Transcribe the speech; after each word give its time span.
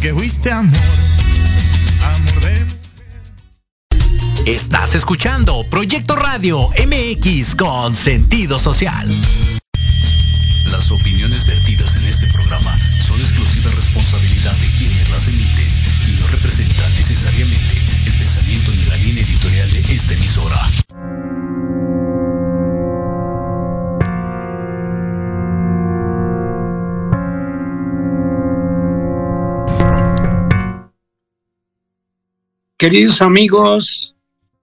Porque 0.00 0.14
fuiste 0.14 0.50
amor, 0.50 0.80
amor 2.04 2.40
de 2.40 2.64
Estás 4.50 4.94
escuchando 4.94 5.62
Proyecto 5.70 6.16
Radio 6.16 6.70
MX 6.70 7.54
con 7.54 7.94
sentido 7.94 8.58
social. 8.58 9.06
Las 10.70 10.90
opiniones 10.90 11.19
Queridos 32.80 33.20
amigos, 33.20 34.16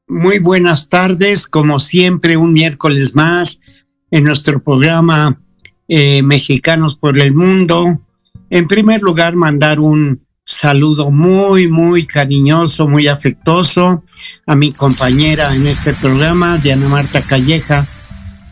muy 0.08 0.40
buenas 0.40 0.90
tardes, 0.90 1.48
como 1.48 1.80
siempre, 1.80 2.36
un 2.36 2.52
miércoles 2.52 3.14
más 3.14 3.62
en 4.10 4.24
nuestro 4.24 4.60
programa 4.60 5.40
eh, 5.88 6.24
Mexicanos 6.24 6.96
por 6.96 7.20
el 7.20 7.36
Mundo. 7.36 8.02
En 8.50 8.68
primer 8.68 9.04
lugar, 9.04 9.36
mandar 9.36 9.80
un 9.80 10.26
saludo 10.44 11.12
muy, 11.12 11.68
muy 11.68 12.08
cariñoso, 12.08 12.88
muy 12.88 13.08
afectuoso 13.08 14.04
a 14.48 14.56
mi 14.56 14.72
compañera 14.72 15.56
en 15.56 15.68
este 15.68 15.94
programa, 15.94 16.58
Diana 16.58 16.90
Marta 16.90 17.22
Calleja, 17.22 17.86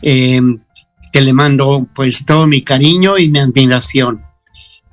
eh, 0.00 0.40
que 1.12 1.20
le 1.20 1.32
mando 1.32 1.88
pues 1.92 2.24
todo 2.24 2.46
mi 2.46 2.62
cariño 2.62 3.18
y 3.18 3.28
mi 3.28 3.40
admiración. 3.40 4.22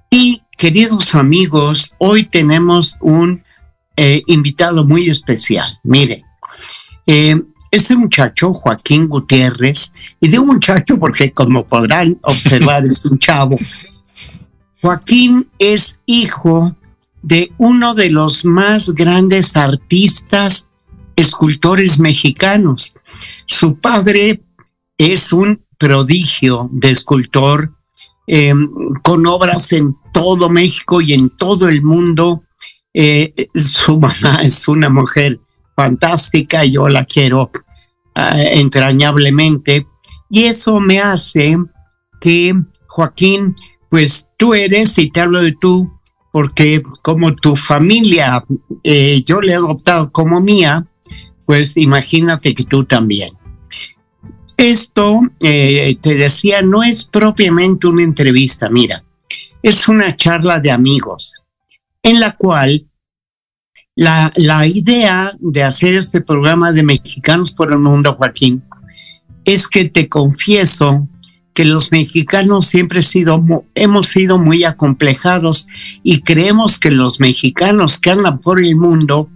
Y 0.09 0.41
queridos 0.57 1.13
amigos, 1.13 1.93
hoy 1.99 2.23
tenemos 2.23 2.97
un 3.01 3.43
eh, 3.95 4.21
invitado 4.27 4.85
muy 4.85 5.09
especial. 5.09 5.79
Mire, 5.83 6.23
eh, 7.05 7.41
este 7.71 7.95
muchacho, 7.95 8.53
Joaquín 8.53 9.07
Gutiérrez, 9.07 9.93
y 10.19 10.27
digo 10.27 10.45
muchacho 10.45 10.99
porque 10.99 11.31
como 11.31 11.65
podrán 11.65 12.19
observar 12.21 12.85
es 12.85 13.03
un 13.05 13.17
chavo, 13.17 13.57
Joaquín 14.81 15.47
es 15.59 16.03
hijo 16.05 16.75
de 17.21 17.51
uno 17.57 17.95
de 17.95 18.09
los 18.09 18.45
más 18.45 18.89
grandes 18.89 19.55
artistas, 19.55 20.71
escultores 21.15 21.99
mexicanos. 21.99 22.93
Su 23.45 23.77
padre 23.79 24.41
es 24.97 25.33
un 25.33 25.63
prodigio 25.77 26.69
de 26.71 26.91
escultor 26.91 27.73
eh, 28.27 28.53
con 29.01 29.25
obras 29.25 29.71
en 29.73 29.95
todo 30.13 30.49
México 30.49 31.01
y 31.01 31.13
en 31.13 31.29
todo 31.29 31.67
el 31.67 31.81
mundo. 31.81 32.43
Eh, 32.93 33.49
su 33.55 33.99
mamá 33.99 34.39
es 34.43 34.67
una 34.67 34.89
mujer 34.89 35.39
fantástica, 35.75 36.63
yo 36.65 36.87
la 36.87 37.05
quiero 37.05 37.51
uh, 38.15 38.37
entrañablemente, 38.51 39.87
y 40.29 40.43
eso 40.43 40.79
me 40.79 40.99
hace 40.99 41.57
que, 42.21 42.53
Joaquín, 42.87 43.55
pues 43.89 44.31
tú 44.37 44.53
eres, 44.53 44.97
y 44.97 45.09
te 45.09 45.21
hablo 45.21 45.41
de 45.41 45.55
tú, 45.59 45.91
porque 46.31 46.81
como 47.01 47.35
tu 47.35 47.55
familia 47.55 48.43
eh, 48.83 49.23
yo 49.25 49.41
le 49.41 49.53
he 49.53 49.55
adoptado 49.55 50.11
como 50.11 50.41
mía, 50.41 50.85
pues 51.45 51.77
imagínate 51.77 52.55
que 52.55 52.63
tú 52.63 52.85
también. 52.85 53.33
Esto, 54.57 55.21
eh, 55.39 55.97
te 56.01 56.15
decía, 56.15 56.61
no 56.61 56.83
es 56.83 57.03
propiamente 57.03 57.87
una 57.87 58.03
entrevista, 58.03 58.69
mira, 58.69 59.03
es 59.61 59.87
una 59.87 60.15
charla 60.15 60.59
de 60.59 60.71
amigos 60.71 61.42
en 62.03 62.19
la 62.19 62.33
cual 62.33 62.87
la, 63.95 64.31
la, 64.35 64.67
idea 64.67 65.35
de 65.39 65.63
hacer 65.63 65.95
este 65.95 66.21
programa 66.21 66.71
de 66.71 66.83
Mexicanos 66.83 67.51
por 67.51 67.71
el 67.71 67.79
Mundo, 67.79 68.13
Joaquín, 68.13 68.63
es 69.45 69.67
que 69.67 69.85
te 69.85 70.09
confieso 70.09 71.07
que 71.53 71.65
los 71.65 71.91
mexicanos 71.91 72.65
siempre 72.65 73.01
hemos 73.75 74.07
sido 74.07 74.39
muy 74.39 74.63
acomplejados 74.63 75.67
y 76.01 76.21
creemos 76.21 76.79
que 76.79 76.91
los 76.91 77.19
mexicanos 77.19 77.99
que 77.99 78.09
andan 78.09 78.39
por 78.39 78.63
el 78.63 78.75
mundo, 78.75 79.29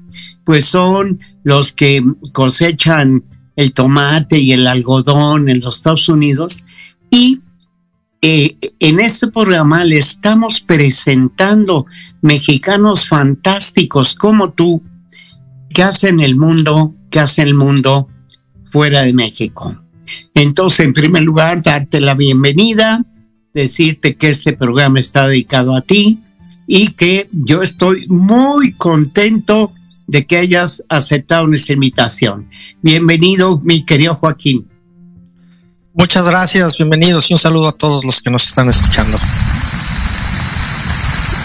pues 0.43 0.65
son 0.65 1.19
los 1.43 1.71
que 1.71 2.03
cosechan 2.33 3.23
el 3.55 3.73
tomate 3.73 4.39
y 4.39 4.53
el 4.53 4.65
algodón 4.67 5.49
en 5.49 5.59
los 5.59 5.77
Estados 5.77 6.09
Unidos 6.09 6.63
y 7.11 7.41
eh, 8.21 8.57
en 8.79 8.99
este 8.99 9.27
programa 9.27 9.83
le 9.83 9.97
estamos 9.97 10.59
presentando 10.59 11.85
mexicanos 12.21 13.07
fantásticos 13.07 14.15
como 14.15 14.53
tú 14.53 14.81
que 15.69 15.83
hacen 15.83 16.19
el 16.19 16.35
mundo, 16.35 16.95
que 17.11 17.19
hacen 17.19 17.47
el 17.47 17.53
mundo 17.53 18.09
fuera 18.63 19.01
de 19.01 19.13
México. 19.13 19.75
Entonces, 20.33 20.85
en 20.85 20.93
primer 20.93 21.23
lugar, 21.23 21.61
darte 21.61 21.99
la 21.99 22.15
bienvenida, 22.15 23.05
decirte 23.53 24.15
que 24.15 24.29
este 24.29 24.53
programa 24.53 24.99
está 24.99 25.27
dedicado 25.27 25.75
a 25.75 25.81
ti 25.81 26.19
y 26.65 26.89
que 26.89 27.27
yo 27.31 27.61
estoy 27.61 28.07
muy 28.07 28.73
contento 28.73 29.71
de 30.07 30.25
que 30.25 30.37
hayas 30.37 30.83
aceptado 30.89 31.47
nuestra 31.47 31.73
invitación. 31.73 32.49
Bienvenido, 32.81 33.59
mi 33.59 33.83
querido 33.83 34.15
Joaquín. 34.15 34.67
Muchas 35.97 36.29
gracias, 36.29 36.77
bienvenidos 36.77 37.31
y 37.31 37.33
un 37.33 37.39
saludo 37.39 37.69
a 37.69 37.71
todos 37.71 38.05
los 38.05 38.21
que 38.21 38.29
nos 38.29 38.45
están 38.45 38.69
escuchando. 38.69 39.17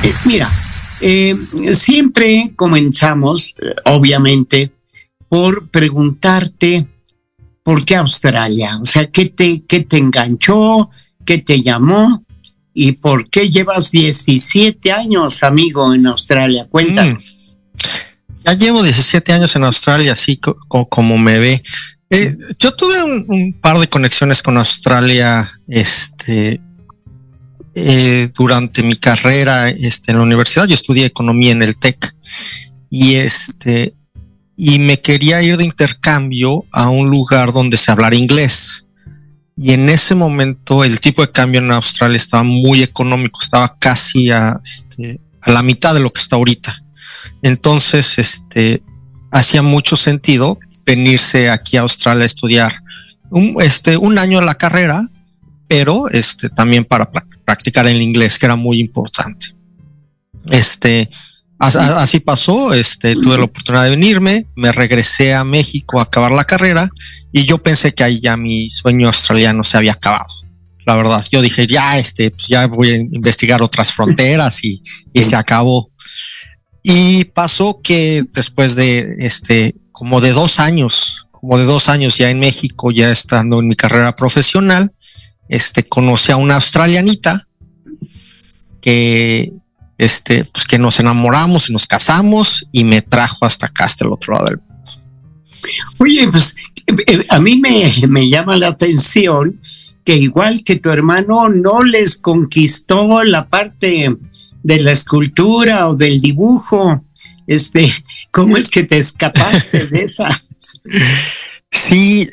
Eh, 0.03 0.13
mira, 0.27 0.47
eh, 1.01 1.35
siempre 1.73 2.53
comenzamos, 2.55 3.55
eh, 3.63 3.75
obviamente, 3.87 4.71
por 5.31 5.69
preguntarte 5.69 6.87
por 7.63 7.83
qué 7.87 7.97
Australia, 7.97 8.79
o 8.83 8.85
sea, 8.85 9.11
¿qué 9.11 9.25
te, 9.25 9.63
qué 9.65 9.81
te 9.81 9.97
enganchó, 9.97 10.91
qué 11.25 11.39
te 11.39 11.63
llamó 11.63 12.23
y 12.75 12.93
por 12.93 13.31
qué 13.31 13.49
llevas 13.49 13.91
17 13.91 14.93
años, 14.93 15.43
amigo, 15.43 15.95
en 15.95 16.07
Australia. 16.09 16.67
Cuéntanos. 16.69 17.37
Mm. 17.39 17.43
Ya 18.45 18.53
llevo 18.53 18.83
17 18.83 19.33
años 19.33 19.57
en 19.57 19.65
Australia, 19.65 20.13
así 20.13 20.37
co 20.37 20.59
como 20.91 21.17
me 21.17 21.39
ve. 21.39 21.63
Eh, 22.13 22.37
yo 22.59 22.75
tuve 22.75 23.03
un, 23.03 23.25
un, 23.29 23.53
par 23.55 23.79
de 23.79 23.89
conexiones 23.89 24.43
con 24.43 24.59
Australia 24.59 25.51
este, 25.67 26.61
eh, 27.75 28.29
durante 28.35 28.83
mi 28.83 28.97
carrera 28.97 29.71
este, 29.71 30.13
en 30.13 30.19
la 30.19 30.25
universidad. 30.25 30.67
Yo 30.67 30.75
estudié 30.75 31.07
economía 31.07 31.53
en 31.53 31.63
el 31.63 31.79
TEC 31.79 32.15
y, 32.91 33.15
este, 33.15 33.95
y 34.59 34.79
me 34.79 35.01
quería 35.01 35.43
ir 35.43 35.57
de 35.57 35.65
intercambio 35.65 36.67
a 36.71 36.91
un 36.91 37.09
lugar 37.09 37.51
donde 37.55 37.79
se 37.79 37.91
hablara 37.91 38.15
inglés. 38.15 38.85
Y 39.57 39.73
en 39.73 39.89
ese 39.89 40.15
momento 40.15 40.85
el 40.85 41.01
tipo 41.01 41.23
de 41.23 41.33
cambio 41.33 41.63
en 41.63 41.73
Australia 41.73 42.19
estaba 42.19 42.43
muy 42.43 42.83
económico, 42.83 43.41
estaba 43.41 43.75
casi 43.79 44.31
a, 44.31 44.61
este, 44.63 45.19
a 45.41 45.51
la 45.51 45.63
mitad 45.63 45.95
de 45.95 46.01
lo 46.01 46.13
que 46.13 46.21
está 46.21 46.37
ahorita. 46.37 46.85
Entonces, 47.41 48.19
este, 48.19 48.83
hacía 49.31 49.63
mucho 49.63 49.97
sentido 49.97 50.59
venirse 50.85 51.51
aquí 51.51 51.77
a 51.77 51.83
Australia 51.83 52.25
a 52.25 52.27
estudiar 52.27 52.73
un, 53.31 53.57
este, 53.61 53.97
un 53.97 54.19
año 54.19 54.41
la 54.41 54.55
carrera, 54.55 55.01
pero 55.69 56.09
este, 56.11 56.49
también 56.51 56.85
para 56.85 57.11
practicar 57.45 57.87
el 57.87 58.01
inglés, 58.01 58.39
que 58.39 58.47
era 58.47 58.57
muy 58.57 58.79
importante. 58.79 59.55
Este, 60.51 61.09
así 61.59 62.21
pasó, 62.21 62.75
este, 62.75 63.15
tuve 63.15 63.39
la 63.39 63.45
oportunidad 63.45 63.85
de 63.85 63.91
venirme, 63.91 64.45
me 64.57 64.73
regresé 64.73 65.35
a 65.35 65.45
México 65.45 65.99
a 65.99 66.03
acabar 66.03 66.33
la 66.33 66.45
carrera 66.45 66.89
y 67.33 67.45
yo 67.45 67.59
pensé 67.59 67.95
que 67.95 68.03
ahí 68.03 68.21
ya 68.21 68.37
mi 68.37 68.69
sueño 68.69 69.07
australiano 69.07 69.63
se 69.63 69.77
había 69.77 69.93
acabado. 69.93 70.27
La 70.85 70.97
verdad, 70.97 71.25
yo 71.31 71.41
dije, 71.41 71.67
ya, 71.69 71.99
este, 71.99 72.33
pues 72.33 72.49
ya 72.49 72.67
voy 72.67 72.91
a 72.91 72.97
investigar 72.97 73.63
otras 73.63 73.93
fronteras 73.93 74.65
y, 74.65 74.83
y 75.15 75.23
se 75.23 75.37
acabó. 75.37 75.93
Y 76.83 77.25
pasó 77.27 77.81
que 77.83 78.25
después 78.33 78.75
de 78.75 79.17
este, 79.19 79.75
como 79.93 80.21
de 80.21 80.33
dos 80.33 80.59
años, 80.59 81.29
como 81.31 81.59
de 81.59 81.65
dos 81.65 81.89
años 81.89 82.19
ya 82.19 82.31
en 82.31 82.41
México, 82.41 82.91
ya 82.91 83.11
estando 83.11 83.61
en 83.61 83.69
mi 83.69 83.77
carrera 83.77 84.17
profesional, 84.17 84.93
este, 85.49 85.85
conocí 85.85 86.33
a 86.33 86.37
una 86.37 86.57
australianita 86.57 87.47
que, 88.81 89.53
este, 89.99 90.45
pues 90.45 90.67
que 90.67 90.79
nos 90.79 90.99
enamoramos 90.99 91.71
y 91.71 91.73
nos 91.73 91.87
casamos 91.87 92.67
y 92.73 92.85
me 92.85 93.03
trajo 93.03 93.45
hasta 93.45 93.67
acá, 93.67 93.85
hasta 93.85 94.05
el 94.05 94.13
otro 94.13 94.35
lado 94.35 94.47
del 94.47 94.59
mundo. 94.59 94.73
Oye, 95.99 96.29
pues 96.29 96.57
eh, 96.87 97.25
a 97.29 97.39
mí 97.39 97.59
me, 97.59 97.93
me 98.09 98.29
llama 98.29 98.57
la 98.57 98.69
atención 98.69 99.61
que 100.05 100.17
igual 100.17 100.65
que 100.65 100.77
tu 100.77 100.91
hermano 100.91 101.49
no 101.49 101.83
les 101.83 102.19
conquistó 102.19 103.23
la 103.23 103.49
parte 103.49 104.17
de 104.63 104.81
la 104.81 104.93
escultura 104.93 105.89
o 105.89 105.95
del 105.95 106.21
dibujo. 106.21 107.05
Este, 107.47 107.93
¿cómo 108.31 108.57
es 108.57 108.69
que 108.69 108.85
te 108.85 108.99
escapaste 108.99 109.87
de 109.87 110.05
esa? 110.05 110.43
Sí, 111.71 112.29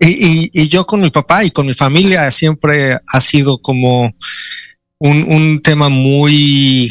y, 0.00 0.68
yo 0.68 0.86
con 0.86 1.02
mi 1.02 1.10
papá 1.10 1.44
y 1.44 1.50
con 1.50 1.66
mi 1.66 1.74
familia 1.74 2.30
siempre 2.30 2.98
ha 3.06 3.20
sido 3.20 3.58
como 3.58 4.14
un, 4.98 5.22
un 5.28 5.60
tema 5.62 5.88
muy, 5.88 6.90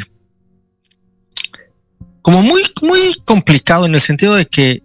como 2.21 2.43
muy, 2.43 2.61
muy 2.81 2.99
complicado 3.25 3.85
en 3.85 3.95
el 3.95 4.01
sentido 4.01 4.35
de 4.35 4.45
que 4.45 4.83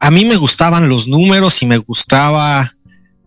a 0.00 0.10
mí 0.10 0.24
me 0.24 0.36
gustaban 0.36 0.88
los 0.88 1.06
números 1.06 1.62
y 1.62 1.66
me 1.66 1.78
gustaba 1.78 2.72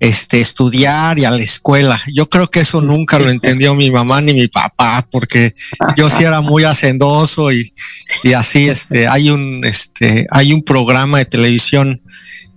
este, 0.04 0.42
estudiar 0.42 1.18
y 1.18 1.24
a 1.24 1.32
la 1.32 1.38
escuela. 1.38 2.00
Yo 2.14 2.30
creo 2.30 2.52
que 2.52 2.60
eso 2.60 2.82
nunca 2.82 3.20
lo 3.20 3.30
entendió 3.30 3.74
mi 3.74 3.90
mamá 3.90 4.20
ni 4.20 4.34
mi 4.34 4.50
papá, 4.50 5.08
porque 5.10 5.56
yo 5.96 6.10
sí 6.10 6.26
era 6.26 6.42
muy 6.42 6.66
hacendoso 6.66 7.54
y, 7.54 7.74
y 8.22 8.34
así, 8.34 8.68
este, 8.68 9.08
hay 9.08 9.30
un, 9.30 9.64
este, 9.64 10.28
hay 10.30 10.52
un 10.52 10.62
programa 10.62 11.20
de 11.20 11.26
televisión, 11.26 12.02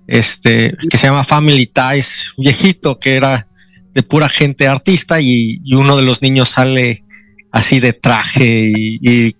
este, 0.08 0.74
que 0.90 0.98
se 0.98 1.06
llama 1.06 1.22
Family 1.22 1.66
Ties, 1.68 2.32
viejito, 2.36 2.98
que 2.98 3.14
era 3.14 3.46
de 3.94 4.02
pura 4.02 4.28
gente 4.28 4.66
artista 4.66 5.20
y, 5.20 5.60
uno 5.72 5.96
de 5.96 6.02
los 6.02 6.22
niños 6.22 6.48
sale 6.48 7.04
así 7.52 7.78
de 7.78 7.92
traje 7.92 8.72
y, 8.74 9.36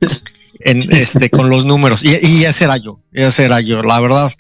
en, 0.67 0.95
este, 0.95 1.31
con 1.31 1.49
los 1.49 1.65
números. 1.65 2.05
Y, 2.05 2.11
y 2.27 2.45
ese 2.45 2.65
era 2.65 2.77
yo, 2.77 3.01
ese 3.13 3.45
era 3.45 3.61
yo, 3.61 3.83
la 3.83 4.01
verdad 4.01 4.31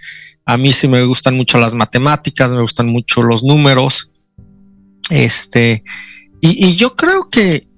a 0.46 0.56
mí 0.56 0.72
sí 0.72 0.86
me 0.86 1.04
gustan 1.04 1.36
mucho 1.36 1.58
las 1.58 1.74
matemáticas, 1.74 2.52
me 2.52 2.60
gustan 2.60 2.86
mucho 2.86 3.22
los 3.22 3.42
números. 3.42 4.12
Este, 5.10 5.82
y, 6.40 6.76
yo 6.76 6.94
creo 6.94 7.28
que 7.28 7.68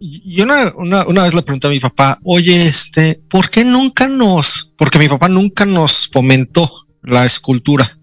yo 0.00 0.44
una, 0.76 1.24
vez 1.24 1.34
le 1.34 1.42
pregunté 1.42 1.66
a 1.66 1.70
mi 1.70 1.80
papá, 1.80 2.20
oye, 2.22 2.66
este, 2.66 3.20
¿por 3.28 3.50
qué 3.50 3.64
nunca 3.64 4.06
nos, 4.06 4.72
porque 4.78 5.00
mi 5.00 5.08
papá 5.08 5.28
nunca 5.28 5.66
nos 5.66 6.08
fomentó 6.12 6.70
la 7.02 7.26
escultura? 7.26 7.98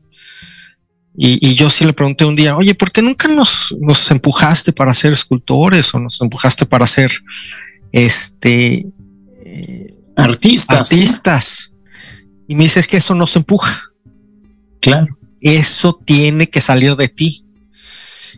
Y, 1.16 1.56
yo 1.56 1.70
sí 1.70 1.86
le 1.86 1.94
pregunté 1.94 2.26
un 2.26 2.36
día, 2.36 2.58
oye, 2.58 2.76
¿por 2.76 2.92
qué 2.92 3.02
nunca 3.02 3.30
nos, 3.30 3.74
nos 3.80 4.12
empujaste 4.12 4.74
para 4.74 4.94
ser 4.94 5.14
escultores 5.14 5.94
o 5.94 6.00
nos 6.00 6.20
empujaste 6.20 6.66
para 6.66 6.86
ser 6.88 7.10
este 7.94 8.86
eh, 9.46 9.96
artistas? 10.16 10.82
Artistas. 10.82 11.72
Y 12.48 12.56
me 12.56 12.64
dice, 12.64 12.80
es 12.80 12.88
que 12.88 12.98
eso 12.98 13.16
nos 13.16 13.36
empuja. 13.36 13.92
Claro. 14.82 15.18
Eso 15.42 16.00
tiene 16.06 16.50
que 16.50 16.62
salir 16.62 16.96
de 16.96 17.08
ti. 17.08 17.46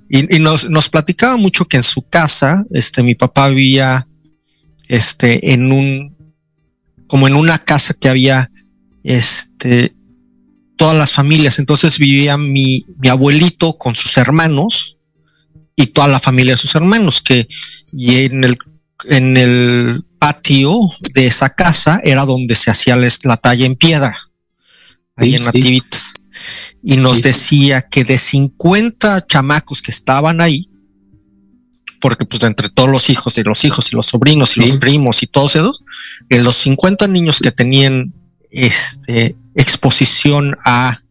Y, 0.09 0.39
nos, 0.39 0.69
nos, 0.69 0.89
platicaba 0.89 1.35
mucho 1.37 1.65
que 1.65 1.77
en 1.77 1.83
su 1.83 2.03
casa, 2.03 2.63
este, 2.71 3.01
mi 3.01 3.15
papá 3.15 3.49
vivía, 3.49 4.07
este, 4.87 5.53
en 5.53 5.71
un, 5.71 6.15
como 7.07 7.27
en 7.27 7.35
una 7.35 7.57
casa 7.57 7.95
que 7.95 8.09
había, 8.09 8.51
este, 9.03 9.95
todas 10.75 10.95
las 10.95 11.11
familias. 11.11 11.57
Entonces 11.57 11.97
vivía 11.97 12.37
mi, 12.37 12.85
mi 12.99 13.09
abuelito 13.09 13.77
con 13.77 13.95
sus 13.95 14.17
hermanos 14.17 14.97
y 15.75 15.87
toda 15.87 16.07
la 16.07 16.19
familia 16.19 16.53
de 16.53 16.59
sus 16.59 16.75
hermanos, 16.75 17.21
que, 17.21 17.47
y 17.91 18.25
en 18.25 18.43
el, 18.43 18.57
en 19.09 19.37
el 19.37 20.03
patio 20.25 20.79
de 21.13 21.27
esa 21.27 21.49
casa 21.49 22.01
era 22.03 22.25
donde 22.25 22.55
se 22.55 22.71
hacía 22.71 22.95
la 22.95 23.37
talla 23.37 23.67
en 23.67 23.75
piedra, 23.75 24.17
ahí 25.15 25.35
en 25.35 25.43
Nativitas. 25.43 26.15
Y 26.81 26.97
nos 26.97 27.21
decía 27.21 27.83
que 27.83 28.03
de 28.03 28.17
50 28.17 29.27
chamacos 29.27 29.83
que 29.83 29.91
estaban 29.91 30.41
ahí, 30.41 30.67
porque 32.01 32.25
pues 32.25 32.41
entre 32.41 32.69
todos 32.69 32.89
los 32.89 33.11
hijos 33.11 33.37
y 33.37 33.43
los 33.43 33.63
hijos 33.65 33.91
y 33.91 33.95
los 33.95 34.07
sobrinos 34.07 34.57
y 34.57 34.61
los 34.61 34.71
primos 34.79 35.21
y 35.21 35.27
todos 35.27 35.57
esos, 35.57 35.83
de 36.27 36.41
los 36.41 36.55
50 36.55 37.07
niños 37.07 37.37
que 37.37 37.51
tenían 37.51 38.11
este 38.49 39.35
exposición 39.53 40.57
a 40.65 41.01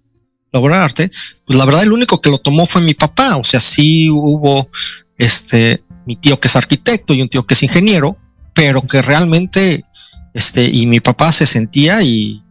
lograr 0.53 0.83
arte, 0.83 1.09
pues 1.45 1.57
la 1.57 1.65
verdad 1.67 1.85
el 1.85 1.93
único 1.93 2.21
que 2.21 2.31
lo 2.31 2.39
tomó 2.39 2.67
fue 2.67 2.83
mi 2.83 2.95
papá, 2.95 3.37
o 3.37 3.45
sea, 3.45 3.61
sí 3.61 4.11
hubo 4.11 4.69
este 5.17 5.85
mi 6.05 6.17
tío 6.17 6.41
que 6.41 6.49
es 6.49 6.57
arquitecto 6.57 7.15
y 7.15 7.23
un 7.23 7.29
tío 7.29 7.47
que 7.47 7.55
es 7.55 7.63
ingeniero, 7.63 8.19
pero 8.55 8.83
que 8.83 9.03
realmente 9.03 9.85
este 10.33 10.65
y 10.65 10.87
mi 10.87 11.01
papá 11.01 11.33
se 11.33 11.47
sentía 11.47 12.03
y 12.03 12.43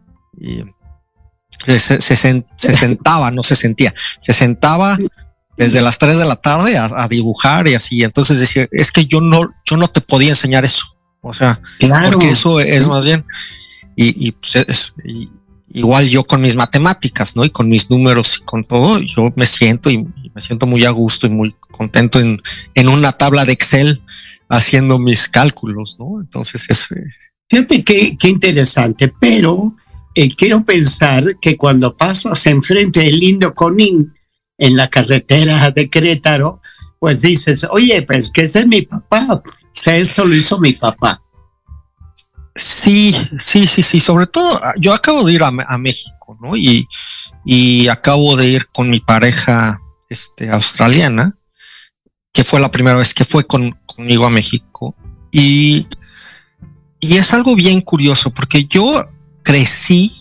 se, 1.64 2.00
sentaba, 2.56 3.30
no 3.30 3.42
se 3.42 3.56
sentía, 3.56 3.94
se 4.20 4.32
sentaba 4.32 4.96
desde 5.56 5.80
las 5.80 5.98
3 5.98 6.18
de 6.18 6.26
la 6.26 6.36
tarde 6.36 6.76
a, 6.76 7.06
dibujar 7.08 7.68
y 7.68 7.74
así. 7.74 8.02
Entonces 8.02 8.40
decía, 8.40 8.66
es 8.72 8.90
que 8.90 9.06
yo 9.06 9.20
no, 9.20 9.42
yo 9.64 9.76
no 9.76 9.88
te 9.88 10.00
podía 10.00 10.30
enseñar 10.30 10.64
eso. 10.64 10.86
O 11.20 11.32
sea, 11.32 11.60
porque 11.78 12.28
eso 12.28 12.60
es 12.60 12.86
más 12.86 13.06
bien, 13.06 13.24
y, 13.96 14.32
pues 14.32 14.56
es, 14.56 14.94
igual 15.72 16.08
yo 16.08 16.24
con 16.24 16.42
mis 16.42 16.54
matemáticas, 16.54 17.34
¿no? 17.34 17.44
Y 17.44 17.50
con 17.50 17.68
mis 17.68 17.88
números 17.88 18.38
y 18.40 18.44
con 18.44 18.64
todo, 18.64 19.00
yo 19.00 19.32
me 19.36 19.46
siento 19.46 19.90
y, 19.90 20.06
me 20.34 20.40
siento 20.40 20.66
muy 20.66 20.84
a 20.84 20.90
gusto 20.90 21.26
y 21.26 21.30
muy 21.30 21.54
contento 21.70 22.18
en, 22.18 22.42
en 22.74 22.88
una 22.88 23.12
tabla 23.12 23.44
de 23.44 23.52
Excel 23.52 24.02
haciendo 24.56 24.98
mis 24.98 25.28
cálculos, 25.28 25.96
¿no? 25.98 26.20
Entonces 26.20 26.68
es... 26.68 26.88
Fíjate 27.48 27.84
qué, 27.84 28.16
qué 28.18 28.28
interesante, 28.28 29.12
pero 29.20 29.74
eh, 30.14 30.28
quiero 30.34 30.64
pensar 30.64 31.38
que 31.40 31.56
cuando 31.56 31.96
pasas 31.96 32.46
enfrente 32.46 33.00
del 33.00 33.18
lindo 33.18 33.54
Conín 33.54 34.14
en 34.56 34.76
la 34.76 34.88
carretera 34.88 35.70
de 35.72 35.90
Querétaro, 35.90 36.60
pues 37.00 37.22
dices, 37.22 37.66
oye, 37.70 38.00
pues 38.02 38.30
que 38.30 38.44
ese 38.44 38.60
es 38.60 38.66
mi 38.66 38.82
papá, 38.82 39.26
o 39.30 39.42
sea, 39.72 39.96
esto 39.96 40.24
lo 40.24 40.34
hizo 40.34 40.58
mi 40.60 40.72
papá. 40.72 41.20
Sí, 42.56 43.14
sí, 43.40 43.66
sí, 43.66 43.82
sí, 43.82 43.98
sobre 43.98 44.26
todo 44.26 44.60
ah, 44.62 44.74
yo 44.78 44.94
acabo 44.94 45.24
de 45.24 45.32
ir 45.32 45.42
a, 45.42 45.50
México, 45.50 46.38
¿no? 46.40 46.56
Y, 46.56 46.86
y, 47.44 47.88
acabo 47.88 48.36
de 48.36 48.46
ir 48.46 48.68
con 48.68 48.88
mi 48.88 49.00
pareja 49.00 49.76
este, 50.08 50.48
australiana, 50.48 51.34
que 52.32 52.44
fue 52.44 52.60
la 52.60 52.70
primera 52.70 52.96
vez 52.96 53.12
que 53.12 53.24
fue 53.24 53.44
con, 53.44 53.76
conmigo 53.94 54.26
a 54.26 54.30
México. 54.30 54.94
Y, 55.30 55.86
y 57.00 57.16
es 57.16 57.32
algo 57.32 57.54
bien 57.54 57.80
curioso, 57.80 58.32
porque 58.32 58.64
yo 58.66 58.90
crecí, 59.42 60.12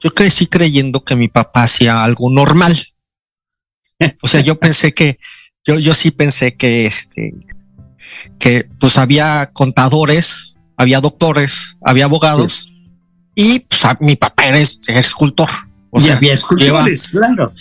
yo 0.00 0.10
crecí 0.10 0.46
creyendo 0.46 1.04
que 1.04 1.16
mi 1.16 1.28
papá 1.28 1.64
hacía 1.64 2.02
algo 2.02 2.30
normal. 2.30 2.76
O 4.22 4.28
sea, 4.28 4.40
yo 4.40 4.58
pensé 4.58 4.92
que, 4.92 5.18
yo, 5.64 5.78
yo 5.78 5.94
sí 5.94 6.10
pensé 6.10 6.56
que 6.56 6.86
este, 6.86 7.34
que 8.38 8.68
pues 8.80 8.98
había 8.98 9.50
contadores, 9.52 10.56
había 10.76 11.00
doctores, 11.00 11.76
había 11.82 12.06
abogados 12.06 12.72
y 13.34 13.60
pues 13.60 13.82
mi 14.00 14.16
papá 14.16 14.46
era, 14.46 14.58
escultor. 14.58 15.48
O 15.90 16.00
y 16.00 16.04
sea, 16.04 16.16
había 16.16 16.34
escultores, 16.34 17.08
claro. 17.10 17.52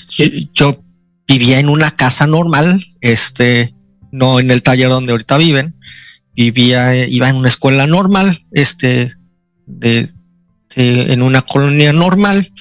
Yo 0.54 0.84
vivía 1.28 1.60
en 1.60 1.70
una 1.70 1.92
casa 1.92 2.28
normal, 2.28 2.86
este, 3.02 3.74
no 4.12 4.40
en 4.40 4.52
el 4.52 4.64
taller 4.64 4.90
donde 4.90 5.12
ahorita 5.12 5.38
viven, 5.38 5.76
vivía, 6.34 7.06
iba 7.08 7.30
en 7.30 7.36
una 7.36 7.50
escuela 7.50 7.88
normal, 7.88 8.46
este, 8.52 9.16
de 9.66 10.10
en 10.76 11.22
una 11.22 11.42
colonia 11.42 11.94
normal. 11.94 12.52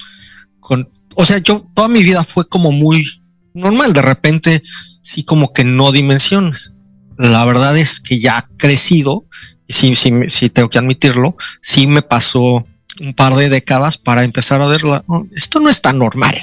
Con, 0.59 0.87
o 1.15 1.25
sea, 1.25 1.37
yo 1.39 1.65
toda 1.73 1.87
mi 1.87 2.03
vida 2.03 2.23
fue 2.23 2.47
como 2.47 2.71
muy 2.71 3.05
normal. 3.53 3.93
De 3.93 4.01
repente, 4.01 4.61
sí, 5.01 5.23
como 5.23 5.53
que 5.53 5.63
no 5.63 5.91
dimensiones. 5.91 6.73
La 7.17 7.45
verdad 7.45 7.77
es 7.77 7.99
que 7.99 8.19
ya 8.19 8.49
crecido, 8.57 9.25
y 9.67 9.73
sí, 9.73 9.95
sí, 9.95 10.11
sí 10.27 10.49
tengo 10.49 10.69
que 10.69 10.79
admitirlo, 10.79 11.35
sí 11.61 11.87
me 11.87 12.01
pasó 12.01 12.65
un 12.99 13.13
par 13.13 13.35
de 13.35 13.49
décadas 13.49 13.97
para 13.97 14.23
empezar 14.23 14.61
a 14.61 14.67
verla. 14.67 15.03
esto 15.35 15.59
no 15.59 15.69
es 15.69 15.81
tan 15.81 15.97
normal. 15.97 16.35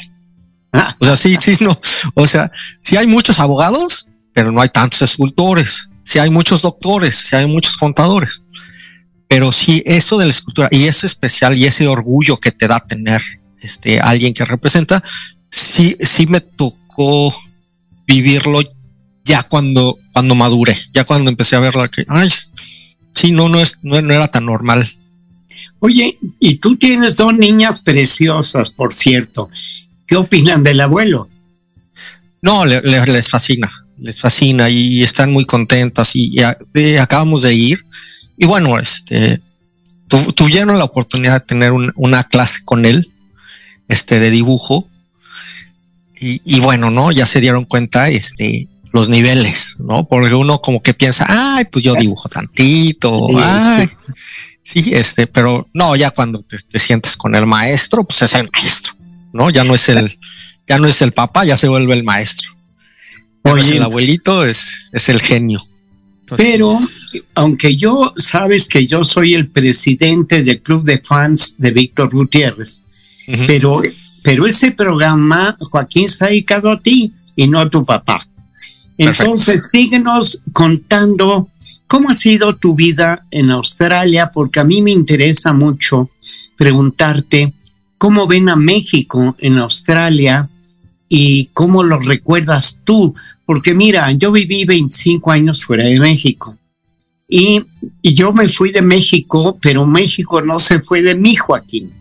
Ah. 0.72 0.96
O 0.98 1.04
sea, 1.04 1.16
sí, 1.16 1.36
sí, 1.40 1.56
no. 1.60 1.78
O 2.14 2.26
sea, 2.26 2.50
sí 2.80 2.96
hay 2.96 3.06
muchos 3.06 3.40
abogados, 3.40 4.06
pero 4.38 4.52
no 4.52 4.60
hay 4.60 4.68
tantos 4.68 5.02
escultores. 5.02 5.90
Sí 6.04 6.20
hay 6.20 6.30
muchos 6.30 6.62
doctores, 6.62 7.16
sí 7.16 7.34
hay 7.34 7.48
muchos 7.48 7.76
contadores. 7.76 8.40
Pero 9.26 9.50
sí, 9.50 9.82
eso 9.84 10.16
de 10.16 10.26
la 10.26 10.30
escultura 10.30 10.68
y 10.70 10.84
ese 10.84 11.06
especial 11.08 11.56
y 11.56 11.64
ese 11.64 11.88
orgullo 11.88 12.36
que 12.36 12.52
te 12.52 12.68
da 12.68 12.78
tener 12.78 13.20
este 13.60 13.98
alguien 13.98 14.32
que 14.32 14.44
representa, 14.44 15.02
sí, 15.50 15.96
sí 16.00 16.28
me 16.28 16.40
tocó 16.40 17.34
vivirlo 18.06 18.60
ya 19.24 19.42
cuando, 19.42 19.98
cuando 20.12 20.36
maduré, 20.36 20.76
ya 20.92 21.02
cuando 21.02 21.30
empecé 21.30 21.56
a 21.56 21.60
verla 21.60 21.88
que, 21.88 22.04
ay, 22.06 22.30
sí, 23.12 23.32
no, 23.32 23.48
no 23.48 23.58
es, 23.58 23.80
no 23.82 23.98
era 23.98 24.28
tan 24.28 24.46
normal 24.46 24.88
Oye, 25.80 26.16
y 26.38 26.56
tú 26.58 26.76
tienes 26.76 27.16
dos 27.16 27.36
niñas 27.36 27.80
preciosas, 27.80 28.70
por 28.70 28.94
cierto. 28.94 29.48
¿Qué 30.06 30.14
opinan 30.14 30.62
del 30.62 30.80
abuelo? 30.80 31.28
No, 32.40 32.64
les 32.64 33.28
fascina, 33.28 33.70
les 34.00 34.20
fascina 34.20 34.68
y 34.70 35.02
están 35.02 35.32
muy 35.32 35.44
contentas 35.44 36.12
y, 36.14 36.36
acabamos 37.00 37.42
de 37.42 37.54
ir. 37.54 37.84
Y 38.36 38.46
bueno, 38.46 38.78
este, 38.78 39.40
tuvieron 40.34 40.78
la 40.78 40.84
oportunidad 40.84 41.40
de 41.40 41.46
tener 41.46 41.72
una 41.72 42.24
clase 42.24 42.60
con 42.64 42.86
él, 42.86 43.10
este, 43.88 44.20
de 44.20 44.30
dibujo. 44.30 44.86
Y, 46.20 46.58
bueno, 46.60 46.90
¿no? 46.90 47.12
Ya 47.12 47.26
se 47.26 47.40
dieron 47.40 47.64
cuenta, 47.64 48.08
este, 48.08 48.66
los 48.92 49.08
niveles, 49.08 49.76
¿no? 49.78 50.08
Porque 50.08 50.34
uno 50.34 50.60
como 50.60 50.82
que 50.82 50.92
piensa, 50.92 51.26
ay, 51.28 51.66
pues 51.66 51.84
yo 51.84 51.94
dibujo 51.94 52.28
tantito, 52.28 53.28
ay, 53.38 53.88
Sí, 54.68 54.90
este, 54.92 55.26
pero 55.26 55.66
no, 55.72 55.96
ya 55.96 56.10
cuando 56.10 56.42
te, 56.42 56.78
sientes 56.78 57.16
con 57.16 57.34
el 57.34 57.46
maestro, 57.46 58.04
pues 58.04 58.20
es 58.20 58.34
el 58.34 58.50
maestro, 58.52 58.92
¿no? 59.32 59.48
Ya 59.48 59.64
no 59.64 59.74
es 59.74 59.88
el, 59.88 60.18
ya 60.66 60.78
no 60.78 60.86
es 60.86 61.00
el 61.00 61.12
papá, 61.12 61.46
ya 61.46 61.56
se 61.56 61.68
vuelve 61.68 61.94
el 61.94 62.04
maestro. 62.04 62.50
Oye, 63.52 63.76
el 63.76 63.82
abuelito 63.82 64.44
es, 64.44 64.90
es 64.92 65.08
el 65.08 65.20
genio. 65.20 65.60
pero, 66.36 66.70
aunque 67.34 67.76
yo 67.76 68.12
sabes 68.16 68.68
que 68.68 68.86
yo 68.86 69.04
soy 69.04 69.34
el 69.34 69.48
presidente 69.48 70.42
del 70.42 70.60
club 70.60 70.84
de 70.84 70.98
fans 70.98 71.54
de 71.58 71.70
Víctor 71.70 72.10
Gutiérrez, 72.10 72.82
pero, 73.46 73.82
pero 74.22 74.46
ese 74.46 74.70
programa, 74.70 75.56
Joaquín, 75.58 76.08
se 76.08 76.24
ha 76.24 76.28
dedicado 76.28 76.70
a 76.70 76.80
ti 76.80 77.12
y 77.36 77.46
no 77.46 77.60
a 77.60 77.68
tu 77.68 77.84
papá. 77.84 78.26
Entonces, 78.96 79.68
síguenos 79.70 80.40
contando 80.52 81.48
¿Cómo 81.88 82.10
ha 82.10 82.16
sido 82.16 82.54
tu 82.54 82.74
vida 82.74 83.24
en 83.30 83.50
Australia? 83.50 84.30
Porque 84.32 84.60
a 84.60 84.64
mí 84.64 84.82
me 84.82 84.90
interesa 84.90 85.54
mucho 85.54 86.10
preguntarte 86.54 87.54
cómo 87.96 88.26
ven 88.26 88.50
a 88.50 88.56
México 88.56 89.34
en 89.38 89.56
Australia 89.56 90.50
y 91.08 91.46
cómo 91.52 91.82
lo 91.82 91.98
recuerdas 91.98 92.80
tú. 92.84 93.14
Porque 93.46 93.74
mira, 93.74 94.12
yo 94.12 94.30
viví 94.32 94.64
25 94.64 95.30
años 95.30 95.64
fuera 95.64 95.84
de 95.84 95.98
México 95.98 96.56
y, 97.28 97.62
yo 98.02 98.32
me 98.32 98.48
fui 98.48 98.72
de 98.72 98.80
México, 98.80 99.58
pero 99.60 99.86
México 99.86 100.40
no 100.40 100.58
se 100.58 100.80
fue 100.80 101.02
de 101.02 101.14
mí, 101.14 101.36
Joaquín. 101.36 101.92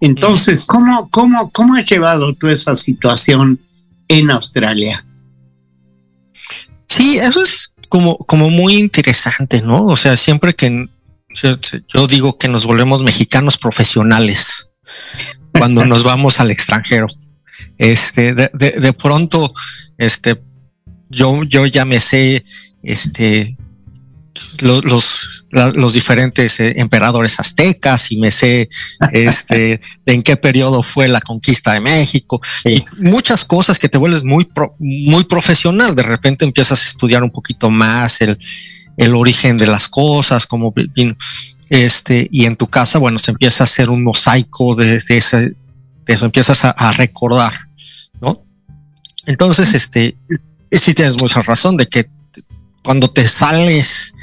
Entonces, 0.00 0.64
¿cómo, 0.64 1.08
cómo, 1.08 1.50
cómo 1.50 1.76
has 1.76 1.88
llevado 1.88 2.34
tú 2.34 2.48
esa 2.48 2.74
situación 2.74 3.60
en 4.08 4.30
Australia? 4.30 5.06
Sí, 6.86 7.16
eso 7.18 7.42
es 7.42 7.72
como, 7.88 8.18
como 8.18 8.50
muy 8.50 8.76
interesante, 8.76 9.62
¿no? 9.62 9.84
O 9.84 9.96
sea, 9.96 10.16
siempre 10.16 10.54
que 10.54 10.88
yo 11.88 12.06
digo 12.06 12.36
que 12.36 12.48
nos 12.48 12.66
volvemos 12.66 13.02
mexicanos 13.02 13.56
profesionales 13.58 14.68
cuando 15.52 15.84
nos 15.84 16.02
vamos 16.02 16.40
al 16.40 16.50
extranjero. 16.50 17.06
Este, 17.78 18.34
de, 18.34 18.50
de, 18.54 18.70
de, 18.72 18.92
pronto, 18.92 19.52
este, 19.98 20.40
yo, 21.10 21.42
yo 21.44 21.66
ya 21.66 21.84
me 21.84 22.00
sé, 22.00 22.44
este, 22.82 23.56
los, 24.60 25.46
los, 25.50 25.92
diferentes 25.94 26.60
eh, 26.60 26.74
emperadores 26.76 27.38
aztecas 27.40 28.10
y 28.12 28.18
me 28.18 28.30
sé 28.30 28.68
este, 29.12 29.80
en 30.06 30.22
qué 30.22 30.36
periodo 30.36 30.82
fue 30.82 31.08
la 31.08 31.20
conquista 31.20 31.72
de 31.72 31.80
México. 31.80 32.40
Y 32.64 32.84
muchas 32.98 33.44
cosas 33.44 33.78
que 33.78 33.88
te 33.88 33.98
vuelves 33.98 34.24
muy, 34.24 34.48
muy 34.78 35.24
profesional. 35.24 35.94
De 35.94 36.02
repente 36.02 36.44
empiezas 36.44 36.82
a 36.84 36.88
estudiar 36.88 37.22
un 37.22 37.30
poquito 37.30 37.70
más 37.70 38.20
el, 38.20 38.38
el 38.96 39.14
origen 39.14 39.58
de 39.58 39.66
las 39.66 39.88
cosas, 39.88 40.46
como 40.46 40.72
este, 41.68 42.28
y 42.30 42.44
en 42.44 42.56
tu 42.56 42.66
casa, 42.68 42.98
bueno, 42.98 43.18
se 43.18 43.32
empieza 43.32 43.64
a 43.64 43.66
hacer 43.66 43.90
un 43.90 44.02
mosaico 44.02 44.74
de, 44.74 45.02
ese, 45.08 45.36
de 45.38 45.56
eso, 46.06 46.24
empiezas 46.26 46.64
a, 46.64 46.70
a, 46.70 46.92
recordar, 46.92 47.52
¿no? 48.20 48.44
Entonces, 49.26 49.74
este, 49.74 50.16
sí 50.70 50.94
tienes 50.94 51.18
mucha 51.18 51.42
razón 51.42 51.76
de 51.76 51.86
que 51.86 52.08
cuando 52.82 53.10
te 53.10 53.26
sales 53.26 54.14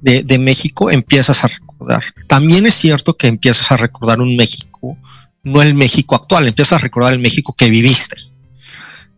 de, 0.00 0.38
México 0.38 0.90
empiezas 0.90 1.44
a 1.44 1.48
recordar. 1.48 2.02
También 2.26 2.66
es 2.66 2.74
cierto 2.74 3.16
que 3.16 3.26
empiezas 3.26 3.72
a 3.72 3.76
recordar 3.76 4.20
un 4.20 4.36
México, 4.36 4.96
no 5.42 5.62
el 5.62 5.74
México 5.74 6.14
actual, 6.14 6.46
empiezas 6.46 6.78
a 6.78 6.82
recordar 6.82 7.12
el 7.12 7.18
México 7.18 7.54
que 7.56 7.68
viviste. 7.68 8.16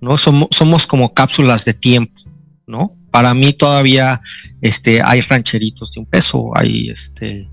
¿no? 0.00 0.16
Somos, 0.16 0.48
somos 0.50 0.86
como 0.86 1.12
cápsulas 1.12 1.64
de 1.64 1.74
tiempo, 1.74 2.20
¿no? 2.66 2.97
Para 3.10 3.34
mí 3.34 3.52
todavía 3.52 4.20
este, 4.60 5.02
hay 5.02 5.20
rancheritos 5.22 5.92
de 5.92 6.00
un 6.00 6.06
peso, 6.06 6.50
hay, 6.54 6.90
este, 6.90 7.48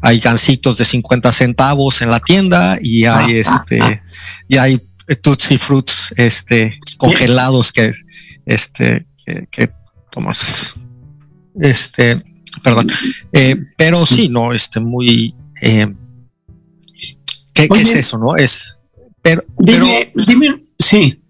hay 0.00 0.20
gancitos 0.20 0.78
de 0.78 0.84
50 0.84 1.32
centavos 1.32 2.00
en 2.02 2.10
la 2.10 2.20
tienda 2.20 2.78
y 2.80 3.04
hay, 3.04 3.36
ah. 3.36 3.38
este, 3.38 4.02
y 4.48 4.56
hay 4.56 4.80
Tutsi 5.22 5.58
Fruits 5.58 6.14
este, 6.16 6.78
congelados 6.96 7.72
que, 7.72 7.90
este, 8.46 9.06
que, 9.24 9.46
que 9.50 9.70
tomas. 10.10 10.74
Este, 11.60 12.22
perdón. 12.62 12.88
Eh, 13.32 13.56
pero 13.76 14.06
sí, 14.06 14.28
no, 14.28 14.52
este, 14.52 14.80
muy. 14.80 15.34
Eh, 15.60 15.92
¿qué, 17.52 17.68
es 17.70 17.94
eso, 17.94 18.18
no? 18.18 18.36
Es. 18.36 18.80
Pero. 19.22 19.44
Dime, 19.58 20.12
dime, 20.26 20.64
sí. 20.78 21.20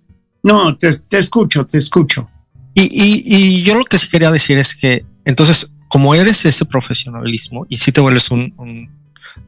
No, 0.42 0.76
te, 0.76 0.90
escucho, 1.10 1.66
te 1.66 1.78
escucho. 1.78 2.28
Y, 2.74 2.88
y, 2.92 3.62
yo 3.62 3.76
lo 3.76 3.84
que 3.84 3.98
sí 3.98 4.08
quería 4.08 4.32
decir 4.32 4.58
es 4.58 4.74
que, 4.74 5.04
entonces, 5.24 5.70
como 5.88 6.14
eres 6.14 6.44
ese 6.44 6.64
profesionalismo 6.64 7.66
y 7.68 7.78
si 7.78 7.92
te 7.92 8.00
vuelves 8.00 8.30
un, 8.30 8.52
un 8.58 8.90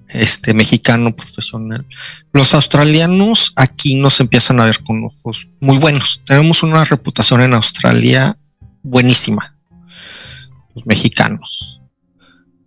este 0.09 0.55
mexicano 0.55 1.15
profesional. 1.15 1.85
Los 2.33 2.55
australianos 2.55 3.53
aquí 3.57 3.97
nos 3.97 4.21
empiezan 4.21 4.61
a 4.61 4.67
ver 4.67 4.83
con 4.85 5.05
ojos 5.05 5.49
muy 5.61 5.79
buenos. 5.79 6.23
Tenemos 6.25 6.63
una 6.63 6.85
reputación 6.85 7.43
en 7.43 7.55
Australia 7.55 8.37
buenísima 8.83 9.55
los 10.75 10.87
mexicanos. 10.87 11.81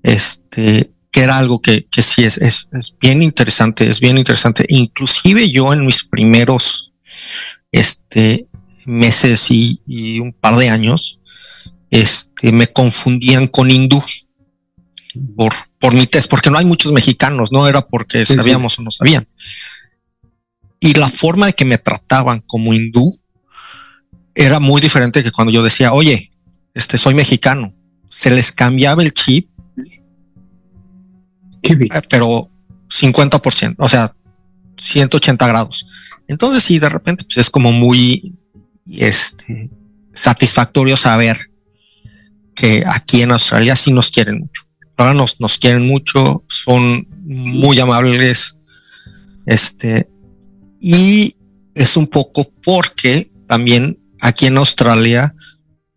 Este, 0.03 0.91
que 1.11 1.21
era 1.21 1.37
algo 1.37 1.61
que, 1.61 1.85
que 1.85 2.01
sí 2.01 2.23
es, 2.23 2.37
es, 2.37 2.69
es, 2.71 2.95
bien 2.99 3.21
interesante, 3.21 3.89
es 3.89 3.99
bien 3.99 4.17
interesante. 4.17 4.65
Inclusive 4.67 5.49
yo 5.49 5.73
en 5.73 5.85
mis 5.85 6.03
primeros 6.03 6.93
este, 7.71 8.47
meses 8.85 9.49
y, 9.51 9.81
y 9.87 10.19
un 10.19 10.33
par 10.33 10.55
de 10.55 10.69
años, 10.69 11.19
este, 11.91 12.51
me 12.51 12.67
confundían 12.67 13.47
con 13.47 13.71
hindú 13.71 14.01
por, 15.35 15.53
por 15.79 15.93
mi 15.93 16.07
test, 16.07 16.29
porque 16.29 16.49
no 16.49 16.57
hay 16.57 16.65
muchos 16.65 16.91
mexicanos, 16.91 17.51
no 17.51 17.67
era 17.67 17.81
porque 17.81 18.25
sabíamos 18.25 18.77
o 18.79 18.83
no 18.83 18.91
sabían. 18.91 19.27
Y 20.79 20.93
la 20.93 21.09
forma 21.09 21.47
de 21.47 21.53
que 21.53 21.65
me 21.65 21.77
trataban 21.77 22.41
como 22.45 22.73
hindú 22.73 23.19
era 24.33 24.59
muy 24.59 24.81
diferente 24.81 25.23
que 25.23 25.31
cuando 25.31 25.51
yo 25.51 25.63
decía, 25.63 25.93
oye, 25.93 26.31
este, 26.73 26.97
soy 26.97 27.15
mexicano 27.15 27.73
se 28.09 28.31
les 28.31 28.51
cambiaba 28.51 29.03
el 29.03 29.13
chip, 29.13 29.49
eh, 31.63 31.85
pero 32.09 32.49
50%, 32.89 33.75
o 33.77 33.87
sea, 33.89 34.13
180 34.77 35.47
grados. 35.47 35.85
Entonces, 36.27 36.63
sí, 36.63 36.79
de 36.79 36.89
repente, 36.89 37.23
pues 37.23 37.37
es 37.37 37.49
como 37.49 37.71
muy 37.71 38.35
este, 38.97 39.69
satisfactorio 40.13 40.97
saber 40.97 41.37
que 42.55 42.83
aquí 42.85 43.21
en 43.21 43.31
Australia 43.31 43.75
sí 43.75 43.91
nos 43.91 44.11
quieren 44.11 44.39
mucho. 44.39 44.63
Ahora 44.97 45.13
nos, 45.13 45.39
nos 45.39 45.57
quieren 45.57 45.87
mucho, 45.87 46.43
son 46.49 47.07
muy 47.23 47.79
amables, 47.79 48.55
este, 49.45 50.09
y 50.81 51.35
es 51.73 51.95
un 51.95 52.07
poco 52.07 52.51
porque 52.63 53.31
también 53.47 53.97
aquí 54.19 54.47
en 54.47 54.57
Australia 54.57 55.33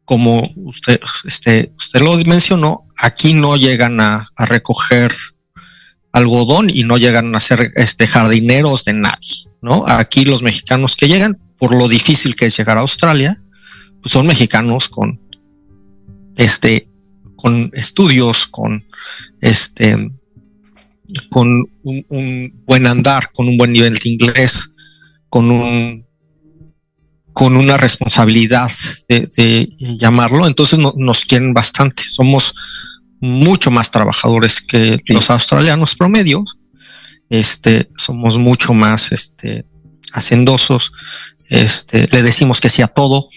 como 0.04 0.49
usted, 0.56 1.00
este, 1.25 1.72
usted 1.76 2.00
lo 2.00 2.16
mencionó, 2.26 2.88
aquí 2.99 3.34
no 3.34 3.56
llegan 3.56 4.00
a, 4.00 4.28
recoger 4.37 5.12
algodón 6.12 6.68
y 6.68 6.84
no 6.84 6.99
llegan 6.99 7.34
a 7.34 7.40
ser 7.40 7.72
este, 7.76 8.06
jardineros 8.06 8.84
de 8.84 8.92
nadie, 8.92 9.49
¿no? 9.62 9.84
Aquí 9.87 10.25
los 10.25 10.42
mexicanos 10.42 10.96
que 10.96 11.08
llegan, 11.08 11.40
por 11.62 11.78
lo 11.78 11.87
difícil 11.87 12.35
que 12.35 12.47
es 12.47 12.57
llegar 12.57 12.76
a 12.76 12.81
Australia, 12.81 13.40
pues 14.00 14.11
son 14.11 14.26
mexicanos 14.26 14.88
con, 14.88 15.21
este, 16.37 16.88
con 17.37 17.71
estudios, 17.73 18.49
con, 18.49 18.85
este, 19.40 20.11
con 21.31 21.64
un, 21.85 22.52
buen 22.66 22.88
andar, 22.88 23.31
con 23.31 23.47
un 23.47 23.57
buen 23.57 23.73
nivel 23.73 23.95
de 23.95 24.11
inglés, 24.11 24.73
con 25.28 25.52
un 25.52 26.04
con 27.33 27.54
una 27.54 27.76
responsabilidad 27.76 28.73
de, 29.09 29.69
llamarlo, 29.78 30.49
entonces 30.49 30.81
nos 30.97 31.25
quieren 31.25 31.54
bastante. 31.54 32.02
Somos 32.11 32.54
mucho 33.21 33.71
más 33.71 33.92
trabajadores 33.92 34.61
que 34.61 34.99
los 35.07 35.31
australianos 35.31 35.95
promedios. 35.95 36.59
Este, 37.31 37.88
somos 37.97 38.37
mucho 38.37 38.75
más 38.75 39.12
este, 39.12 39.64
hacendosos. 40.12 40.92
Este, 41.52 42.09
le 42.11 42.23
decimos 42.23 42.62
que 42.62 42.71
sí 42.71 42.80
a 42.80 42.88
todo. 42.88 43.28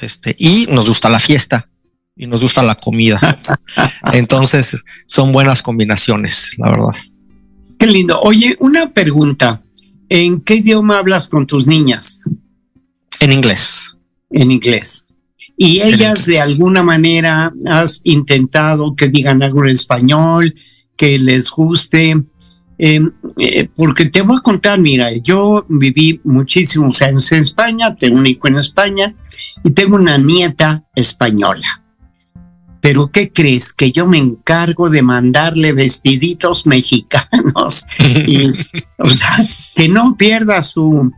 Este, 0.00 0.34
y 0.38 0.66
nos 0.70 0.88
gusta 0.88 1.10
la 1.10 1.20
fiesta 1.20 1.68
y 2.16 2.26
nos 2.26 2.40
gusta 2.42 2.62
la 2.62 2.74
comida. 2.74 3.36
Entonces, 4.12 4.82
son 5.06 5.32
buenas 5.32 5.62
combinaciones, 5.62 6.54
la 6.56 6.70
verdad. 6.70 6.96
Qué 7.78 7.86
lindo. 7.86 8.20
Oye, 8.22 8.56
una 8.60 8.92
pregunta. 8.92 9.62
¿En 10.08 10.40
qué 10.40 10.54
idioma 10.56 10.98
hablas 10.98 11.28
con 11.28 11.46
tus 11.46 11.66
niñas? 11.66 12.20
En 13.20 13.32
inglés. 13.32 13.98
En 14.30 14.50
inglés. 14.50 15.04
¿Y 15.54 15.82
ellas 15.82 16.24
de 16.24 16.40
alguna 16.40 16.82
manera 16.82 17.52
has 17.66 18.00
intentado 18.04 18.94
que 18.94 19.08
digan 19.08 19.42
algo 19.42 19.64
en 19.64 19.70
español, 19.70 20.54
que 20.96 21.18
les 21.18 21.50
guste? 21.50 22.16
Em, 22.78 23.10
eh, 23.38 23.68
porque 23.74 24.06
te 24.06 24.22
voy 24.22 24.36
a 24.36 24.40
contar, 24.40 24.78
mira, 24.78 25.10
yo 25.16 25.66
viví 25.68 26.20
muchísimos 26.22 27.02
años 27.02 27.30
en 27.32 27.40
España, 27.40 27.96
tengo 27.96 28.16
un 28.16 28.26
hijo 28.26 28.46
en 28.46 28.58
España 28.58 29.14
y 29.64 29.70
tengo 29.72 29.96
una 29.96 30.16
nieta 30.16 30.84
española. 30.94 31.82
Pero 32.80 33.10
¿qué 33.10 33.32
crees? 33.32 33.72
Que 33.72 33.90
yo 33.90 34.06
me 34.06 34.18
encargo 34.18 34.88
de 34.90 35.02
mandarle 35.02 35.72
vestiditos 35.72 36.66
mexicanos 36.66 37.84
y, 38.26 38.52
o 38.98 39.10
sea, 39.10 39.36
que 39.74 39.88
no 39.88 40.16
pierda 40.16 40.62
su, 40.62 41.10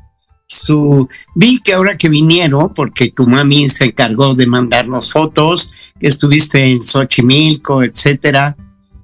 su... 0.47 1.09
Vi 1.35 1.59
que 1.59 1.75
ahora 1.75 1.99
que 1.99 2.09
vinieron, 2.09 2.73
porque 2.75 3.12
tu 3.12 3.26
mami 3.26 3.69
se 3.69 3.85
encargó 3.85 4.35
de 4.35 4.47
mandarnos 4.47 5.12
fotos, 5.12 5.71
que 6.00 6.09
estuviste 6.09 6.59
en 6.61 6.83
Xochimilco, 6.83 7.83
etcétera, 7.83 8.57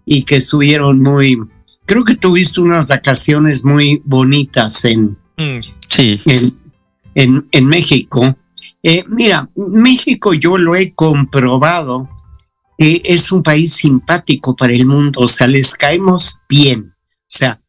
y 0.06 0.22
que 0.22 0.36
estuvieron 0.36 1.02
muy... 1.02 1.38
Creo 1.86 2.04
que 2.04 2.16
tuviste 2.16 2.60
unas 2.60 2.86
vacaciones 2.86 3.64
muy 3.64 4.02
bonitas 4.04 4.84
en, 4.84 5.16
mm, 5.38 5.60
sí. 5.88 6.20
en, 7.14 7.48
en, 7.50 7.66
México. 7.66 8.36
Eh, 8.82 9.04
mira, 9.08 9.48
México 9.56 10.34
yo 10.34 10.58
lo 10.58 10.74
he 10.74 10.92
comprobado 10.92 12.08
que 12.78 13.00
es 13.04 13.32
un 13.32 13.42
país 13.42 13.72
simpático 13.72 14.54
para 14.54 14.72
el 14.72 14.84
mundo, 14.84 15.20
o 15.20 15.28
sea, 15.28 15.46
les 15.46 15.74
caemos 15.74 16.40
bien. 16.48 16.92
O 16.92 17.28
sea, 17.28 17.60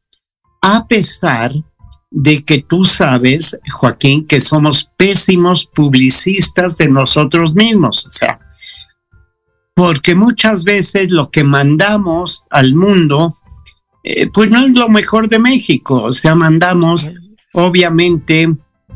a 0.61 0.85
pesar 0.87 1.53
de 2.09 2.43
que 2.43 2.61
tú 2.61 2.83
sabes, 2.83 3.57
Joaquín, 3.71 4.25
que 4.25 4.39
somos 4.39 4.89
pésimos 4.97 5.65
publicistas 5.65 6.77
de 6.77 6.89
nosotros 6.89 7.53
mismos, 7.53 8.05
o 8.05 8.09
sea, 8.09 8.39
porque 9.73 10.15
muchas 10.15 10.63
veces 10.63 11.11
lo 11.11 11.29
que 11.29 11.43
mandamos 11.43 12.43
al 12.49 12.73
mundo, 12.73 13.37
eh, 14.09 14.29
pues 14.31 14.49
no 14.49 14.65
es 14.65 14.73
lo 14.73 14.87
mejor 14.87 15.27
de 15.27 15.37
México, 15.37 16.03
o 16.03 16.13
sea, 16.13 16.33
mandamos 16.33 17.11
obviamente 17.51 18.47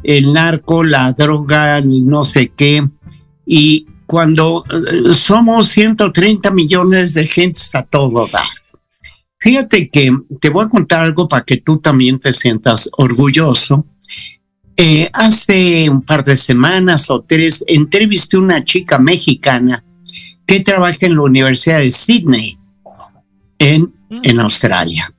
el 0.03 0.31
narco, 0.31 0.85
la 0.85 1.11
droga, 1.11 1.81
no 1.81 2.23
sé 2.23 2.53
qué, 2.55 2.81
y 3.45 3.85
cuando 4.05 4.63
eh, 4.69 5.11
somos 5.11 5.67
130 5.67 6.49
millones 6.51 7.13
de 7.13 7.27
gente 7.27 7.59
a 7.73 7.83
todo 7.83 8.25
dar. 8.27 8.47
Fíjate 9.37 9.89
que 9.89 10.15
te 10.39 10.47
voy 10.47 10.63
a 10.65 10.69
contar 10.69 11.03
algo 11.03 11.27
para 11.27 11.43
que 11.43 11.57
tú 11.57 11.79
también 11.79 12.17
te 12.17 12.31
sientas 12.31 12.89
orgulloso. 12.97 13.85
Eh, 14.77 15.09
hace 15.11 15.89
un 15.89 16.03
par 16.03 16.23
de 16.23 16.37
semanas 16.37 17.09
o 17.09 17.21
tres 17.21 17.65
entrevisté 17.67 18.37
a 18.37 18.39
una 18.39 18.63
chica 18.63 18.97
mexicana 18.97 19.83
que 20.45 20.61
trabaja 20.61 21.05
en 21.05 21.15
la 21.15 21.23
Universidad 21.23 21.79
de 21.79 21.91
Sydney, 21.91 22.57
en, 23.61 23.93
mm. 24.09 24.19
en 24.23 24.39
Australia. 24.39 25.13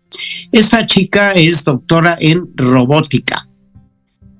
Esta 0.50 0.84
chica 0.84 1.32
es 1.32 1.64
doctora 1.64 2.18
en 2.20 2.48
robótica 2.56 3.48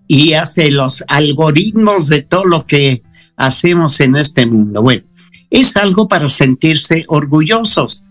y 0.07 0.35
hace 0.35 0.71
los 0.71 1.03
algoritmos 1.09 2.09
de 2.09 2.23
todo 2.23 2.45
lo 2.45 2.67
que 2.67 3.03
hacemos 3.37 4.01
en 4.01 4.17
este 4.17 4.45
mundo. 4.45 4.83
Bueno, 4.83 5.05
es 5.51 5.77
algo 5.77 6.09
para 6.09 6.29
sentirse 6.29 7.05
orgullosos 7.09 8.07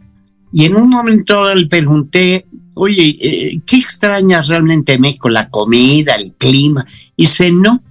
y 0.53 0.65
en 0.65 0.75
un 0.75 0.89
momento 0.89 1.53
le 1.53 1.67
pregunté, 1.67 2.45
oye, 2.73 3.17
eh, 3.21 3.61
¿qué 3.65 3.77
extrañas 3.77 4.47
realmente 4.47 4.97
México? 4.97 5.29
La 5.29 5.49
comida, 5.49 6.15
el 6.15 6.33
clima. 6.33 6.85
Y 7.15 7.23
dice, 7.23 7.51
no, 7.51 7.83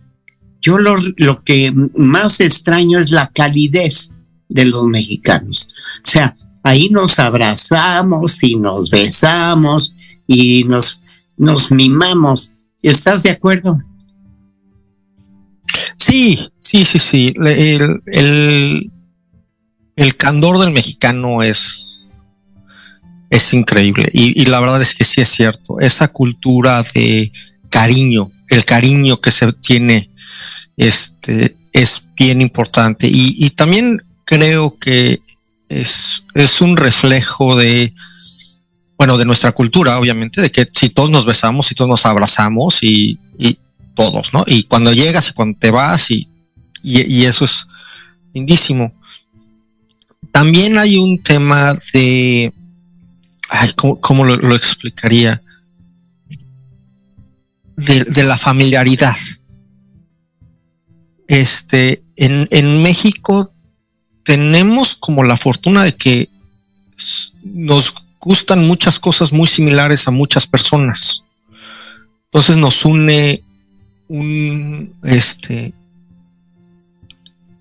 yo 0.60 0.78
lo, 0.78 0.96
lo 1.16 1.36
que 1.36 1.72
más 1.94 2.40
extraño 2.40 2.98
es 2.98 3.10
la 3.10 3.28
calidez 3.28 4.14
de 4.48 4.64
los 4.66 4.86
mexicanos. 4.86 5.72
O 6.04 6.10
sea, 6.10 6.36
ahí 6.62 6.88
nos 6.90 7.18
abrazamos 7.18 8.42
y 8.42 8.56
nos 8.56 8.90
besamos 8.90 9.94
y 10.26 10.64
nos, 10.64 11.02
nos 11.36 11.70
mimamos. 11.70 12.52
¿Estás 12.82 13.22
de 13.22 13.30
acuerdo? 13.30 13.78
Sí, 15.96 16.38
sí, 16.58 16.84
sí, 16.84 16.98
sí. 16.98 17.34
El, 17.36 18.02
el, 18.06 18.92
el 19.96 20.16
candor 20.16 20.58
del 20.58 20.72
mexicano 20.72 21.42
es 21.42 21.90
es 23.30 23.54
increíble. 23.54 24.10
Y, 24.12 24.44
la 24.46 24.60
verdad 24.60 24.82
es 24.82 24.94
que 24.94 25.04
sí 25.04 25.20
es 25.20 25.28
cierto. 25.28 25.78
Esa 25.78 26.08
cultura 26.08 26.84
de 26.94 27.30
cariño, 27.70 28.30
el 28.48 28.64
cariño 28.64 29.20
que 29.20 29.30
se 29.30 29.52
tiene, 29.52 30.10
este, 30.76 31.56
es 31.72 32.04
bien 32.18 32.42
importante. 32.42 33.08
Y, 33.08 33.48
también 33.50 34.02
creo 34.26 34.76
que 34.78 35.20
es, 35.70 36.24
es 36.34 36.60
un 36.60 36.76
reflejo 36.76 37.56
de, 37.56 37.94
bueno, 38.98 39.16
de 39.16 39.24
nuestra 39.24 39.52
cultura, 39.52 39.98
obviamente, 39.98 40.42
de 40.42 40.50
que 40.50 40.68
si 40.74 40.90
todos 40.90 41.10
nos 41.10 41.24
besamos, 41.24 41.66
si 41.66 41.74
todos 41.74 41.88
nos 41.88 42.04
abrazamos 42.04 42.82
y, 42.82 43.18
y 43.38 43.56
todos, 43.94 44.34
¿no? 44.34 44.44
Y 44.46 44.64
cuando 44.64 44.92
llegas 44.92 45.30
y 45.30 45.32
cuando 45.32 45.58
te 45.58 45.70
vas 45.70 46.10
y, 46.10 46.28
y, 46.82 47.22
eso 47.22 47.44
es 47.44 47.66
lindísimo. 48.34 48.92
También 50.32 50.76
hay 50.76 50.96
un 50.96 51.22
tema 51.22 51.74
de 51.92 52.52
ay, 53.48 53.70
¿cómo, 53.76 54.24
lo, 54.24 54.54
explicaría? 54.54 55.40
De, 57.76 58.24
la 58.24 58.36
familiaridad. 58.36 59.16
Este, 61.28 62.02
en, 62.16 62.48
en 62.50 62.82
México 62.82 63.52
tenemos 64.30 64.94
como 64.94 65.24
la 65.24 65.36
fortuna 65.36 65.82
de 65.82 65.96
que 65.96 66.28
nos 67.42 67.92
gustan 68.20 68.64
muchas 68.64 69.00
cosas 69.00 69.32
muy 69.32 69.48
similares 69.48 70.06
a 70.06 70.12
muchas 70.12 70.46
personas. 70.46 71.24
Entonces 72.26 72.56
nos 72.56 72.84
une 72.84 73.42
un, 74.06 74.94
este, 75.02 75.72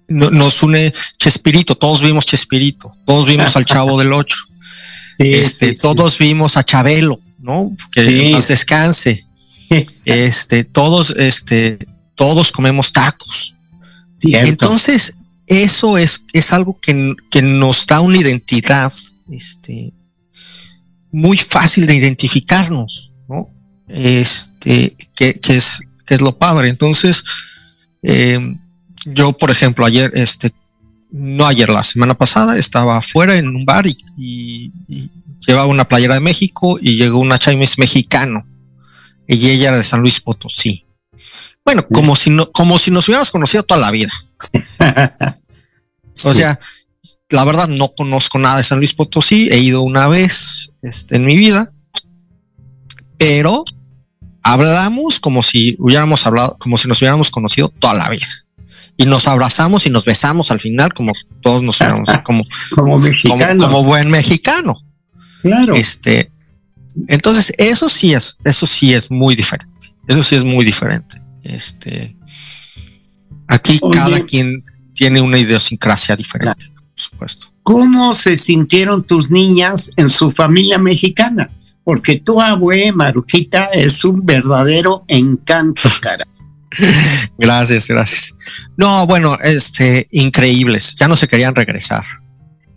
nos 0.09 0.61
une 0.61 0.93
Chespirito, 1.17 1.73
todos 1.73 2.03
vimos 2.03 2.27
Chespirito, 2.27 2.95
todos 3.03 3.25
vimos 3.25 3.55
al 3.55 3.65
Chavo 3.65 3.97
del 3.97 4.13
Ocho 4.13 4.37
este, 5.17 5.73
todos 5.73 6.19
vimos 6.19 6.55
a 6.55 6.63
Chabelo, 6.63 7.19
¿no? 7.39 7.75
Que 7.91 8.29
nos 8.31 8.47
descanse. 8.47 9.25
este, 10.05 10.65
todos, 10.65 11.15
este, 11.17 11.79
todos 12.13 12.51
comemos 12.51 12.93
tacos. 12.93 13.55
Entonces, 14.21 15.15
eso 15.49 15.97
es, 15.97 16.23
es 16.31 16.53
algo 16.53 16.79
que, 16.79 17.15
que, 17.29 17.41
nos 17.41 17.85
da 17.87 17.99
una 18.01 18.19
identidad, 18.19 18.93
este, 19.31 19.91
muy 21.11 21.37
fácil 21.37 21.87
de 21.87 21.95
identificarnos, 21.95 23.11
¿no? 23.27 23.49
Este, 23.87 24.95
que, 25.15 25.33
que 25.39 25.57
es, 25.57 25.81
que 26.05 26.13
es 26.13 26.21
lo 26.21 26.37
padre. 26.37 26.69
Entonces, 26.69 27.23
eh, 28.03 28.39
yo, 29.05 29.33
por 29.33 29.49
ejemplo, 29.49 29.85
ayer, 29.85 30.11
este, 30.13 30.51
no 31.11 31.47
ayer, 31.47 31.69
la 31.69 31.83
semana 31.83 32.13
pasada, 32.13 32.57
estaba 32.57 32.97
afuera 32.97 33.35
en 33.35 33.47
un 33.47 33.65
bar 33.65 33.85
y, 33.87 34.71
llevaba 35.47 35.67
una 35.67 35.85
playera 35.85 36.15
de 36.15 36.19
México 36.19 36.77
y 36.81 36.97
llegó 36.97 37.19
una 37.19 37.39
Chinese 37.39 37.75
mexicano. 37.79 38.45
Y 39.27 39.49
ella 39.49 39.69
era 39.69 39.77
de 39.77 39.83
San 39.83 40.01
Luis 40.01 40.19
Potosí. 40.19 40.85
Bueno, 41.65 41.87
como 41.87 42.15
si 42.15 42.29
no, 42.29 42.51
como 42.51 42.77
si 42.77 42.91
nos 42.91 43.07
hubiéramos 43.07 43.31
conocido 43.31 43.63
toda 43.63 43.79
la 43.79 43.91
vida. 43.91 44.11
O 46.23 46.33
sea, 46.33 46.59
la 47.29 47.45
verdad 47.45 47.67
no 47.67 47.93
conozco 47.95 48.39
nada 48.39 48.57
de 48.57 48.63
San 48.63 48.79
Luis 48.79 48.93
Potosí, 48.93 49.49
he 49.51 49.59
ido 49.59 49.81
una 49.81 50.07
vez 50.07 50.71
este, 50.81 51.15
en 51.15 51.25
mi 51.25 51.37
vida, 51.37 51.71
pero 53.17 53.63
hablamos 54.41 55.19
como 55.19 55.43
si 55.43 55.75
hubiéramos 55.79 56.25
hablado, 56.25 56.57
como 56.59 56.77
si 56.77 56.87
nos 56.87 57.01
hubiéramos 57.01 57.29
conocido 57.29 57.69
toda 57.69 57.93
la 57.93 58.09
vida 58.09 58.27
y 58.99 59.05
nos 59.05 59.27
abrazamos 59.29 59.85
y 59.85 59.89
nos 59.89 60.03
besamos 60.03 60.51
al 60.51 60.59
final, 60.59 60.93
como 60.93 61.13
todos 61.41 61.63
nos 61.63 61.77
como, 62.25 62.43
como, 62.75 62.99
como, 63.57 63.83
buen 63.83 64.11
mexicano. 64.11 64.77
Claro. 65.41 65.73
Este, 65.73 66.29
Entonces, 67.07 67.53
eso 67.57 67.87
sí 67.87 68.13
es, 68.13 68.37
eso 68.43 68.67
sí 68.67 68.93
es 68.93 69.09
muy 69.09 69.37
diferente. 69.37 69.93
Eso 70.05 70.21
sí 70.21 70.35
es 70.35 70.43
muy 70.43 70.65
diferente. 70.65 71.15
Este, 71.43 72.13
aquí 73.47 73.79
cada 73.89 74.19
quien 74.25 74.65
tiene 74.93 75.21
una 75.21 75.37
idiosincrasia 75.37 76.15
diferente, 76.15 76.67
por 76.73 76.83
supuesto. 76.95 77.47
¿Cómo 77.63 78.13
se 78.13 78.37
sintieron 78.37 79.03
tus 79.03 79.29
niñas 79.29 79.91
en 79.95 80.09
su 80.09 80.31
familia 80.31 80.77
mexicana? 80.77 81.49
Porque 81.83 82.17
tu 82.17 82.41
abuela 82.41 82.93
Maruquita 82.93 83.65
es 83.65 84.03
un 84.03 84.25
verdadero 84.25 85.05
encanto, 85.07 85.89
cara. 86.01 86.27
gracias, 87.37 87.87
gracias. 87.87 88.35
No, 88.77 89.07
bueno, 89.07 89.37
este, 89.43 90.07
increíbles. 90.11 90.95
Ya 90.95 91.07
no 91.07 91.15
se 91.15 91.27
querían 91.27 91.55
regresar, 91.55 92.03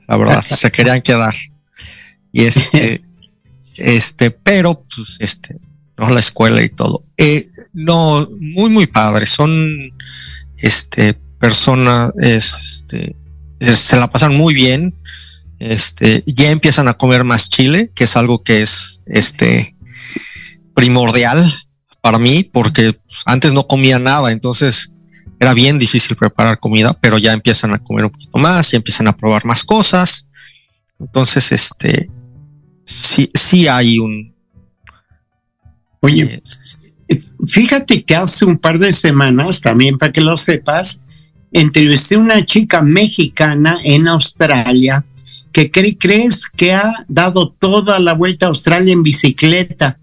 la 0.09 0.17
verdad, 0.17 0.43
se 0.43 0.71
querían 0.73 1.03
quedar. 1.03 1.35
Y 2.33 2.45
este, 2.45 3.03
este, 3.77 4.31
pero 4.31 4.83
pues 4.95 5.19
este, 5.21 5.59
no 5.97 6.09
la 6.09 6.21
escuela 6.21 6.63
y 6.63 6.69
todo. 6.69 7.05
Eh, 7.17 7.47
no, 7.73 8.29
muy, 8.41 8.71
muy 8.71 8.87
padres. 8.87 9.31
Son, 9.31 9.51
este, 10.57 11.19
personas, 11.43 12.13
este, 12.21 13.17
se 13.61 13.97
la 13.97 14.07
pasan 14.07 14.37
muy 14.37 14.55
bien. 14.55 14.95
Este, 15.59 16.23
ya 16.25 16.53
empiezan 16.53 16.87
a 16.87 16.95
comer 16.95 17.25
más 17.25 17.49
chile, 17.49 17.91
que 17.97 18.05
es 18.05 18.17
algo 18.17 18.45
que 18.45 18.63
es, 18.63 19.03
este, 19.07 19.75
primordial 20.73 21.53
para 22.01 22.21
mí, 22.21 22.49
porque 22.53 22.97
antes 23.27 23.53
no 23.53 23.67
comía 23.67 23.99
nada, 23.99 24.31
entonces 24.31 24.93
era 25.41 25.53
bien 25.53 25.81
difícil 25.81 26.17
preparar 26.17 26.61
comida, 26.61 26.97
pero 27.01 27.19
ya 27.19 27.33
empiezan 27.33 27.75
a 27.75 27.81
comer 27.81 28.05
un 28.05 28.13
poquito 28.13 28.39
más 28.39 28.73
y 28.73 28.77
empiezan 28.77 29.09
a 29.09 29.17
probar 29.17 29.45
más 29.45 29.65
cosas. 29.65 30.29
Entonces, 31.01 31.51
este, 31.51 32.09
sí, 32.85 33.33
sí 33.35 33.67
hay 33.67 33.99
un. 33.99 34.33
Oye, 35.99 36.41
eh, 37.09 37.21
fíjate 37.49 38.05
que 38.05 38.15
hace 38.15 38.45
un 38.45 38.59
par 38.59 38.79
de 38.79 38.93
semanas, 38.93 39.61
también 39.61 39.99
para 39.99 40.13
que 40.13 40.21
lo 40.21 40.37
sepas, 40.37 41.03
entrevisté 41.53 42.15
a 42.15 42.19
una 42.19 42.45
chica 42.45 42.83
mexicana 42.83 43.79
en 43.85 44.09
Australia 44.09 45.05
que 45.53 45.71
crees 45.71 46.47
que 46.49 46.73
ha 46.73 47.05
dado 47.09 47.51
toda 47.51 47.99
la 47.99 48.15
vuelta 48.15 48.47
a 48.47 48.49
Australia 48.49 48.93
en 48.93 49.03
bicicleta. 49.03 49.99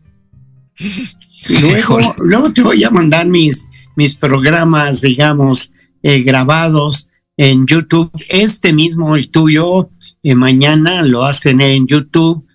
Luego, 1.62 2.00
luego 2.18 2.54
te 2.54 2.62
voy 2.62 2.84
a 2.84 2.90
mandar 2.90 3.26
mis, 3.26 3.68
mis 3.96 4.16
programas, 4.16 5.02
digamos, 5.02 5.74
eh, 6.04 6.22
grabados 6.22 7.10
en 7.38 7.66
YouTube. 7.66 8.12
Este 8.28 8.74
mismo, 8.74 9.16
el 9.16 9.30
tuyo, 9.30 9.90
eh, 10.22 10.36
mañana 10.36 11.02
lo 11.02 11.24
hacen 11.24 11.62
en 11.62 11.88
YouTube 11.88 12.46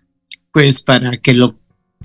pues 0.54 0.82
para 0.82 1.16
que 1.16 1.34
lo 1.34 1.58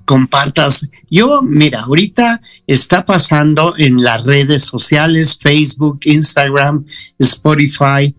compartas. 0.09 0.89
Yo, 1.11 1.43
mira, 1.43 1.81
ahorita 1.81 2.41
está 2.65 3.05
pasando 3.05 3.75
en 3.77 4.01
las 4.01 4.23
redes 4.23 4.63
sociales, 4.63 5.37
Facebook, 5.39 5.99
Instagram, 6.03 6.83
Spotify, 7.19 8.15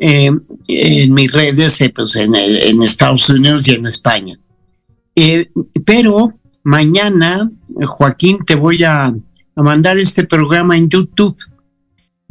eh, 0.00 0.32
en 0.66 1.14
mis 1.14 1.32
redes, 1.32 1.80
eh, 1.80 1.92
pues 1.94 2.16
en, 2.16 2.34
en, 2.34 2.82
Estados 2.82 3.30
Unidos 3.30 3.68
y 3.68 3.70
en 3.70 3.86
España. 3.86 4.36
Eh, 5.14 5.48
pero 5.86 6.36
mañana, 6.64 7.48
Joaquín, 7.86 8.38
te 8.44 8.56
voy 8.56 8.82
a, 8.82 9.04
a, 9.06 9.62
mandar 9.62 9.96
este 9.96 10.24
programa 10.24 10.76
en 10.76 10.88
YouTube, 10.88 11.36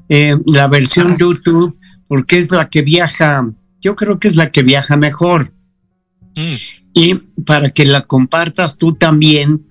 la 0.10 0.68
versión 0.68 1.12
ah. 1.12 1.16
YouTube, 1.18 1.78
porque 2.10 2.40
es 2.40 2.52
la 2.52 2.70
que 2.70 2.82
viaja, 2.82 3.50
yo 3.80 3.96
creo 3.96 4.20
que 4.20 4.28
es 4.28 4.36
la 4.36 4.52
que 4.52 4.64
viaja 4.64 4.98
mejor. 4.98 5.54
Mm 6.36 6.77
y 6.98 7.14
para 7.46 7.70
que 7.70 7.86
la 7.86 8.08
compartas 8.08 8.80
tú 8.80 8.96
también, 8.96 9.68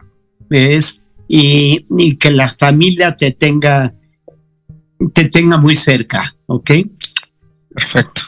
¿ves? 0.49 1.03
Y, 1.27 2.15
que 2.19 2.31
la 2.31 2.47
familia 2.49 3.17
te 3.17 3.33
tenga, 3.33 3.93
te 5.13 5.25
tenga 5.25 5.57
muy 5.59 5.75
cerca, 5.75 6.37
¿ok? 6.47 6.71
Perfecto. 7.75 8.23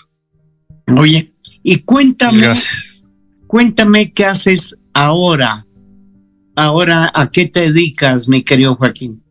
Oye, 0.96 1.32
y 1.62 1.78
cuéntame, 1.78 2.52
cuéntame 3.46 4.12
qué 4.12 4.24
haces 4.24 4.80
ahora. 4.92 5.64
Ahora, 6.56 7.12
¿a 7.14 7.30
qué 7.30 7.46
te 7.46 7.70
dedicas, 7.70 8.26
mi 8.26 8.42
querido 8.42 8.74
Joaquín? 8.74 9.22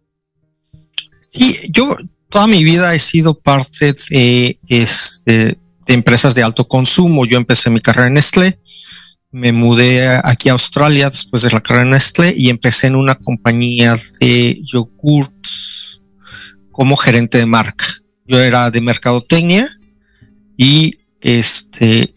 Sí, 1.27 1.57
yo 1.71 1.93
toda 2.29 2.47
mi 2.47 2.63
vida 2.63 2.95
he 2.95 2.99
sido 2.99 3.37
parte 3.37 3.93
de, 4.11 4.57
este, 4.69 5.33
de 5.85 5.93
empresas 5.93 6.35
de 6.35 6.43
alto 6.43 6.65
consumo. 6.65 7.25
Yo 7.25 7.35
empecé 7.35 7.69
mi 7.69 7.81
carrera 7.81 8.07
en 8.07 8.13
Nestlé 8.13 8.57
me 9.31 9.51
mudé 9.51 10.07
aquí 10.23 10.49
a 10.49 10.53
Australia 10.53 11.09
después 11.09 11.43
de 11.43 11.49
la 11.49 11.61
carrera 11.61 11.89
Nestlé 11.89 12.33
y 12.37 12.49
empecé 12.49 12.87
en 12.87 12.95
una 12.95 13.15
compañía 13.15 13.95
de 14.19 14.61
yogurts 14.63 16.01
como 16.71 16.95
gerente 16.95 17.37
de 17.37 17.45
marca. 17.45 17.85
Yo 18.25 18.39
era 18.39 18.71
de 18.71 18.81
mercadotecnia 18.81 19.67
y 20.57 20.93
este 21.21 22.13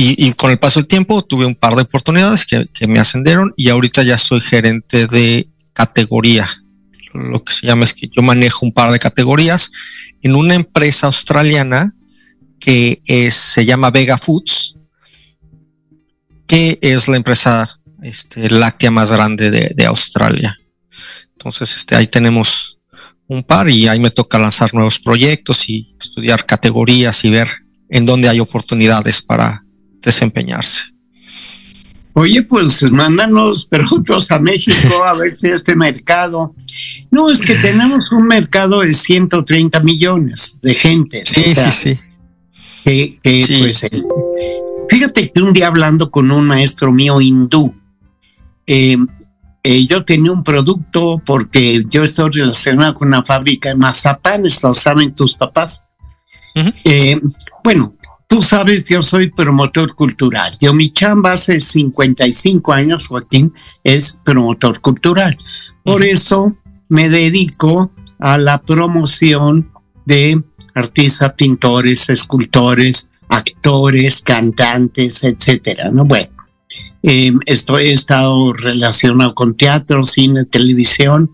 y, 0.00 0.32
con 0.34 0.52
el 0.52 0.60
paso 0.60 0.78
del 0.78 0.86
tiempo 0.86 1.22
tuve 1.22 1.44
un 1.44 1.56
par 1.56 1.74
de 1.74 1.82
oportunidades 1.82 2.46
que, 2.46 2.86
me 2.86 3.00
ascendieron 3.00 3.52
y 3.56 3.68
ahorita 3.68 4.04
ya 4.04 4.16
soy 4.16 4.40
gerente 4.40 5.08
de 5.08 5.48
categoría. 5.72 6.48
Lo 7.14 7.42
que 7.42 7.52
se 7.52 7.66
llama 7.66 7.84
es 7.84 7.94
que 7.94 8.06
yo 8.06 8.22
manejo 8.22 8.64
un 8.64 8.72
par 8.72 8.92
de 8.92 9.00
categorías 9.00 9.72
en 10.22 10.36
una 10.36 10.54
empresa 10.54 11.08
australiana 11.08 11.92
que 12.60 13.00
se 13.32 13.64
llama 13.64 13.90
Vega 13.90 14.18
Foods 14.18 14.77
que 16.48 16.78
es 16.80 17.06
la 17.06 17.16
empresa 17.16 17.68
este, 18.02 18.50
láctea 18.50 18.90
más 18.90 19.12
grande 19.12 19.50
de, 19.50 19.86
Australia. 19.86 20.56
Entonces, 21.32 21.76
este, 21.76 21.94
ahí 21.94 22.08
tenemos 22.08 22.78
un 23.28 23.44
par 23.44 23.68
y 23.68 23.86
ahí 23.86 24.00
me 24.00 24.10
toca 24.10 24.38
lanzar 24.38 24.72
nuevos 24.74 24.98
proyectos 24.98 25.68
y 25.68 25.94
estudiar 26.00 26.44
categorías 26.46 27.24
y 27.24 27.30
ver 27.30 27.48
en 27.90 28.06
dónde 28.06 28.28
hay 28.28 28.40
oportunidades 28.40 29.22
para 29.22 29.62
desempeñarse. 30.00 30.86
Oye, 32.14 32.42
pues 32.42 32.82
mándanos 32.90 33.66
productos 33.66 34.30
a 34.32 34.40
México 34.40 35.04
a 35.04 35.14
ver 35.14 35.36
si 35.36 35.48
este 35.48 35.76
mercado. 35.76 36.54
No, 37.10 37.30
es 37.30 37.40
que 37.40 37.54
tenemos 37.54 38.10
un 38.10 38.26
mercado 38.26 38.80
de 38.80 38.92
130 38.92 39.78
millones 39.80 40.58
de 40.60 40.74
gente. 40.74 41.22
Sí, 41.24 41.54
sí, 41.54 41.70
sí. 41.70 41.98
Que, 42.82 43.18
pues 43.22 43.86
Fíjate 44.88 45.30
que 45.30 45.42
un 45.42 45.52
día 45.52 45.66
hablando 45.66 46.10
con 46.10 46.30
un 46.30 46.46
maestro 46.46 46.92
mío 46.92 47.20
hindú, 47.20 47.74
eh, 48.66 48.96
eh, 49.62 49.86
yo 49.86 50.04
tenía 50.04 50.32
un 50.32 50.44
producto 50.44 51.20
porque 51.24 51.84
yo 51.88 52.04
estoy 52.04 52.30
relacionado 52.30 52.94
con 52.94 53.08
una 53.08 53.24
fábrica 53.24 53.68
de 53.70 53.74
mazapanes, 53.74 54.62
lo 54.62 54.74
saben 54.74 55.14
tus 55.14 55.34
papás. 55.34 55.84
Eh, 56.84 57.20
bueno, 57.62 57.94
tú 58.26 58.42
sabes, 58.42 58.88
yo 58.88 59.02
soy 59.02 59.30
promotor 59.30 59.94
cultural. 59.94 60.56
Yo 60.60 60.72
mi 60.72 60.92
chamba 60.92 61.32
hace 61.32 61.60
55 61.60 62.72
años, 62.72 63.06
Joaquín, 63.06 63.52
es 63.84 64.12
promotor 64.24 64.80
cultural. 64.80 65.36
Por 65.84 66.02
eso 66.02 66.56
me 66.88 67.08
dedico 67.08 67.92
a 68.18 68.38
la 68.38 68.60
promoción 68.60 69.70
de 70.04 70.42
artistas, 70.74 71.34
pintores, 71.34 72.08
escultores, 72.08 73.10
actores, 73.28 74.22
cantantes, 74.22 75.24
etcétera, 75.24 75.90
¿no? 75.90 76.04
Bueno, 76.04 76.30
eh, 77.02 77.32
he 77.46 77.92
estado 77.92 78.52
relacionado 78.52 79.34
con 79.34 79.56
teatro, 79.56 80.02
cine, 80.02 80.44
televisión 80.44 81.30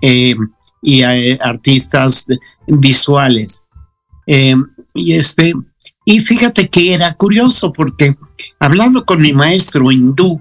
eh, 0.00 0.34
y 0.80 1.02
eh, 1.02 1.38
artistas 1.42 2.26
visuales. 2.66 3.64
y 4.26 5.12
este, 5.14 5.52
y 6.04 6.20
fíjate 6.20 6.68
que 6.68 6.94
era 6.94 7.14
curioso 7.14 7.72
porque 7.72 8.14
hablando 8.58 9.04
con 9.04 9.20
mi 9.20 9.32
maestro 9.32 9.90
hindú, 9.90 10.40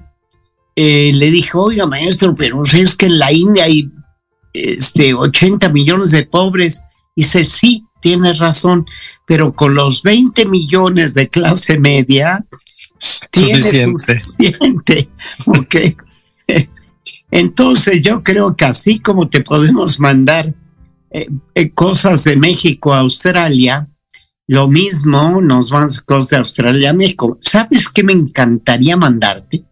le 0.75 1.31
dijo, 1.31 1.63
oiga 1.63 1.85
maestro, 1.85 2.33
pero 2.33 2.65
si 2.65 2.81
es 2.81 2.95
que 2.95 3.05
en 3.05 3.19
la 3.19 3.31
India 3.31 3.65
hay 3.65 3.91
este, 4.53 5.13
80 5.13 5.69
millones 5.69 6.11
de 6.11 6.25
pobres. 6.25 6.83
Y 7.15 7.21
dice, 7.23 7.45
sí, 7.45 7.85
tienes 8.01 8.39
razón, 8.39 8.85
pero 9.25 9.53
con 9.53 9.75
los 9.75 10.03
20 10.03 10.45
millones 10.45 11.13
de 11.13 11.29
clase 11.29 11.79
media, 11.79 12.45
suficiente. 12.97 14.19
suficiente. 14.19 15.09
ok. 15.45 15.75
Entonces 17.31 18.01
yo 18.01 18.23
creo 18.23 18.55
que 18.57 18.65
así 18.65 18.99
como 18.99 19.29
te 19.29 19.41
podemos 19.41 19.99
mandar 19.99 20.53
eh, 21.11 21.27
eh, 21.55 21.69
cosas 21.71 22.25
de 22.25 22.35
México 22.35 22.93
a 22.93 22.99
Australia, 22.99 23.87
lo 24.47 24.67
mismo 24.67 25.41
nos 25.41 25.71
van 25.71 25.87
cosas 26.05 26.29
de 26.29 26.37
Australia 26.37 26.89
a 26.89 26.93
México. 26.93 27.37
¿Sabes 27.41 27.87
qué 27.87 28.03
me 28.03 28.11
encantaría 28.11 28.97
mandarte? 28.97 29.63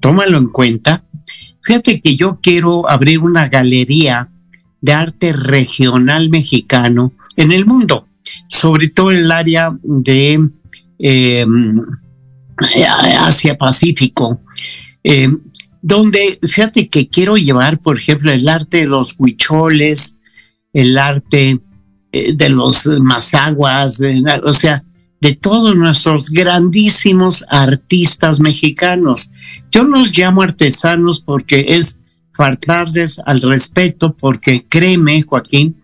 Tómalo 0.00 0.38
en 0.38 0.48
cuenta. 0.48 1.04
Fíjate 1.62 2.00
que 2.00 2.16
yo 2.16 2.40
quiero 2.42 2.88
abrir 2.88 3.20
una 3.20 3.48
galería 3.48 4.30
de 4.80 4.92
arte 4.92 5.32
regional 5.32 6.28
mexicano 6.28 7.12
en 7.36 7.52
el 7.52 7.66
mundo, 7.66 8.08
sobre 8.48 8.88
todo 8.88 9.10
en 9.10 9.18
el 9.18 9.32
área 9.32 9.76
de 9.82 10.48
em, 10.98 11.82
Asia-Pacífico. 13.20 14.40
eh, 15.04 15.28
donde 15.82 16.40
fíjate 16.42 16.88
que 16.88 17.08
quiero 17.08 17.36
llevar, 17.36 17.78
por 17.78 17.96
ejemplo, 17.96 18.32
el 18.32 18.48
arte 18.48 18.78
de 18.78 18.86
los 18.86 19.14
huicholes, 19.18 20.18
el 20.72 20.98
arte 20.98 21.60
eh, 22.10 22.32
de 22.34 22.48
los 22.48 22.86
mazaguas, 22.86 24.02
o 24.42 24.52
sea, 24.52 24.82
de 25.20 25.34
todos 25.34 25.76
nuestros 25.76 26.30
grandísimos 26.30 27.44
artistas 27.50 28.40
mexicanos. 28.40 29.30
Yo 29.70 29.84
los 29.84 30.16
llamo 30.16 30.42
artesanos 30.42 31.20
porque 31.20 31.64
es 31.68 32.00
faltarles 32.34 33.20
al 33.24 33.40
respeto, 33.40 34.16
porque 34.16 34.66
créeme, 34.68 35.22
Joaquín, 35.22 35.76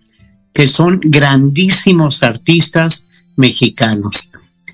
que 0.53 0.69
son 0.69 1.01
grandísimos 1.03 2.23
artistas 2.23 3.07
mexicanos. 3.37 4.31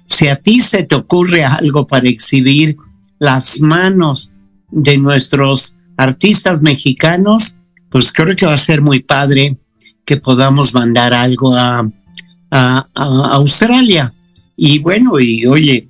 Si 0.07 0.29
a 0.29 0.37
ti 0.37 0.61
se 0.61 0.83
te 0.85 0.95
ocurre 0.95 1.45
algo 1.45 1.87
para 1.87 2.09
exhibir 2.09 2.77
las 3.19 3.61
manos 3.61 4.33
de 4.71 4.97
nuestros 4.99 5.75
artistas 5.97 6.61
mexicanos, 6.63 7.55
pues 7.91 8.13
creo 8.13 8.35
que 8.37 8.47
va 8.47 8.55
a 8.55 8.59
ser 8.59 8.81
muy 8.81 9.01
padre 9.01 9.57
que 10.05 10.17
podamos 10.17 10.75
mandar 10.75 11.13
algo 11.13 11.55
a, 11.55 11.89
Australia. 12.51 14.11
Y 14.57 14.79
bueno, 14.79 15.21
y 15.21 15.45
oye, 15.45 15.87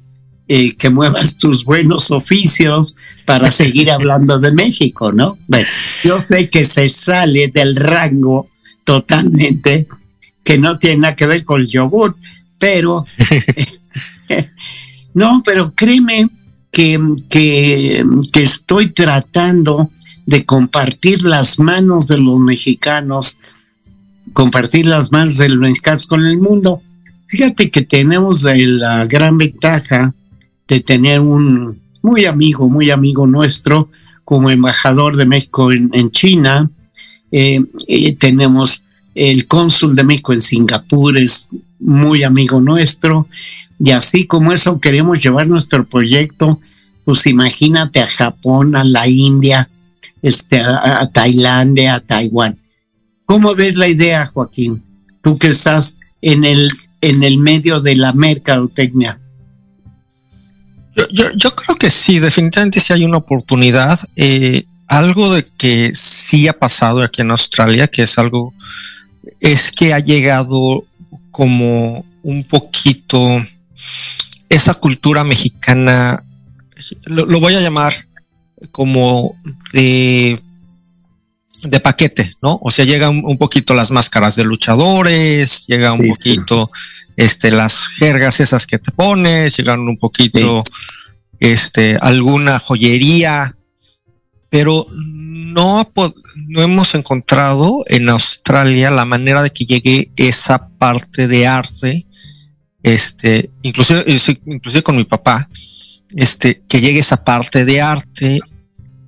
eh, 0.48 0.74
que 0.74 0.90
muevas 0.90 1.37
tus 1.37 1.64
buenos 1.64 2.11
oficios 2.11 2.96
para 3.24 3.53
seguir 3.53 3.90
hablando 3.92 4.40
de 4.40 4.51
México, 4.51 5.12
¿no? 5.12 5.38
Bueno, 5.46 5.68
yo 6.03 6.20
sé 6.20 6.51
que 6.51 6.64
se 6.64 6.88
sale 6.88 7.46
del 7.48 7.77
rango 7.77 8.48
totalmente, 8.88 9.87
que 10.42 10.57
no 10.57 10.79
tiene 10.79 11.03
nada 11.03 11.14
que 11.14 11.27
ver 11.27 11.44
con 11.44 11.61
el 11.61 11.68
yogur, 11.68 12.16
pero 12.59 13.05
no, 15.14 15.42
pero 15.44 15.74
créeme 15.74 16.31
que, 16.70 16.98
que, 17.29 18.03
que 18.33 18.42
estoy 18.42 18.92
tratando 18.92 19.90
de 20.24 20.46
compartir 20.46 21.22
las 21.22 21.59
manos 21.59 22.09
de 22.09 22.16
los 22.16 22.40
mexicanos 22.40 23.38
compartir 24.33 24.87
las 24.87 25.12
manos 25.12 25.37
de 25.37 25.51
los 25.51 25.59
mexicanos 25.59 26.07
con 26.07 26.24
el 26.24 26.38
mundo. 26.38 26.81
Fíjate 27.27 27.70
que 27.70 27.83
tenemos 27.83 28.42
la 28.42 29.05
gran 29.05 29.37
ventaja 29.37 30.14
de 30.66 30.81
tener 30.81 31.20
un 31.20 31.79
muy 32.03 32.24
amigo, 32.24 32.68
muy 32.70 32.90
amigo 32.90 33.27
nuestro 33.27 33.90
como 34.24 34.51
embajador 34.51 35.16
de 35.16 35.27
México 35.27 35.72
en, 35.72 36.11
China. 36.11 36.70
Eh, 37.30 37.64
tenemos 38.18 38.82
el 39.14 39.46
cónsul 39.46 39.96
de 39.96 40.04
México 40.04 40.32
en 40.32 40.42
Singapur, 40.42 41.18
es 41.18 41.48
muy 41.78 42.22
amigo 42.22 42.60
nuestro. 42.60 43.28
Y 43.78 43.90
así 43.90 44.26
como 44.26 44.52
eso 44.52 44.80
queremos 44.80 45.22
llevar 45.22 45.46
nuestro 45.46 45.84
proyecto, 45.84 46.60
pues 47.04 47.26
imagínate 47.26 48.00
a 48.00 48.06
Japón, 48.06 48.76
a 48.76 48.84
la 48.84 49.08
India, 49.08 49.68
este, 50.22 50.60
a 50.60 51.08
Tailandia, 51.12 51.94
a 51.94 52.00
Taiwán. 52.00 52.58
¿Cómo 53.28 53.54
ves 53.54 53.76
la 53.76 53.88
idea, 53.88 54.26
Joaquín? 54.26 54.82
Tú 55.20 55.36
que 55.36 55.48
estás 55.48 55.98
en 56.22 56.44
el, 56.44 56.70
en 57.00 57.22
el 57.22 57.36
medio 57.36 57.80
de 57.80 57.94
la 57.94 58.14
mercadotecnia. 58.14 59.20
Yo, 61.12 61.54
creo 61.54 61.76
que 61.76 61.90
sí, 61.90 62.18
definitivamente 62.18 62.80
sí 62.80 62.92
hay 62.92 63.04
una 63.04 63.18
oportunidad. 63.18 63.98
Eh, 64.16 64.64
algo 64.88 65.33
de 65.35 65.44
que 65.59 65.92
sí 65.94 66.48
ha 66.48 66.59
pasado 66.59 67.03
aquí 67.03 67.22
en 67.22 67.31
Australia, 67.31 67.88
que 67.88 68.03
es 68.03 68.18
algo, 68.18 68.55
es 69.40 69.70
que 69.70 69.92
ha 69.92 70.01
llegado 70.01 70.85
como 71.31 72.05
un 72.22 72.44
poquito 72.44 73.18
esa 74.48 74.74
cultura 74.74 75.24
mexicana, 75.24 76.24
lo 77.07 77.40
voy 77.40 77.55
a 77.55 77.61
llamar 77.61 77.94
como 78.72 79.37
de 79.72 80.40
de 81.62 81.81
paquete, 81.81 82.35
¿no? 82.40 82.59
O 82.62 82.70
sea, 82.70 82.85
llegan 82.85 83.22
un 83.24 83.37
poquito 83.37 83.74
las 83.74 83.90
máscaras 83.90 84.37
de 84.37 84.44
luchadores, 84.44 85.66
llega 85.66 85.92
un 85.92 86.09
poquito 86.09 86.70
este 87.16 87.51
las 87.51 87.88
jergas 87.88 88.40
esas 88.40 88.66
que 88.66 88.79
te 88.79 88.92
pones, 88.92 89.57
llegan 89.57 89.81
un 89.81 89.96
poquito 89.96 90.62
este 91.40 91.98
alguna 92.01 92.59
joyería, 92.59 93.57
pero 94.50 94.87
no 94.92 95.92
no 96.48 96.62
hemos 96.62 96.94
encontrado 96.94 97.84
en 97.88 98.08
Australia 98.08 98.90
la 98.90 99.04
manera 99.04 99.42
de 99.42 99.50
que 99.50 99.66
llegue 99.66 100.11
esa 100.16 100.68
parte 100.68 101.28
de 101.28 101.46
arte 101.46 102.06
este, 102.82 103.50
inclusive, 103.62 104.04
inclusive 104.46 104.82
con 104.82 104.96
mi 104.96 105.04
papá, 105.04 105.48
este, 106.16 106.62
que 106.68 106.80
llegue 106.80 107.00
esa 107.00 107.22
parte 107.22 107.64
de 107.64 107.80
arte 107.80 108.40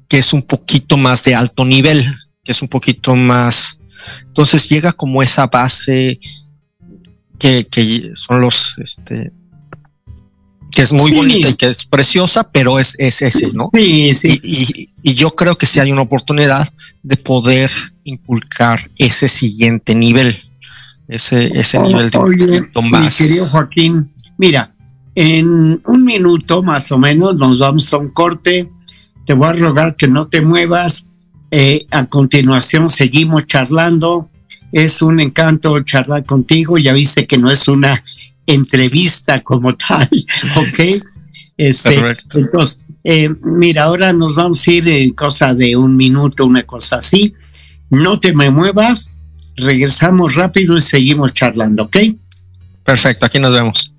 que 0.08 0.18
es 0.18 0.32
un 0.32 0.42
poquito 0.42 0.96
más 0.96 1.24
de 1.24 1.34
alto 1.34 1.64
nivel, 1.64 2.04
que 2.42 2.52
es 2.52 2.62
un 2.62 2.68
poquito 2.68 3.14
más. 3.14 3.78
Entonces 4.26 4.68
llega 4.68 4.92
como 4.92 5.22
esa 5.22 5.46
base 5.46 6.18
que, 7.38 7.66
que 7.68 8.10
son 8.14 8.40
los, 8.40 8.76
este, 8.78 9.32
que 10.70 10.82
es 10.82 10.92
muy 10.92 11.12
bonita 11.12 11.48
y 11.48 11.54
que 11.54 11.66
es 11.66 11.84
preciosa, 11.84 12.50
pero 12.50 12.78
es, 12.78 12.96
es 12.98 13.22
ese, 13.22 13.52
¿no? 13.52 13.70
Sí, 13.74 14.14
sí. 14.14 14.40
Y, 14.42 14.90
y, 15.02 15.14
yo 15.14 15.30
creo 15.30 15.56
que 15.56 15.66
sí 15.66 15.80
hay 15.80 15.92
una 15.92 16.02
oportunidad 16.02 16.68
de 17.02 17.16
poder 17.16 17.70
inculcar 18.04 18.90
ese 18.96 19.28
siguiente 19.28 19.94
nivel, 19.94 20.34
ese, 21.08 21.50
ese 21.54 21.80
nivel 21.80 22.10
de 22.10 22.18
oye, 22.18 22.70
más. 22.90 23.18
querido 23.18 23.46
Joaquín, 23.46 24.12
mira, 24.38 24.74
en 25.14 25.82
un 25.84 26.04
minuto 26.04 26.62
más 26.62 26.90
o 26.92 26.98
menos 26.98 27.38
nos 27.38 27.58
vamos 27.58 27.92
a 27.92 27.98
un 27.98 28.10
corte. 28.10 28.70
Te 29.26 29.34
voy 29.34 29.48
a 29.48 29.52
rogar 29.52 29.96
que 29.96 30.08
no 30.08 30.28
te 30.28 30.40
muevas 30.40 31.08
eh, 31.50 31.86
a 31.90 32.06
continuación 32.06 32.88
seguimos 32.88 33.46
charlando. 33.46 34.30
Es 34.72 35.02
un 35.02 35.20
encanto 35.20 35.80
charlar 35.80 36.24
contigo. 36.24 36.78
Ya 36.78 36.92
viste 36.92 37.26
que 37.26 37.38
no 37.38 37.50
es 37.50 37.66
una 37.66 38.04
entrevista 38.46 39.42
como 39.42 39.74
tal, 39.76 40.08
¿ok? 40.56 41.02
Este, 41.56 41.94
entonces, 42.34 42.82
eh, 43.04 43.28
mira, 43.42 43.84
ahora 43.84 44.12
nos 44.12 44.34
vamos 44.34 44.66
a 44.66 44.70
ir 44.70 44.88
en 44.88 45.10
cosa 45.10 45.54
de 45.54 45.76
un 45.76 45.96
minuto, 45.96 46.46
una 46.46 46.64
cosa 46.64 46.96
así. 46.96 47.34
No 47.90 48.18
te 48.18 48.34
me 48.34 48.50
muevas, 48.50 49.12
regresamos 49.56 50.34
rápido 50.34 50.76
y 50.76 50.80
seguimos 50.80 51.34
charlando, 51.34 51.84
¿ok? 51.84 51.96
Perfecto, 52.84 53.26
aquí 53.26 53.38
nos 53.38 53.52
vemos. 53.52 53.94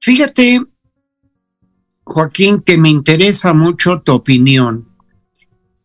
Fíjate, 0.00 0.62
Joaquín, 2.04 2.60
que 2.60 2.78
me 2.78 2.88
interesa 2.88 3.52
mucho 3.52 4.00
tu 4.00 4.12
opinión 4.12 4.88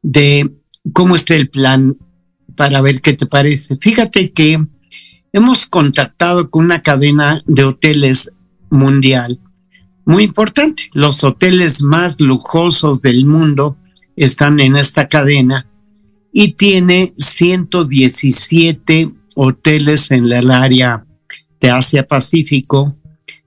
de 0.01 0.51
cómo 0.93 1.15
está 1.15 1.36
el 1.36 1.49
plan 1.49 1.97
para 2.56 2.82
ver 2.82 3.01
qué 3.01 3.13
te 3.13 3.25
parece. 3.25 3.78
Fíjate 3.78 4.32
que 4.32 4.65
hemos 5.34 5.65
contactado 5.67 6.49
con 6.49 6.65
una 6.65 6.82
cadena 6.82 7.43
de 7.45 7.65
hoteles 7.65 8.38
mundial 8.69 9.39
muy 10.06 10.23
importante. 10.23 10.84
Los 10.93 11.23
hoteles 11.23 11.82
más 11.82 12.21
lujosos 12.21 13.01
del 13.01 13.25
mundo 13.25 13.78
están 14.15 14.60
en 14.60 14.78
esta 14.78 15.10
cadena 15.10 15.67
y 16.32 16.54
tiene 16.54 17.13
117 17.17 19.10
hoteles 19.36 20.12
en 20.12 20.32
el 20.32 20.51
área 20.51 21.04
de 21.60 21.71
Asia 21.71 22.08
Pacífico 22.08 22.95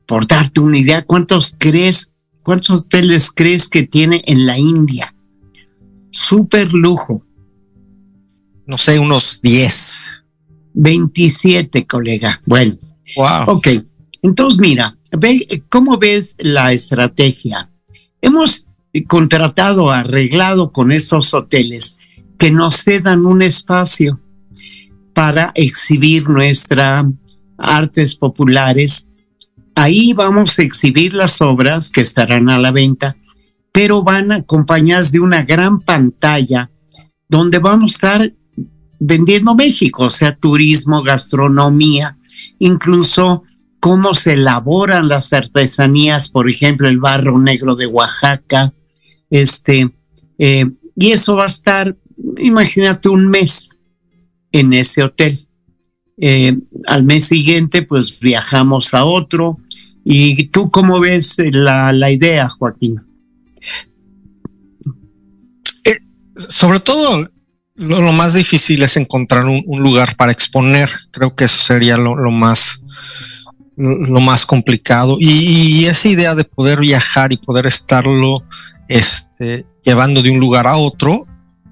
por 0.09 0.27
darte 0.27 0.61
una 0.61 0.79
idea, 0.79 1.03
¿cuántos 1.03 1.55
crees, 1.57 2.15
cuántos 2.43 2.81
hoteles 2.81 3.31
crees 3.31 3.69
que 3.69 3.83
tiene 3.83 4.25
en 4.27 4.47
la 4.47 4.57
India? 4.57 5.15
Súper 6.11 6.73
lujo. 6.73 7.23
No 8.67 8.79
sé, 8.79 8.99
unos 8.99 9.43
10. 9.43 10.25
27, 10.73 11.87
colega. 11.87 12.41
Bueno. 12.47 12.79
Wow. 13.17 13.57
Ok. 13.57 13.69
Entonces, 14.23 14.59
mira, 14.59 14.97
ve, 15.13 15.63
¿cómo 15.69 15.99
ves 15.99 16.37
la 16.39 16.73
estrategia? 16.73 17.71
Hemos 18.23 18.69
contratado, 19.09 19.91
arreglado 19.91 20.73
con 20.73 20.91
estos 20.91 21.35
hoteles 21.35 21.99
que 22.39 22.51
nos 22.51 22.83
cedan 22.83 23.27
un 23.27 23.43
espacio 23.43 24.21
para 25.13 25.53
exhibir 25.55 26.31
nuestras 26.31 27.05
artes 27.59 28.15
populares 28.15 29.08
Ahí 29.79 30.13
vamos 30.13 30.59
a 30.59 30.63
exhibir 30.63 31.15
las 31.15 31.41
obras 31.41 31.93
que 31.93 32.01
estarán 32.01 32.49
a 32.49 32.59
la 32.59 32.73
venta, 32.73 33.17
pero 33.71 34.03
van 34.03 34.33
acompañadas 34.33 35.13
de 35.13 35.21
una 35.21 35.45
gran 35.45 35.79
pantalla 35.79 36.69
donde 37.29 37.61
vamos 37.61 37.93
a 37.93 37.95
estar 37.95 38.33
vendiendo 38.99 39.55
México, 39.55 40.07
o 40.07 40.11
sea, 40.11 40.35
turismo, 40.35 41.05
gastronomía, 41.05 42.19
incluso 42.59 43.45
cómo 43.79 44.15
se 44.15 44.33
elaboran 44.33 45.07
las 45.07 45.33
artesanías, 45.33 46.29
por 46.29 46.51
ejemplo, 46.51 46.89
el 46.89 46.99
barro 46.99 47.39
negro 47.39 47.77
de 47.77 47.87
Oaxaca, 47.87 48.73
este, 49.31 49.91
eh, 50.39 50.69
y 50.97 51.13
eso 51.13 51.37
va 51.37 51.45
a 51.45 51.47
estar, 51.47 51.97
imagínate, 52.39 53.11
un 53.11 53.29
mes 53.29 53.79
en 54.51 54.73
ese 54.73 55.05
hotel. 55.05 55.39
Eh, 56.21 56.57
al 56.87 57.05
mes 57.05 57.27
siguiente, 57.27 57.83
pues 57.83 58.19
viajamos 58.19 58.95
a 58.95 59.05
otro, 59.05 59.59
¿Y 60.11 60.47
tú 60.47 60.71
cómo 60.71 61.01
ves 61.01 61.37
la, 61.39 62.11
idea, 62.11 62.49
Joaquín? 62.49 63.03
Eh, 65.85 65.99
sobre 66.35 66.81
todo, 66.81 67.29
lo, 67.75 68.13
más 68.13 68.33
difícil 68.33 68.83
es 68.83 68.97
encontrar 68.97 69.45
un, 69.45 69.83
lugar 69.83 70.17
para 70.17 70.33
exponer. 70.33 70.89
Creo 71.11 71.37
que 71.37 71.45
eso 71.45 71.59
sería 71.59 71.99
lo, 71.99 72.31
más 72.31 72.81
lo, 73.77 74.21
más 74.21 74.47
complicado. 74.47 75.19
Y, 75.21 75.85
esa 75.85 76.09
idea 76.09 76.35
de 76.35 76.45
poder 76.45 76.81
viajar 76.81 77.31
y 77.35 77.37
poder 77.37 77.67
estarlo 77.67 78.43
este, 78.89 79.67
llevando 79.85 80.23
de 80.23 80.31
un 80.31 80.41
lugar 80.41 80.67
a 80.67 80.79
otro, 80.79 81.27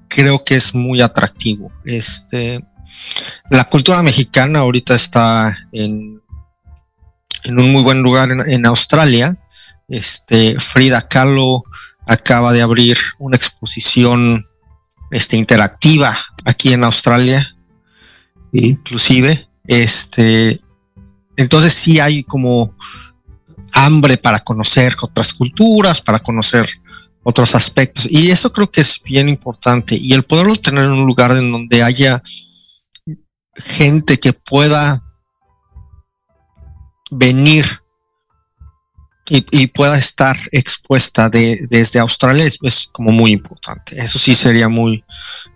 creo 0.09 0.43
que 0.45 0.57
es 0.57 0.75
muy 0.75 1.01
atractivo. 1.01 1.71
Este, 1.85 2.63
la 3.49 3.63
cultura 3.65 4.01
mexicana 4.01 4.59
ahorita 4.59 4.95
está 4.95 5.57
en 5.71 6.21
en 7.47 7.59
un 7.59 7.71
muy 7.71 7.83
buen 7.83 8.01
lugar 8.01 8.29
en, 8.31 8.65
Australia. 8.65 9.33
Este, 9.87 10.59
Frida 10.59 11.01
Kahlo 11.01 11.63
acaba 12.05 12.53
de 12.53 12.61
abrir 12.61 12.97
una 13.19 13.37
exposición 13.37 14.43
este, 15.11 15.37
interactiva 15.37 16.15
aquí 16.45 16.73
en 16.73 16.83
Australia, 16.83 17.55
inclusive. 18.51 19.47
Este, 19.65 20.59
entonces 21.37 21.73
sí 21.73 21.99
hay 21.99 22.23
como 22.23 22.75
hambre 23.73 24.17
para 24.17 24.39
conocer 24.39 24.95
otras 25.01 25.33
culturas, 25.33 26.01
para 26.01 26.19
conocer 26.19 26.67
otros 27.23 27.55
aspectos. 27.55 28.07
Y 28.09 28.29
eso 28.29 28.51
creo 28.51 28.69
que 28.69 28.81
es 28.81 29.01
bien 29.03 29.29
importante. 29.29 29.95
Y 29.95 30.13
el 30.13 30.23
poderlo 30.23 30.55
tener 30.55 30.85
en 30.85 30.91
un 30.91 31.05
lugar 31.05 31.31
en 31.31 31.51
donde 31.51 31.83
haya 31.83 32.21
gente 33.57 34.19
que 34.19 34.33
pueda 34.33 35.03
venir 37.11 37.65
y, 39.29 39.67
pueda 39.67 39.97
estar 39.97 40.37
expuesta 40.51 41.29
de, 41.29 41.67
desde 41.69 41.99
Australia 41.99 42.45
es, 42.45 42.87
como 42.91 43.11
muy 43.11 43.31
importante. 43.31 43.99
Eso 43.99 44.17
sí 44.19 44.33
sería 44.33 44.69
muy, 44.69 45.03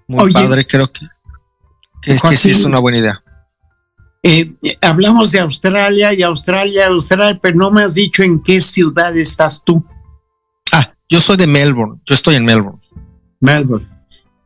muy 0.07 0.33
padre. 0.33 0.65
Creo 0.65 0.91
que, 0.91 1.07
que, 2.01 2.35
sí 2.35 2.51
es 2.51 2.65
una 2.65 2.79
buena 2.79 2.97
idea. 2.97 3.23
Eh, 4.23 4.53
hablamos 4.81 5.31
de 5.31 5.39
Australia 5.39 6.13
y 6.13 6.21
Australia, 6.21 6.87
Australia, 6.87 7.39
pero 7.41 7.55
no 7.55 7.71
me 7.71 7.83
has 7.83 7.93
dicho 7.93 8.23
en 8.23 8.43
qué 8.43 8.59
ciudad 8.59 9.15
estás 9.17 9.61
tú. 9.63 9.85
Ah, 10.73 10.93
yo 11.09 11.21
soy 11.21 11.37
de 11.37 11.47
Melbourne. 11.47 12.01
Yo 12.05 12.13
estoy 12.13 12.35
en 12.35 12.45
Melbourne. 12.45 12.79
Melbourne. 13.39 13.87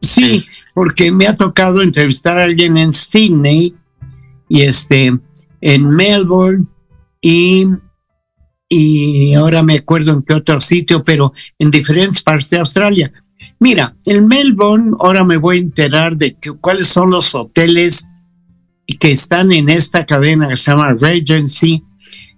Sí, 0.01 0.45
porque 0.75 1.11
me 1.11 1.25
ha 1.25 1.35
tocado 1.35 1.81
entrevistar 1.81 2.37
a 2.37 2.43
alguien 2.43 2.77
en 2.77 2.93
Sydney 2.93 3.73
y 4.47 4.61
este 4.61 5.17
en 5.61 5.89
Melbourne 5.89 6.65
y, 7.19 7.65
y 8.69 9.33
ahora 9.33 9.63
me 9.63 9.77
acuerdo 9.77 10.13
en 10.13 10.21
qué 10.21 10.35
otro 10.35 10.61
sitio, 10.61 11.03
pero 11.03 11.33
en 11.57 11.71
diferentes 11.71 12.21
partes 12.21 12.51
de 12.51 12.59
Australia. 12.59 13.11
Mira, 13.59 13.95
en 14.05 14.27
Melbourne 14.27 14.91
ahora 14.99 15.23
me 15.23 15.37
voy 15.37 15.57
a 15.57 15.61
enterar 15.61 16.15
de 16.15 16.37
cuáles 16.61 16.87
son 16.87 17.09
los 17.09 17.33
hoteles 17.33 18.07
que 18.99 19.09
están 19.09 19.51
en 19.51 19.69
esta 19.69 20.05
cadena 20.05 20.49
que 20.49 20.57
se 20.57 20.69
llama 20.69 20.93
Regency. 20.93 21.81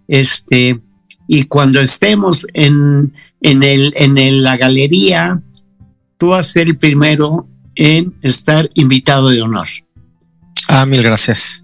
Este, 0.08 0.80
y 1.28 1.44
cuando 1.44 1.82
estemos 1.82 2.48
en 2.54 3.12
en, 3.42 3.64
el, 3.64 3.94
en 3.96 4.18
el, 4.18 4.44
la 4.44 4.58
galería, 4.58 5.42
tú 6.18 6.30
vas 6.30 6.50
a 6.50 6.52
ser 6.52 6.68
el 6.68 6.78
primero 6.78 7.48
en 7.78 8.14
estar 8.22 8.70
invitado 8.74 9.30
de 9.30 9.42
honor. 9.42 9.68
Ah, 10.68 10.86
mil 10.86 11.02
gracias. 11.02 11.64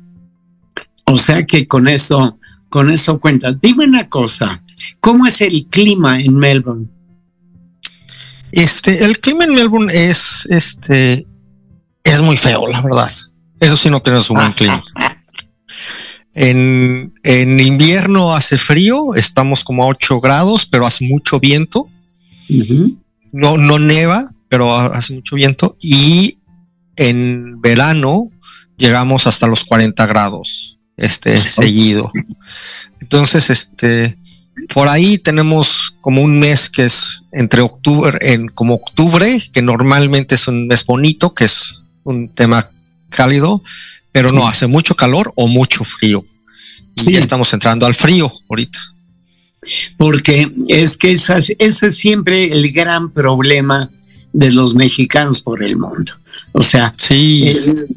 O 1.05 1.17
sea 1.17 1.45
que 1.45 1.67
con 1.67 1.87
eso, 1.87 2.39
con 2.69 2.89
eso 2.89 3.19
cuenta. 3.19 3.51
Dime 3.51 3.85
una 3.85 4.07
cosa, 4.07 4.63
¿cómo 4.99 5.25
es 5.25 5.41
el 5.41 5.67
clima 5.69 6.19
en 6.21 6.35
Melbourne? 6.35 6.87
Este, 8.51 9.03
el 9.03 9.19
clima 9.19 9.45
en 9.45 9.55
Melbourne 9.55 9.91
es, 9.91 10.47
este, 10.49 11.25
es 12.03 12.21
muy 12.21 12.37
feo, 12.37 12.67
la 12.67 12.81
verdad. 12.81 13.11
Eso 13.59 13.75
sí 13.75 13.89
no 13.89 13.99
tenemos 13.99 14.29
un 14.29 14.37
buen 14.37 14.51
clima. 14.53 14.81
En, 16.35 17.13
en, 17.23 17.59
invierno 17.59 18.33
hace 18.33 18.57
frío, 18.57 19.15
estamos 19.15 19.63
como 19.63 19.83
a 19.83 19.87
8 19.87 20.19
grados, 20.19 20.65
pero 20.65 20.85
hace 20.85 21.07
mucho 21.07 21.39
viento. 21.39 21.81
Uh 21.81 22.53
-huh. 22.53 22.97
No, 23.31 23.57
no 23.57 23.79
neva, 23.79 24.23
pero 24.53 24.71
hace 24.71 25.13
mucho 25.13 25.35
viento. 25.35 25.75
Y 25.81 26.37
en 26.95 27.59
verano 27.59 28.29
llegamos 28.77 29.25
hasta 29.25 29.47
los 29.47 29.63
40 29.63 30.05
grados, 30.05 30.77
este, 30.95 31.35
seguido. 31.39 32.11
Entonces, 33.01 33.49
este, 33.49 34.15
por 34.71 34.89
ahí 34.89 35.17
tenemos 35.17 35.95
como 36.01 36.21
un 36.21 36.37
mes 36.37 36.69
que 36.69 36.85
es 36.85 37.23
entre 37.31 37.63
octubre, 37.63 38.15
en 38.21 38.47
como 38.47 38.75
octubre, 38.75 39.41
que 39.51 39.63
normalmente 39.63 40.35
es 40.35 40.47
un 40.47 40.67
mes 40.67 40.85
bonito, 40.85 41.33
que 41.33 41.45
es 41.45 41.85
un 42.03 42.29
tema 42.29 42.69
cálido, 43.09 43.59
pero 44.11 44.31
no 44.31 44.47
hace 44.47 44.67
mucho 44.67 44.95
calor 44.95 45.33
o 45.35 45.47
mucho 45.47 45.83
frío. 45.83 46.23
Y 46.93 47.01
sí. 47.01 47.11
ya 47.13 47.17
estamos 47.17 47.51
entrando 47.53 47.87
al 47.87 47.95
frío 47.95 48.31
ahorita. 48.47 48.77
Porque 49.97 50.51
es 50.67 50.95
que 50.95 51.13
esa, 51.13 51.39
ese 51.39 51.87
es 51.87 51.97
siempre 51.97 52.51
el 52.53 52.71
gran 52.71 53.09
problema 53.09 53.89
de 54.33 54.51
los 54.51 54.75
mexicanos 54.75 55.41
por 55.41 55.63
el 55.63 55.77
mundo. 55.77 56.13
O 56.51 56.61
sea, 56.61 56.93
sí. 56.97 57.47
el, 57.47 57.87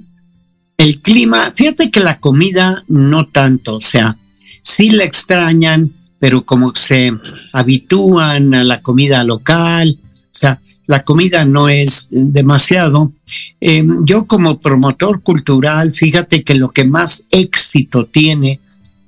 el 0.78 1.00
clima, 1.00 1.52
fíjate 1.54 1.90
que 1.90 2.00
la 2.00 2.18
comida 2.18 2.84
no 2.88 3.26
tanto, 3.26 3.76
o 3.76 3.80
sea, 3.80 4.16
sí 4.62 4.90
la 4.90 5.04
extrañan, 5.04 5.90
pero 6.18 6.42
como 6.42 6.74
se 6.74 7.12
habitúan 7.52 8.54
a 8.54 8.64
la 8.64 8.80
comida 8.80 9.24
local, 9.24 9.98
o 10.14 10.38
sea, 10.38 10.60
la 10.86 11.02
comida 11.02 11.44
no 11.44 11.68
es 11.68 12.08
demasiado. 12.10 13.12
Eh, 13.60 13.84
yo 14.04 14.26
como 14.26 14.60
promotor 14.60 15.22
cultural, 15.22 15.92
fíjate 15.92 16.44
que 16.44 16.54
lo 16.54 16.68
que 16.70 16.84
más 16.84 17.24
éxito 17.30 18.06
tiene 18.06 18.60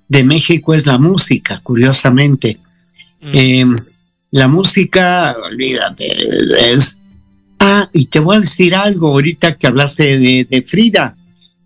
de 0.09 0.24
México 0.24 0.74
es 0.74 0.87
la 0.87 0.99
música, 0.99 1.61
curiosamente. 1.62 2.59
Mm. 3.20 3.26
Eh, 3.33 3.66
la 4.31 4.49
música, 4.49 5.37
olvídate, 5.45 6.72
es... 6.72 7.01
Ah, 7.59 7.89
y 7.93 8.07
te 8.07 8.21
voy 8.21 8.37
a 8.37 8.41
decir 8.41 8.75
algo 8.75 9.09
ahorita 9.09 9.55
que 9.55 9.67
hablaste 9.67 10.19
de, 10.19 10.47
de 10.49 10.63
Frida. 10.63 11.17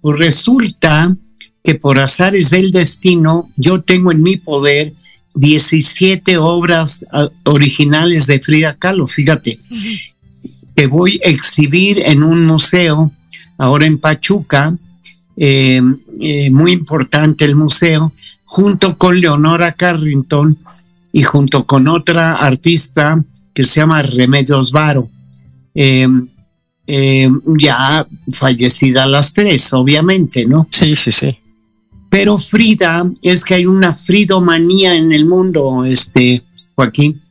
Pues 0.00 0.18
resulta 0.18 1.14
que 1.62 1.74
por 1.74 1.98
azares 1.98 2.50
del 2.50 2.72
destino, 2.72 3.50
yo 3.56 3.82
tengo 3.82 4.10
en 4.10 4.22
mi 4.22 4.36
poder 4.36 4.92
17 5.34 6.36
obras 6.38 7.04
uh, 7.12 7.28
originales 7.48 8.26
de 8.26 8.40
Frida 8.40 8.74
Kahlo, 8.74 9.06
fíjate, 9.06 9.58
uh 9.70 9.74
-huh. 9.74 10.00
que 10.76 10.86
voy 10.86 11.20
a 11.24 11.28
exhibir 11.28 12.00
en 12.00 12.22
un 12.22 12.46
museo 12.46 13.10
ahora 13.58 13.86
en 13.86 13.98
Pachuca, 13.98 14.76
eh, 15.36 15.80
eh, 16.20 16.50
muy 16.50 16.72
importante 16.72 17.44
el 17.44 17.54
museo, 17.54 18.12
junto 18.44 18.98
con 18.98 19.20
Leonora 19.20 19.72
Carrington 19.72 20.58
y 21.12 21.22
junto 21.22 21.64
con 21.64 21.88
otra 21.88 22.34
artista 22.34 23.22
que 23.54 23.64
se 23.64 23.80
llama 23.80 24.02
Remedios 24.02 24.72
Varo. 24.72 25.08
Eh, 25.74 27.30
ya 27.58 28.06
fallecida 28.32 29.06
las 29.06 29.32
tres, 29.32 29.72
obviamente, 29.72 30.44
¿no? 30.44 30.66
Sí, 30.70 30.96
sí, 30.96 31.12
sí. 31.12 31.38
Pero 32.10 32.38
Frida, 32.38 33.10
es 33.22 33.44
que 33.44 33.54
hay 33.54 33.66
una 33.66 33.94
fridomanía 33.94 34.94
en 34.94 35.12
el 35.12 35.24
mundo, 35.24 35.84
este, 35.84 36.42
Joaquín. 36.74 37.22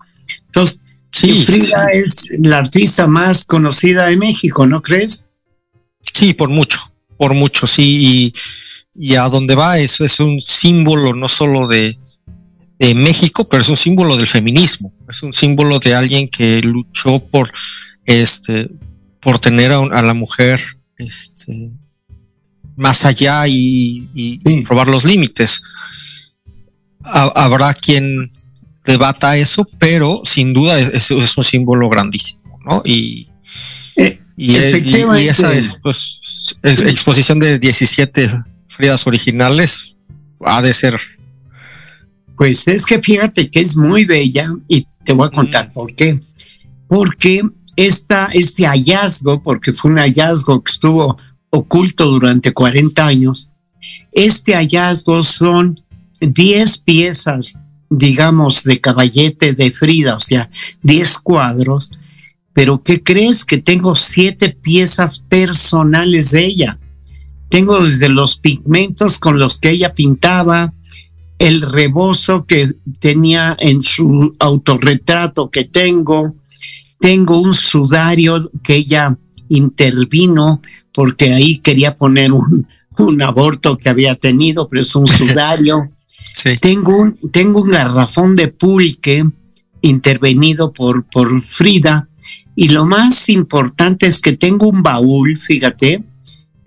Entonces, 0.48 0.82
sí, 1.12 1.44
Frida 1.46 1.88
sí. 1.92 2.00
es 2.00 2.40
la 2.40 2.58
artista 2.58 3.06
más 3.06 3.46
conocida 3.46 4.08
de 4.08 4.18
México, 4.18 4.66
¿no 4.66 4.82
crees? 4.82 5.28
Sí, 6.02 6.34
por 6.34 6.50
mucho, 6.50 6.80
por 7.18 7.36
mucho, 7.36 7.68
sí. 7.68 8.34
Y, 8.96 9.12
y 9.12 9.16
a 9.16 9.30
donde 9.30 9.54
va 9.54 9.78
eso 9.78 10.04
es 10.04 10.20
un 10.20 10.42
símbolo 10.42 11.14
no 11.14 11.30
solo 11.30 11.68
de, 11.68 11.96
de 12.82 12.96
México, 12.96 13.48
pero 13.48 13.62
es 13.62 13.70
un 13.70 13.78
símbolo 13.78 14.18
del 14.18 14.26
feminismo. 14.26 14.92
Es 15.08 15.22
un 15.22 15.32
símbolo 15.32 15.78
de 15.78 15.94
alguien 15.94 16.28
que 16.28 16.62
luchó 16.62 17.20
por, 17.20 17.52
este, 18.06 18.72
por 19.20 19.38
tener 19.38 19.72
a, 19.72 19.78
a 19.78 20.02
la 20.02 20.16
mujer, 20.16 20.60
este, 20.98 21.70
más 22.76 23.06
allá 23.06 23.48
y, 23.48 24.08
y 24.16 24.40
sí. 24.44 24.62
probar 24.68 24.88
los 24.88 25.06
límites. 25.06 25.62
Habrá 27.04 27.76
quien 27.76 28.32
debata 28.84 29.38
eso, 29.38 29.64
pero 29.78 30.22
sin 30.24 30.52
duda 30.52 30.80
es, 30.80 31.12
es 31.12 31.38
un 31.38 31.44
símbolo 31.44 31.88
grandísimo, 31.88 32.60
¿no? 32.68 32.82
Y, 32.84 33.28
eh, 33.96 34.20
y, 34.36 34.54
y, 34.54 35.06
y, 35.20 35.28
esa 35.28 35.54
es, 35.54 35.78
pues, 35.84 36.56
exposición 36.64 37.40
de 37.40 37.60
17 37.60 38.44
Fridas 38.70 39.06
originales 39.06 39.96
ha 40.44 40.64
de 40.64 40.74
ser. 40.74 41.00
Pues 42.42 42.68
es 42.68 42.88
que 42.88 42.98
fíjate 42.98 43.52
que 43.52 43.60
es 43.60 43.78
muy 43.78 44.04
bella 44.04 44.52
y 44.68 44.88
te 45.06 45.14
voy 45.14 45.28
a 45.28 45.30
contar 45.30 45.70
mm. 45.70 45.74
por 45.74 45.94
qué. 45.94 46.20
Porque 46.88 47.44
esta, 47.76 48.30
este 48.34 48.66
hallazgo, 48.66 49.44
porque 49.44 49.74
fue 49.74 49.92
un 49.92 50.00
hallazgo 50.00 50.64
que 50.64 50.72
estuvo 50.72 51.20
oculto 51.52 52.08
durante 52.08 52.52
40 52.52 53.06
años. 53.06 53.52
Este 54.12 54.56
hallazgo 54.56 55.24
son 55.24 55.82
10 56.20 56.80
piezas, 56.80 57.60
digamos, 57.92 58.64
de 58.64 58.82
caballete 58.82 59.54
de 59.54 59.70
Frida, 59.70 60.16
o 60.16 60.20
sea, 60.20 60.50
10 60.82 61.20
cuadros, 61.20 61.92
pero 62.54 62.82
¿qué 62.82 63.04
crees? 63.04 63.46
Que 63.46 63.60
tengo 63.60 63.94
siete 63.94 64.50
piezas 64.50 65.20
personales 65.20 66.32
de 66.32 66.48
ella. 66.48 66.80
Tengo 67.50 67.84
desde 67.84 68.10
los 68.10 68.38
pigmentos 68.38 69.20
con 69.20 69.38
los 69.38 69.60
que 69.60 69.70
ella 69.70 69.94
pintaba, 69.94 70.74
el 71.42 71.62
rebozo 71.62 72.46
que 72.46 72.72
tenía 73.00 73.58
en 73.60 73.82
su 73.82 74.36
autorretrato 74.38 75.50
que 75.50 75.64
tengo, 75.64 76.36
tengo 77.00 77.42
un 77.42 77.54
sudario 77.54 78.52
que 78.62 78.76
ella 78.76 79.18
intervino 79.50 80.62
porque 80.94 81.34
ahí 81.34 81.58
quería 81.58 81.96
poner 81.96 82.32
un, 82.32 82.68
un 83.00 83.22
aborto 83.24 83.76
que 83.80 83.90
había 83.90 84.14
tenido, 84.14 84.70
pero 84.70 84.84
es 84.84 84.96
un 84.96 85.08
sudario. 85.08 85.92
sí. 86.32 86.56
tengo, 86.62 86.96
un, 86.96 87.18
tengo 87.32 87.64
un 87.64 87.72
garrafón 87.72 88.36
de 88.36 88.50
pulque 88.50 89.26
intervenido 89.82 90.72
por, 90.72 91.06
por 91.06 91.44
Frida. 91.44 92.08
Y 92.56 92.70
lo 92.70 92.86
más 92.86 93.30
importante 93.30 94.06
es 94.06 94.20
que 94.20 94.34
tengo 94.34 94.70
un 94.70 94.84
baúl, 94.84 95.40
fíjate, 95.40 96.04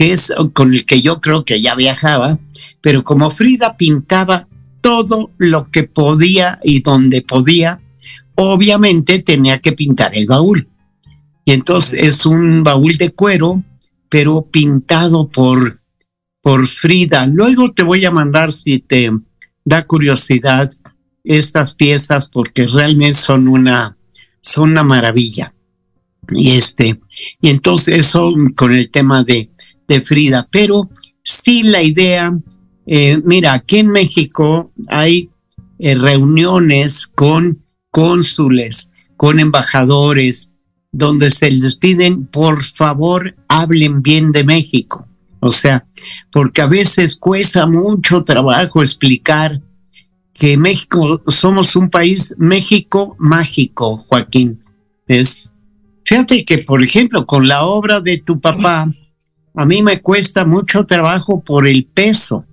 que 0.00 0.12
es 0.12 0.32
con 0.52 0.74
el 0.74 0.84
que 0.84 1.00
yo 1.00 1.20
creo 1.20 1.44
que 1.44 1.60
ya 1.60 1.76
viajaba, 1.76 2.40
pero 2.80 3.04
como 3.04 3.30
Frida 3.30 3.76
pintaba 3.76 4.48
todo 4.84 5.30
lo 5.38 5.70
que 5.70 5.84
podía 5.84 6.60
y 6.62 6.82
donde 6.82 7.22
podía, 7.22 7.80
obviamente 8.34 9.18
tenía 9.18 9.58
que 9.58 9.72
pintar 9.72 10.14
el 10.14 10.26
baúl. 10.26 10.68
Y 11.46 11.52
entonces 11.52 12.00
es 12.02 12.26
un 12.26 12.62
baúl 12.62 12.98
de 12.98 13.10
cuero 13.10 13.64
pero 14.10 14.42
pintado 14.42 15.26
por, 15.26 15.74
por 16.42 16.66
Frida. 16.66 17.26
Luego 17.26 17.72
te 17.72 17.82
voy 17.82 18.04
a 18.04 18.10
mandar 18.10 18.52
si 18.52 18.78
te 18.78 19.10
da 19.64 19.86
curiosidad 19.86 20.70
estas 21.24 21.72
piezas 21.74 22.28
porque 22.28 22.66
realmente 22.66 23.14
son 23.14 23.48
una, 23.48 23.96
son 24.42 24.72
una 24.72 24.84
maravilla. 24.84 25.54
Y 26.30 26.50
este, 26.50 27.00
y 27.40 27.48
entonces 27.48 28.00
eso 28.00 28.34
con 28.54 28.70
el 28.70 28.90
tema 28.90 29.24
de, 29.24 29.48
de 29.88 30.00
Frida, 30.02 30.46
pero 30.50 30.90
sí 31.22 31.62
la 31.62 31.82
idea, 31.82 32.38
eh, 32.86 33.20
mira, 33.24 33.54
aquí 33.54 33.78
en 33.78 33.88
México 33.88 34.72
hay 34.88 35.30
eh, 35.78 35.94
reuniones 35.94 37.06
con 37.06 37.62
cónsules, 37.90 38.92
con 39.16 39.40
embajadores, 39.40 40.52
donde 40.92 41.30
se 41.30 41.50
les 41.50 41.76
piden, 41.76 42.26
por 42.26 42.62
favor, 42.62 43.34
hablen 43.48 44.02
bien 44.02 44.32
de 44.32 44.44
México. 44.44 45.06
O 45.40 45.50
sea, 45.50 45.86
porque 46.30 46.62
a 46.62 46.66
veces 46.66 47.16
cuesta 47.16 47.66
mucho 47.66 48.24
trabajo 48.24 48.82
explicar 48.82 49.60
que 50.32 50.56
México 50.56 51.22
somos 51.28 51.76
un 51.76 51.90
país 51.90 52.34
México 52.38 53.14
mágico, 53.18 53.98
Joaquín. 54.08 54.60
Es, 55.06 55.50
fíjate 56.04 56.44
que, 56.44 56.58
por 56.58 56.82
ejemplo, 56.82 57.26
con 57.26 57.46
la 57.46 57.64
obra 57.64 58.00
de 58.00 58.18
tu 58.18 58.40
papá, 58.40 58.90
a 59.54 59.66
mí 59.66 59.82
me 59.82 60.00
cuesta 60.00 60.44
mucho 60.44 60.86
trabajo 60.86 61.42
por 61.42 61.66
el 61.68 61.84
peso. 61.84 62.44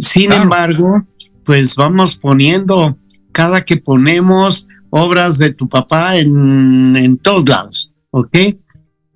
Sin 0.00 0.26
claro. 0.26 0.42
embargo, 0.42 1.06
pues 1.44 1.76
vamos 1.76 2.16
poniendo, 2.16 2.98
cada 3.32 3.64
que 3.64 3.76
ponemos 3.76 4.66
obras 4.90 5.38
de 5.38 5.52
tu 5.52 5.68
papá 5.68 6.16
en, 6.16 6.96
en 6.96 7.18
todos 7.18 7.48
lados, 7.48 7.92
¿ok? 8.10 8.36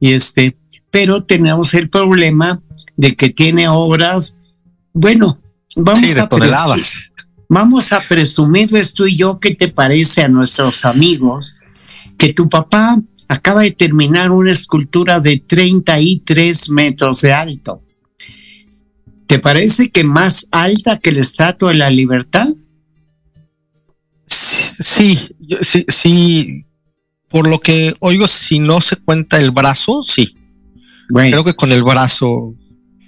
Y 0.00 0.12
este, 0.12 0.56
pero 0.90 1.24
tenemos 1.24 1.74
el 1.74 1.88
problema 1.88 2.60
de 2.96 3.14
que 3.16 3.30
tiene 3.30 3.68
obras, 3.68 4.38
bueno, 4.92 5.40
vamos 5.76 6.00
Sí, 6.00 6.12
de 6.12 6.20
a 6.20 6.28
toneladas. 6.28 7.12
Vamos 7.48 7.92
a 7.92 8.00
presumirles 8.08 8.94
tú 8.94 9.06
y 9.06 9.16
yo 9.16 9.38
qué 9.38 9.54
te 9.54 9.68
parece 9.68 10.22
a 10.22 10.28
nuestros 10.28 10.84
amigos 10.84 11.56
que 12.16 12.32
tu 12.32 12.48
papá 12.48 12.98
acaba 13.28 13.62
de 13.62 13.72
terminar 13.72 14.30
una 14.30 14.52
escultura 14.52 15.20
de 15.20 15.42
33 15.46 16.70
metros 16.70 17.20
de 17.20 17.32
alto. 17.32 17.81
¿Te 19.32 19.38
parece 19.38 19.90
que 19.90 20.04
más 20.04 20.46
alta 20.50 20.98
que 20.98 21.10
la 21.10 21.22
Estatua 21.22 21.70
de 21.70 21.78
la 21.78 21.88
Libertad? 21.88 22.48
Sí, 24.26 25.18
sí, 25.62 25.86
sí. 25.88 26.66
Por 27.28 27.48
lo 27.48 27.58
que 27.58 27.94
oigo, 28.00 28.26
si 28.26 28.58
no 28.58 28.82
se 28.82 28.96
cuenta 28.96 29.40
el 29.40 29.50
brazo, 29.50 30.04
sí. 30.04 30.34
Bueno, 31.08 31.30
Creo 31.30 31.44
que 31.44 31.54
con 31.54 31.72
el 31.72 31.82
brazo. 31.82 32.54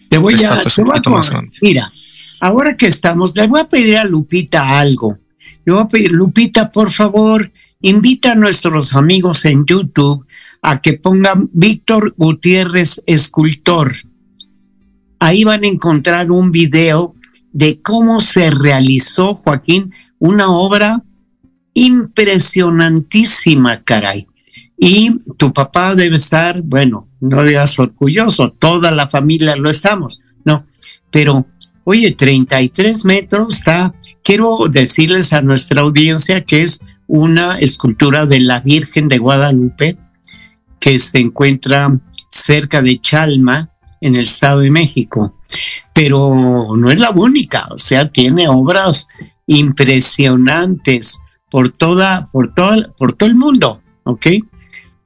te 0.09 0.17
voy 0.17 0.33
a, 0.43 0.63
te 0.63 0.83
voy 0.83 0.99
más 1.11 1.31
mira, 1.61 1.93
ahora 2.41 2.75
que 2.75 2.87
estamos, 2.87 3.37
le 3.37 3.47
voy 3.47 3.61
a 3.61 3.69
pedir 3.69 3.99
a 3.99 4.05
Lupita 4.05 4.79
algo. 4.79 5.19
Le 5.67 5.75
voy 5.75 5.83
a 5.83 5.89
pedir, 5.89 6.13
Lupita, 6.13 6.73
por 6.73 6.91
favor, 6.91 7.53
invita 7.83 8.33
a 8.33 8.35
nuestros 8.35 8.95
amigos 8.95 9.45
en 9.45 9.67
YouTube 9.67 10.25
a 10.63 10.81
que 10.81 10.95
pongan 10.95 11.51
Víctor 11.53 12.15
Gutiérrez 12.17 13.03
Escultor. 13.05 13.95
Ahí 15.25 15.43
van 15.43 15.65
a 15.65 15.69
encontrar 15.69 16.31
un 16.31 16.53
video 16.53 17.15
de 17.51 17.81
cómo 17.81 18.21
se 18.21 18.51
realizó, 18.51 19.35
Joaquín, 19.35 19.91
una 20.19 20.51
obra 20.51 21.03
impresionantísima, 21.73 23.83
caray. 23.85 24.27
Y 24.77 25.17
tu 25.39 25.51
papá 25.55 25.95
debe 25.95 26.17
estar, 26.17 26.61
bueno, 26.61 27.09
no 27.21 27.43
digas 27.43 27.79
orgulloso, 27.79 28.53
toda 28.53 28.91
la 28.91 29.09
familia 29.09 29.57
lo 29.57 29.71
estamos, 29.71 30.21
no, 30.45 30.67
pero 31.11 31.47
oye, 31.85 32.13
33 32.13 33.07
metros 33.07 33.57
está, 33.57 33.95
quiero 34.23 34.69
decirles 34.71 35.33
a 35.33 35.41
nuestra 35.41 35.81
audiencia 35.81 36.45
que 36.45 36.61
es 36.61 36.81
una 37.07 37.59
escultura 37.61 38.27
de 38.27 38.41
la 38.41 38.61
Virgen 38.61 39.09
de 39.09 39.17
Guadalupe 39.17 39.97
que 40.79 40.99
se 40.99 41.19
encuentra 41.19 41.99
cerca 42.29 42.83
de 42.83 43.01
Chalma, 43.01 43.71
en 44.05 44.17
el 44.17 44.23
Estado 44.23 44.61
de 44.61 44.71
México. 44.71 45.35
Pero 45.95 46.73
no 46.77 46.91
es 46.91 47.01
la 47.01 47.11
única, 47.11 47.67
o 47.71 47.79
sea, 47.79 48.09
tiene 48.11 48.49
obras 48.49 49.09
impresionantes 49.47 51.19
por 51.51 51.71
toda, 51.71 52.29
por 52.33 52.53
toda, 52.55 52.93
por 52.99 53.13
todo 53.15 53.29
el 53.29 53.35
mundo, 53.37 53.81
¿ok? 54.05 54.27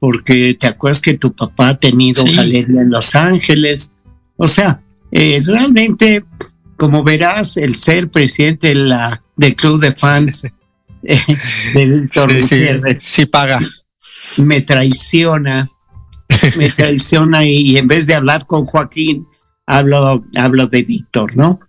Porque 0.01 0.57
te 0.59 0.67
acuerdas 0.67 1.01
que 1.01 1.15
tu 1.15 1.33
papá 1.33 1.69
ha 1.71 1.79
tenido 1.79 2.25
Sí. 2.27 2.35
galería 2.37 2.81
en 2.83 2.91
Los 2.91 3.15
Ángeles. 3.15 3.95
O 4.37 4.49
sea, 4.49 4.81
eh, 5.11 5.41
realmente, 5.45 6.25
como 6.77 7.03
verás, 7.05 7.57
el 7.57 7.75
ser 7.75 8.09
presidente 8.11 8.69
de 8.69 8.75
la, 8.77 9.23
del 9.37 9.55
club 9.57 9.81
de 9.81 9.93
fans 9.93 10.45
eh, 11.03 11.21
de 11.75 11.87
Víctor 11.87 12.31
Sí, 12.33 12.43
sí, 12.43 12.67
sí 12.99 13.27
paga. 13.27 13.59
me 14.39 14.61
traiciona, 14.63 15.69
me 16.57 16.69
traiciona 16.71 17.45
y, 17.45 17.73
y 17.73 17.79
en 17.79 17.89
vez 17.89 18.07
de 18.07 18.15
hablar 18.15 18.47
con 18.47 18.67
Joaquín, 18.67 19.27
hablo, 19.67 20.25
hablo 20.37 20.67
de 20.67 20.83
Víctor, 20.83 21.37
¿no? 21.37 21.61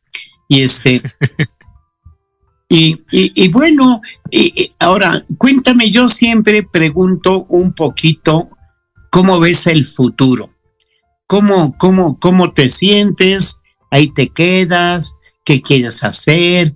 Y 0.47 0.61
este, 0.61 1.01
y, 2.69 3.01
y, 3.11 3.43
y 3.43 3.47
bueno, 3.49 4.01
y, 4.31 4.63
y 4.63 4.71
ahora 4.79 5.25
cuéntame, 5.37 5.89
yo 5.89 6.07
siempre 6.07 6.63
pregunto 6.63 7.45
un 7.49 7.73
poquito 7.73 8.49
cómo 9.09 9.39
ves 9.39 9.67
el 9.67 9.85
futuro, 9.85 10.53
cómo, 11.27 11.77
cómo, 11.77 12.19
cómo 12.19 12.53
te 12.53 12.69
sientes, 12.69 13.61
ahí 13.91 14.11
te 14.11 14.29
quedas, 14.29 15.15
qué 15.43 15.61
quieres 15.61 16.03
hacer. 16.03 16.75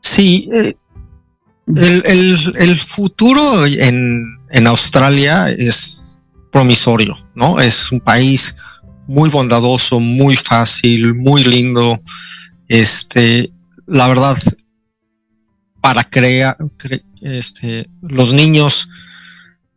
Sí, 0.00 0.48
eh, 0.54 0.74
el, 1.74 2.02
el- 2.06 2.52
el 2.58 2.76
futuro 2.76 3.66
en, 3.66 4.66
Australia 4.66 5.50
es 5.50 6.18
promisorio, 6.52 7.14
¿no? 7.34 7.60
Es 7.60 7.90
un 7.92 8.00
país 8.00 8.54
muy 9.08 9.28
bondadoso, 9.30 10.00
muy 10.00 10.36
fácil, 10.36 11.14
muy 11.14 11.44
lindo. 11.44 12.00
Este, 12.68 13.52
la 13.86 14.08
verdad, 14.08 14.36
para 15.80 16.02
crear, 16.04 16.56
cre- 16.78 17.04
este, 17.20 17.88
los 18.02 18.32
niños 18.32 18.88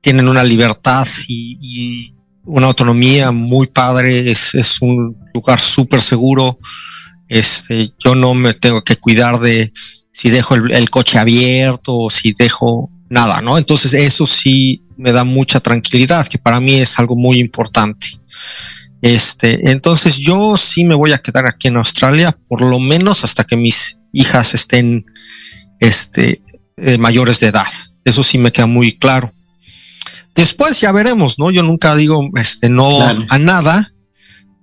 tienen 0.02 0.28
una 0.28 0.44
libertad 0.44 1.08
y, 1.28 1.58
y 1.62 2.16
una 2.46 2.68
autonomía 2.68 3.32
muy 3.32 3.68
padre. 3.68 4.32
Es, 4.32 4.56
es 4.56 4.82
un 4.82 5.18
lugar 5.34 5.60
súper 5.60 6.02
seguro. 6.02 6.58
Este, 7.30 7.93
yo 8.03 8.15
no 8.15 8.34
me 8.34 8.53
tengo 8.53 8.84
que 8.84 8.97
cuidar 8.97 9.39
de 9.39 9.71
si 10.11 10.30
dejo 10.30 10.55
el, 10.55 10.71
el 10.71 10.89
coche 10.89 11.17
abierto 11.17 11.95
o 11.97 12.09
si 12.09 12.34
dejo 12.38 12.89
nada, 13.09 13.41
¿no? 13.41 13.57
Entonces 13.57 13.93
eso 13.93 14.25
sí 14.25 14.84
me 14.97 15.11
da 15.11 15.23
mucha 15.23 15.59
tranquilidad, 15.59 16.27
que 16.27 16.38
para 16.38 16.59
mí 16.59 16.75
es 16.75 16.99
algo 16.99 17.15
muy 17.15 17.39
importante. 17.39 18.07
Este, 19.01 19.71
entonces 19.71 20.17
yo 20.17 20.57
sí 20.57 20.84
me 20.84 20.95
voy 20.95 21.13
a 21.13 21.19
quedar 21.19 21.47
aquí 21.47 21.69
en 21.69 21.77
Australia, 21.77 22.38
por 22.49 22.61
lo 22.61 22.80
menos 22.80 23.23
hasta 23.23 23.45
que 23.45 23.55
mis 23.55 23.97
hijas 24.11 24.53
estén, 24.53 25.05
este, 25.80 26.41
eh, 26.77 26.97
mayores 26.97 27.39
de 27.39 27.47
edad. 27.47 27.67
Eso 28.03 28.23
sí 28.23 28.38
me 28.38 28.51
queda 28.51 28.65
muy 28.65 28.97
claro. 28.97 29.30
Después 30.36 30.82
ya 30.82 30.91
veremos, 30.91 31.39
¿no? 31.39 31.51
Yo 31.51 31.63
nunca 31.63 31.95
digo, 31.95 32.30
este, 32.36 32.69
no 32.69 32.89
Claro. 32.97 33.23
a 33.30 33.38
nada, 33.38 33.91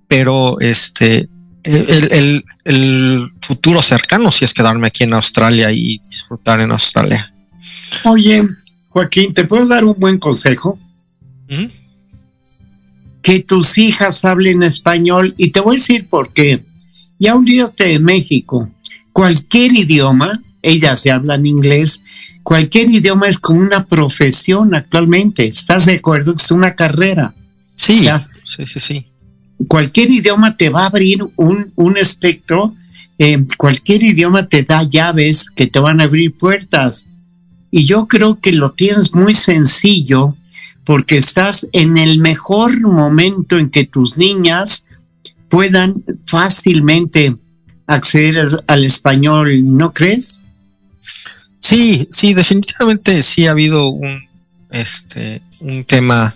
pero 0.07 0.59
este, 0.59 1.29
el, 1.75 2.11
el- 2.11 2.45
el 2.65 3.29
futuro 3.41 3.81
cercano 3.81 4.31
sí 4.31 4.45
es 4.45 4.53
quedarme 4.53 4.87
aquí 4.87 5.03
en 5.03 5.13
Australia 5.13 5.71
y 5.71 5.99
disfrutar 6.09 6.59
en 6.61 6.71
Australia. 6.71 7.31
Oye, 8.05 8.41
Joaquín, 8.89 9.33
¿te 9.33 9.43
puedo 9.43 9.65
dar 9.67 9.83
un 9.85 9.95
buen 9.97 10.17
consejo? 10.17 10.79
Ujú. 11.49 11.69
que 13.21 13.39
tus 13.39 13.77
hijas 13.77 14.23
hablen 14.23 14.63
español 14.63 15.33
y 15.37 15.49
te 15.51 15.59
voy 15.59 15.75
a 15.75 15.79
decir 15.79 16.07
por 16.07 16.31
qué. 16.31 16.61
Ya 17.19 17.35
olvídate 17.35 17.85
de 17.89 17.99
México. 17.99 18.69
Cualquier 19.11 19.73
idioma, 19.73 20.41
ellas 20.61 21.03
ya 21.03 21.15
hablan 21.15 21.45
inglés, 21.45 22.03
cualquier 22.43 22.89
idioma 22.89 23.27
es 23.27 23.37
como 23.39 23.59
una 23.59 23.85
profesión 23.85 24.73
actualmente. 24.75 25.45
¿Estás 25.47 25.85
de 25.87 25.95
acuerdo? 25.95 26.35
Es 26.37 26.51
una 26.51 26.75
carrera. 26.75 27.33
Sí, 27.75 28.07
sí, 28.43 28.65
sí, 28.65 28.79
sí. 28.79 29.05
Cualquier 29.67 30.11
idioma 30.11 30.55
te 30.55 30.69
va 30.69 30.83
a 30.83 30.87
abrir 30.87 31.23
un, 31.35 31.71
un 31.75 31.97
espectro, 31.97 32.75
eh, 33.17 33.43
cualquier 33.57 34.03
idioma 34.03 34.47
te 34.47 34.63
da 34.63 34.83
llaves 34.83 35.49
que 35.49 35.67
te 35.67 35.79
van 35.79 35.99
a 35.99 36.03
abrir 36.05 36.37
puertas. 36.37 37.07
Y 37.71 37.85
yo 37.85 38.07
creo 38.07 38.39
que 38.39 38.51
lo 38.51 38.71
tienes 38.71 39.13
muy 39.13 39.33
sencillo 39.33 40.35
porque 40.85 41.17
estás 41.17 41.67
en 41.73 41.97
el 41.97 42.19
mejor 42.19 42.79
momento 42.81 43.57
en 43.57 43.69
que 43.69 43.83
tus 43.85 44.17
niñas 44.17 44.85
puedan 45.49 46.03
fácilmente 46.25 47.35
acceder 47.87 48.47
al- 48.67 48.83
español, 48.85 49.77
¿no 49.77 49.91
crees? 49.93 50.41
Sí, 51.59 52.07
sí, 52.11 52.33
definitivamente 52.33 53.23
sí 53.23 53.47
ha 53.47 53.51
habido 53.51 53.89
un, 53.89 54.21
este, 54.71 55.41
un 55.61 55.83
tema 55.85 56.33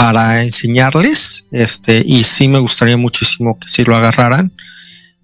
para 0.00 0.42
enseñarles, 0.42 1.44
este, 1.52 2.02
y 2.06 2.24
sí 2.24 2.48
me 2.48 2.58
gustaría 2.58 2.96
muchísimo 2.96 3.58
que 3.60 3.68
sí 3.68 3.84
lo 3.84 3.94
agarraran. 3.94 4.50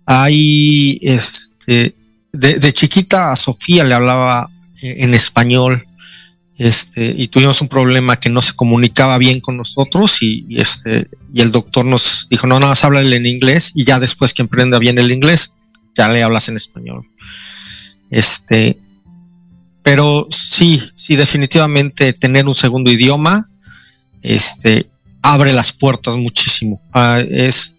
Hay, 0.04 0.98
este, 1.00 1.94
de, 2.30 2.72
chiquita 2.74 3.32
a 3.32 3.36
Sofía 3.36 3.84
le 3.84 3.94
hablaba 3.94 4.50
eh, 4.82 4.96
en 4.98 5.14
español, 5.14 5.82
este, 6.58 7.14
y 7.16 7.28
tuvimos 7.28 7.62
un 7.62 7.68
problema 7.68 8.18
que 8.18 8.28
no 8.28 8.42
se 8.42 8.52
comunicaba 8.52 9.16
bien 9.16 9.40
con 9.40 9.56
nosotros 9.56 10.18
y, 10.20 10.44
este, 10.50 11.08
y 11.32 11.40
el 11.40 11.52
doctor 11.52 11.86
nos 11.86 12.26
dijo, 12.28 12.46
no, 12.46 12.60
nada 12.60 12.72
más 12.72 12.84
háblale 12.84 13.16
en 13.16 13.24
inglés 13.24 13.72
y 13.74 13.84
ya 13.84 13.98
después 13.98 14.34
que 14.34 14.42
aprenda 14.42 14.78
bien 14.78 14.98
el 14.98 15.10
inglés, 15.10 15.54
ya 15.94 16.10
le 16.10 16.22
hablas 16.22 16.50
en 16.50 16.56
español. 16.56 17.02
Este, 18.10 18.76
pero 19.82 20.28
sí, 20.30 20.82
sí, 20.96 21.16
definitivamente 21.16 22.12
tener 22.12 22.46
un 22.46 22.54
segundo 22.54 22.92
idioma, 22.92 23.42
este, 24.22 24.88
abre 25.22 25.52
las 25.52 25.72
puertas 25.72 26.16
muchísimo. 26.16 26.80
Ah, 26.92 27.20
es, 27.28 27.72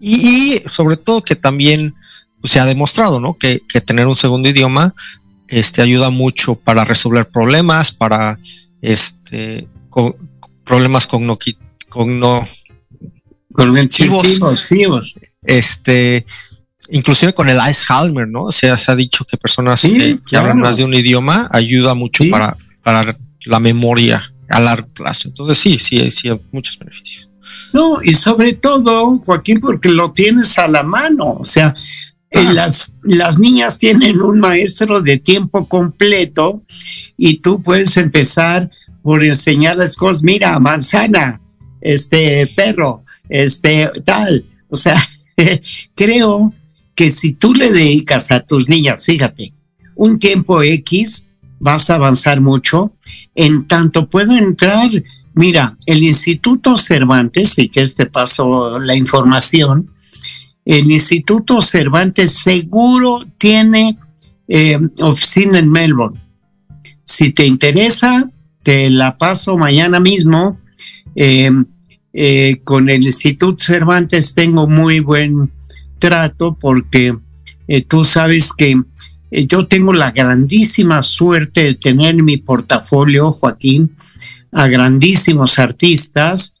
y, 0.00 0.14
y 0.56 0.62
sobre 0.68 0.96
todo 0.96 1.22
que 1.22 1.36
también 1.36 1.94
pues, 2.40 2.52
se 2.52 2.60
ha 2.60 2.66
demostrado, 2.66 3.20
¿no? 3.20 3.34
Que, 3.34 3.60
que 3.68 3.80
tener 3.80 4.06
un 4.06 4.16
segundo 4.16 4.48
idioma, 4.48 4.94
este, 5.48 5.82
ayuda 5.82 6.10
mucho 6.10 6.54
para 6.54 6.84
resolver 6.84 7.28
problemas, 7.28 7.92
para, 7.92 8.38
este, 8.82 9.68
co- 9.90 10.16
problemas 10.64 11.06
cogno, 11.06 11.38
cogno, 11.88 12.42
Cognitivos, 13.52 14.40
este, 15.46 16.26
inclusive 16.90 17.32
con 17.34 17.48
el 17.48 17.60
Alzheimer, 17.60 18.26
¿no? 18.26 18.44
O 18.44 18.52
sea, 18.52 18.76
se 18.76 18.90
ha 18.90 18.96
dicho 18.96 19.24
que 19.24 19.36
personas 19.36 19.78
Sí, 19.80 19.92
que, 19.92 19.98
que 20.16 20.18
claro. 20.24 20.46
hablan 20.46 20.58
más 20.60 20.76
de 20.76 20.84
un 20.84 20.92
idioma 20.94 21.48
ayuda 21.52 21.94
mucho 21.94 22.24
Sí. 22.24 22.30
para, 22.30 22.56
para 22.82 23.16
la 23.46 23.60
memoria 23.60 24.20
a 24.54 24.60
largo 24.60 24.88
plazo. 24.88 25.28
Entonces 25.28 25.58
sí, 25.58 25.78
sí, 25.78 26.10
sí, 26.10 26.28
hay 26.28 26.40
muchos 26.52 26.78
beneficios. 26.78 27.28
No, 27.72 28.02
y 28.02 28.14
sobre 28.14 28.54
todo, 28.54 29.18
Joaquín, 29.18 29.60
porque 29.60 29.88
lo 29.88 30.12
tienes 30.12 30.58
a 30.58 30.68
la 30.68 30.82
mano. 30.82 31.38
O 31.40 31.44
sea, 31.44 31.74
eh, 32.30 32.40
Ah. 32.40 32.52
las, 32.52 32.96
las 33.02 33.38
niñas 33.38 33.78
tienen 33.78 34.20
un 34.20 34.40
maestro 34.40 35.02
de 35.02 35.18
tiempo 35.18 35.66
completo 35.68 36.62
y 37.16 37.38
tú 37.38 37.62
puedes 37.62 37.96
empezar 37.96 38.70
por 39.02 39.22
enseñarles 39.22 39.96
cosas. 39.96 40.22
Mira, 40.22 40.58
manzana, 40.58 41.40
este 41.80 42.46
perro, 42.56 43.04
este 43.28 43.90
tal. 44.04 44.46
O 44.68 44.76
sea, 44.76 45.06
creo 45.94 46.52
que 46.94 47.10
si 47.10 47.32
tú 47.32 47.54
le 47.54 47.72
dedicas 47.72 48.30
a 48.30 48.40
tus 48.40 48.68
niñas, 48.68 49.04
fíjate, 49.04 49.52
un 49.94 50.18
tiempo 50.18 50.62
X, 50.62 51.26
vas 51.64 51.90
a 51.90 51.96
avanzar 51.96 52.40
mucho. 52.40 52.92
En 53.34 53.66
tanto 53.66 54.08
puedo 54.08 54.36
entrar 54.36 54.90
Mira, 55.34 55.76
el 55.86 56.04
Instituto 56.04 56.76
Cervantes, 56.76 57.58
y 57.58 57.68
que 57.68 57.82
este 57.82 58.06
paso 58.06 58.78
la 58.78 58.94
información, 58.94 59.90
el 60.64 60.90
Instituto 60.90 61.60
Cervantes 61.60 62.38
seguro 62.38 63.20
tiene 63.36 63.98
eh, 64.46 64.78
oficina 65.00 65.58
en 65.58 65.70
Melbourne. 65.70 66.20
Si 67.02 67.32
te 67.32 67.46
interesa, 67.46 68.30
te 68.62 68.88
la 68.90 69.18
paso 69.18 69.58
mañana 69.58 69.98
mismo. 69.98 70.60
Eh, 71.16 71.50
eh, 72.12 72.60
con 72.62 72.88
el 72.88 73.02
Instituto 73.02 73.62
Cervantes 73.62 74.34
tengo 74.34 74.68
muy 74.68 75.00
buen 75.00 75.50
trato 75.98 76.56
porque 76.58 77.16
tú 77.88 78.04
sabes 78.04 78.52
que 78.52 78.80
eh, 79.34 79.46
yo 79.48 79.66
tengo 79.66 79.92
la 79.92 80.12
grandísima 80.12 81.02
suerte 81.02 81.64
de 81.64 81.74
tener 81.74 82.14
en 82.14 82.24
mi 82.24 82.36
portafolio, 82.36 83.32
Joaquín, 83.32 83.96
a 84.52 84.68
grandísimos 84.68 85.58
artistas. 85.58 86.56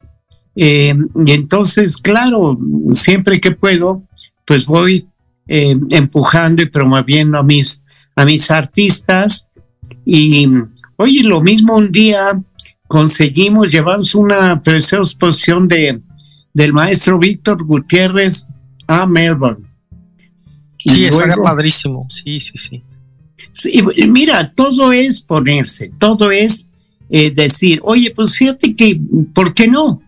Eh, 0.56 0.92
y 1.24 1.32
entonces, 1.32 1.96
claro, 1.96 2.58
siempre 2.92 3.40
que 3.40 3.52
puedo, 3.52 4.02
pues 4.44 4.66
voy 4.66 5.06
eh, 5.46 5.78
empujando 5.90 6.62
y 6.62 6.66
promoviendo 6.66 7.38
a 7.38 7.44
mis, 7.44 7.84
a 8.16 8.24
mis 8.24 8.50
artistas. 8.50 9.48
Y 10.04 10.48
oye, 10.96 11.22
lo 11.22 11.40
mismo 11.40 11.76
un 11.76 11.92
día 11.92 12.42
conseguimos, 12.88 13.70
llevamos 13.70 14.16
una 14.16 14.60
preciosa 14.60 15.12
exposición 15.12 15.68
de, 15.68 16.00
del 16.52 16.72
maestro 16.72 17.20
Víctor 17.20 17.62
Gutiérrez 17.62 18.48
a 18.88 19.06
Melbourne. 19.06 19.64
Sí, 20.86 21.04
estaría 21.04 21.26
luego- 21.36 21.44
padrísimo. 21.44 22.06
Sí, 22.08 22.40
sí, 22.40 22.58
sí. 22.58 22.82
Mira, 24.08 24.52
todo 24.54 24.92
es 24.92 25.22
ponerse, 25.22 25.92
todo 25.98 26.30
es 26.32 26.70
eh, 27.10 27.30
decir, 27.30 27.80
oye, 27.84 28.10
pues 28.10 28.36
fíjate 28.36 28.74
que, 28.74 29.00
¿por 29.32 29.54
qué 29.54 29.68
no? 29.68 30.02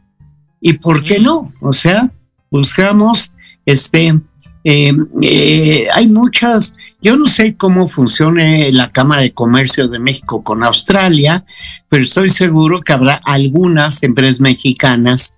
¿Y 0.60 0.74
por 0.74 1.02
qué 1.04 1.20
no? 1.20 1.48
O 1.60 1.72
sea, 1.72 2.10
buscamos, 2.50 3.34
este, 3.64 4.20
eh, 4.64 4.92
eh, 5.22 5.86
hay 5.92 6.08
muchas, 6.08 6.74
yo 7.00 7.16
no 7.16 7.26
sé 7.26 7.56
cómo 7.56 7.86
funcione 7.86 8.72
la 8.72 8.90
Cámara 8.90 9.22
de 9.22 9.32
Comercio 9.32 9.86
de 9.86 10.00
México 10.00 10.42
con 10.42 10.64
Australia, 10.64 11.44
pero 11.88 12.02
estoy 12.02 12.30
seguro 12.30 12.80
que 12.80 12.92
habrá 12.92 13.20
algunas 13.24 14.02
empresas 14.02 14.40
mexicanas. 14.40 15.36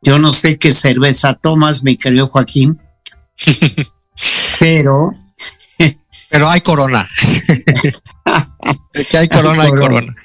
Yo 0.00 0.18
no 0.18 0.32
sé 0.32 0.56
qué 0.56 0.72
cerveza 0.72 1.34
tomas, 1.34 1.82
mi 1.82 1.98
querido 1.98 2.28
Joaquín, 2.28 2.78
pero 4.64 5.14
Pero 6.30 6.48
hay 6.48 6.60
corona. 6.60 7.06
Que 9.10 9.18
hay 9.18 9.28
corona, 9.28 9.64
hay 9.64 9.70
corona. 9.70 10.16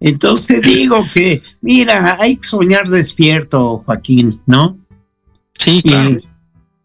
Entonces 0.00 0.62
digo 0.62 1.04
que, 1.12 1.42
mira, 1.60 2.16
hay 2.18 2.36
que 2.36 2.42
soñar 2.42 2.88
despierto, 2.88 3.82
Joaquín, 3.84 4.40
¿no? 4.46 4.78
Sí, 5.58 5.82
claro. 5.82 6.10
Y, 6.10 6.18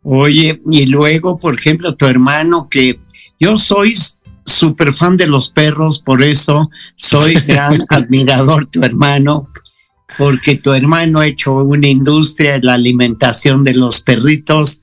oye, 0.03 0.61
y 0.69 0.85
luego, 0.87 1.39
por 1.39 1.55
ejemplo, 1.55 1.95
tu 1.95 2.05
hermano, 2.07 2.67
que 2.69 2.99
yo 3.39 3.55
soy 3.55 3.95
súper 4.45 4.93
fan 4.93 5.15
de 5.15 5.27
los 5.27 5.49
perros, 5.49 5.99
por 5.99 6.21
eso 6.21 6.69
soy 6.97 7.33
gran 7.47 7.77
admirador 7.89 8.65
tu 8.65 8.83
hermano, 8.83 9.49
porque 10.17 10.57
tu 10.57 10.73
hermano 10.73 11.21
ha 11.21 11.27
hecho 11.27 11.55
una 11.55 11.87
industria 11.87 12.55
en 12.55 12.65
la 12.65 12.73
alimentación 12.73 13.63
de 13.63 13.75
los 13.75 14.01
perritos. 14.01 14.81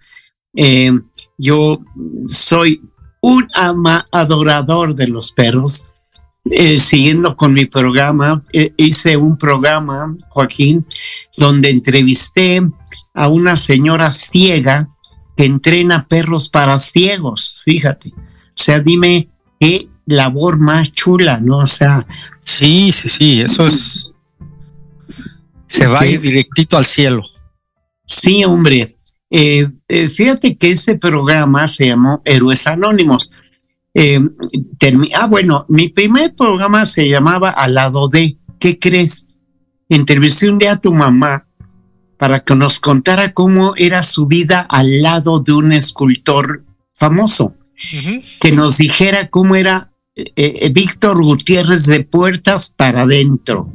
Eh, 0.55 0.91
yo 1.39 1.81
soy 2.27 2.81
un 3.21 3.49
ama 3.55 4.07
adorador 4.13 4.95
de 4.95 5.09
los 5.09 5.33
perros. 5.33 5.85
Eh, 6.49 6.79
siguiendo 6.79 7.37
con 7.37 7.53
mi 7.53 7.67
programa, 7.67 8.45
eh, 8.53 8.73
hice 8.77 9.17
un 9.17 9.37
programa, 9.37 10.17
Joaquín, 10.29 10.87
donde 11.37 11.71
entrevisté 11.71 12.63
a 13.15 13.27
una 13.27 13.57
señora 13.57 14.13
ciega 14.13 14.89
que 15.37 15.45
entrena 15.45 16.07
perros 16.07 16.49
para 16.49 16.79
ciegos, 16.79 17.63
fíjate. 17.65 18.11
O 18.11 18.23
sea, 18.55 18.79
dime 18.79 19.29
qué 19.59 19.89
labor 20.07 20.59
más 20.59 20.93
chula, 20.93 21.41
¿no? 21.41 21.59
O 21.59 21.67
sea, 21.67 22.07
Sí, 22.47 22.93
sí, 22.93 23.09
sí. 23.09 23.41
Eso 23.41 23.67
es. 23.67 24.17
Se 25.67 25.89
va 25.89 26.07
ir 26.07 26.21
directito 26.21 26.79
al 26.79 26.87
cielo. 26.87 27.23
sí, 28.07 28.45
hombre. 28.45 28.96
Eh, 29.31 29.69
eh, 29.89 30.09
fíjate 30.09 30.57
que 30.57 30.71
ese 30.71 30.97
programa 30.97 31.67
se 31.67 31.89
llamó 31.89 32.23
Héroes 32.25 32.67
Anónimos. 32.67 33.33
Eh, 33.95 34.21
ah, 35.15 35.27
bueno, 35.27 35.65
mi 35.69 35.89
primer 35.89 36.35
programa 36.35 36.87
se 36.87 37.09
llamaba 37.09 37.51
Al 37.51 37.75
lado 37.75 38.09
de, 38.09 38.37
¿qué 38.59 38.79
crees? 38.79 39.27
Entrevisté 39.89 40.51
un 40.51 40.59
día 40.59 40.73
a 40.73 40.81
tu 40.81 40.93
mamá 40.93 41.47
para 42.19 42.41
que 42.41 42.55
nos 42.55 42.81
contara 42.81 43.33
cómo 43.33 43.75
era 43.77 44.03
su 44.03 44.27
vida 44.27 44.61
al 44.61 45.03
lado 45.03 45.41
de 45.41 45.53
un 45.53 45.73
escultor 45.73 46.65
famoso, 46.95 47.55
que 48.41 48.53
nos 48.53 48.79
dijera 48.79 49.29
cómo 49.29 49.55
era 49.55 49.93
Víctor 50.73 51.23
Gutiérrez 51.23 51.85
de 51.85 52.05
puertas 52.05 52.71
para 52.75 53.03
adentro. 53.03 53.71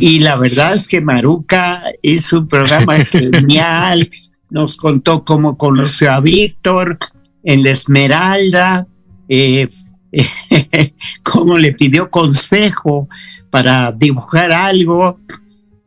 Y 0.00 0.20
la 0.20 0.36
verdad 0.36 0.74
es 0.74 0.88
que 0.88 1.00
Maruca 1.00 1.82
hizo 2.00 2.40
un 2.40 2.48
programa 2.48 2.94
genial, 3.04 4.08
nos 4.54 4.76
contó 4.76 5.24
cómo 5.24 5.58
conoció 5.58 6.12
a 6.12 6.20
Víctor 6.20 6.96
en 7.42 7.64
la 7.64 7.72
Esmeralda, 7.72 8.86
eh, 9.28 9.68
cómo 11.24 11.58
le 11.58 11.72
pidió 11.72 12.08
consejo 12.08 13.08
para 13.50 13.90
dibujar 13.90 14.52
algo 14.52 15.18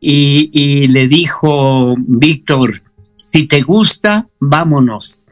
y, 0.02 0.86
le 0.88 1.08
dijo 1.08 1.94
Víctor, 1.96 2.82
si 3.16 3.46
te 3.46 3.62
gusta, 3.62 4.28
vámonos. 4.38 5.24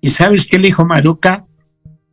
¿Y 0.00 0.08
sabes 0.08 0.46
qué 0.46 0.58
le 0.58 0.68
dijo 0.68 0.86
Maruca? 0.86 1.46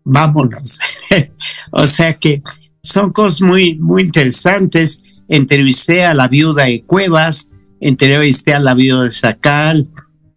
Vámonos. 0.04 0.80
o 1.72 1.88
sea 1.88 2.16
que 2.16 2.44
son 2.84 3.14
cosas 3.14 3.42
muy, 3.42 3.76
muy 3.76 4.04
interesantes. 4.04 4.98
Entrevisté 5.30 6.04
a 6.04 6.14
la 6.14 6.28
viuda 6.28 6.66
de 6.66 6.84
Cuevas, 6.84 7.50
entrevisté 7.80 8.54
a 8.54 8.60
la 8.60 8.74
viuda 8.74 9.04
de 9.04 9.12
Sacal, 9.12 9.90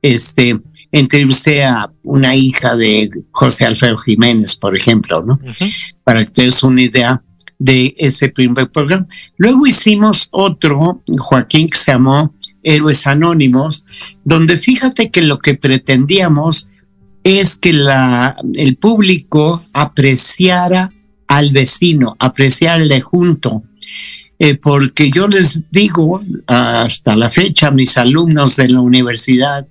este, 0.03 0.59
entrevisté 0.93 1.65
a 1.65 1.91
una 2.03 2.35
hija 2.35 2.77
de 2.77 3.11
José 3.31 3.65
Alfredo 3.65 3.99
Jiménez, 3.99 4.57
por 4.57 4.77
ejemplo, 4.77 5.25
¿no? 5.25 5.39
Para 6.05 6.25
que 6.25 6.31
te 6.31 6.43
des 6.43 6.63
una 6.63 6.83
idea 6.83 7.23
de 7.59 7.95
ese 7.99 8.29
primer 8.29 8.71
programa. 8.71 9.07
Luego 9.37 9.67
hicimos 9.67 10.29
otro, 10.31 11.03
Joaquín, 11.19 11.69
que 11.69 11.79
se 11.79 11.93
llamó 11.93 12.35
Héroes 12.63 13.07
Anónimos, 13.07 13.85
donde 14.25 14.57
fíjate 14.57 15.11
que 15.11 15.23
lo 15.23 15.39
que 15.39 15.55
pretendíamos 15.55 16.71
es 17.25 17.57
que 17.57 17.73
la, 17.73 18.37
el 18.55 18.77
público 18.77 19.63
apreciara 19.73 20.91
al 21.27 21.51
vecino, 21.51 22.17
apreciara 22.19 22.77
al 22.77 22.89
de 22.89 23.01
junto. 23.01 23.63
Eh, 24.41 24.55
porque 24.55 25.11
yo 25.11 25.27
les 25.27 25.69
digo 25.73 26.21
hasta 26.47 27.17
la 27.17 27.29
fecha 27.29 27.69
a 27.69 27.73
mis 27.73 27.99
alumnos 27.99 28.55
de 28.55 28.69
la 28.69 28.81
universidad, 28.81 29.67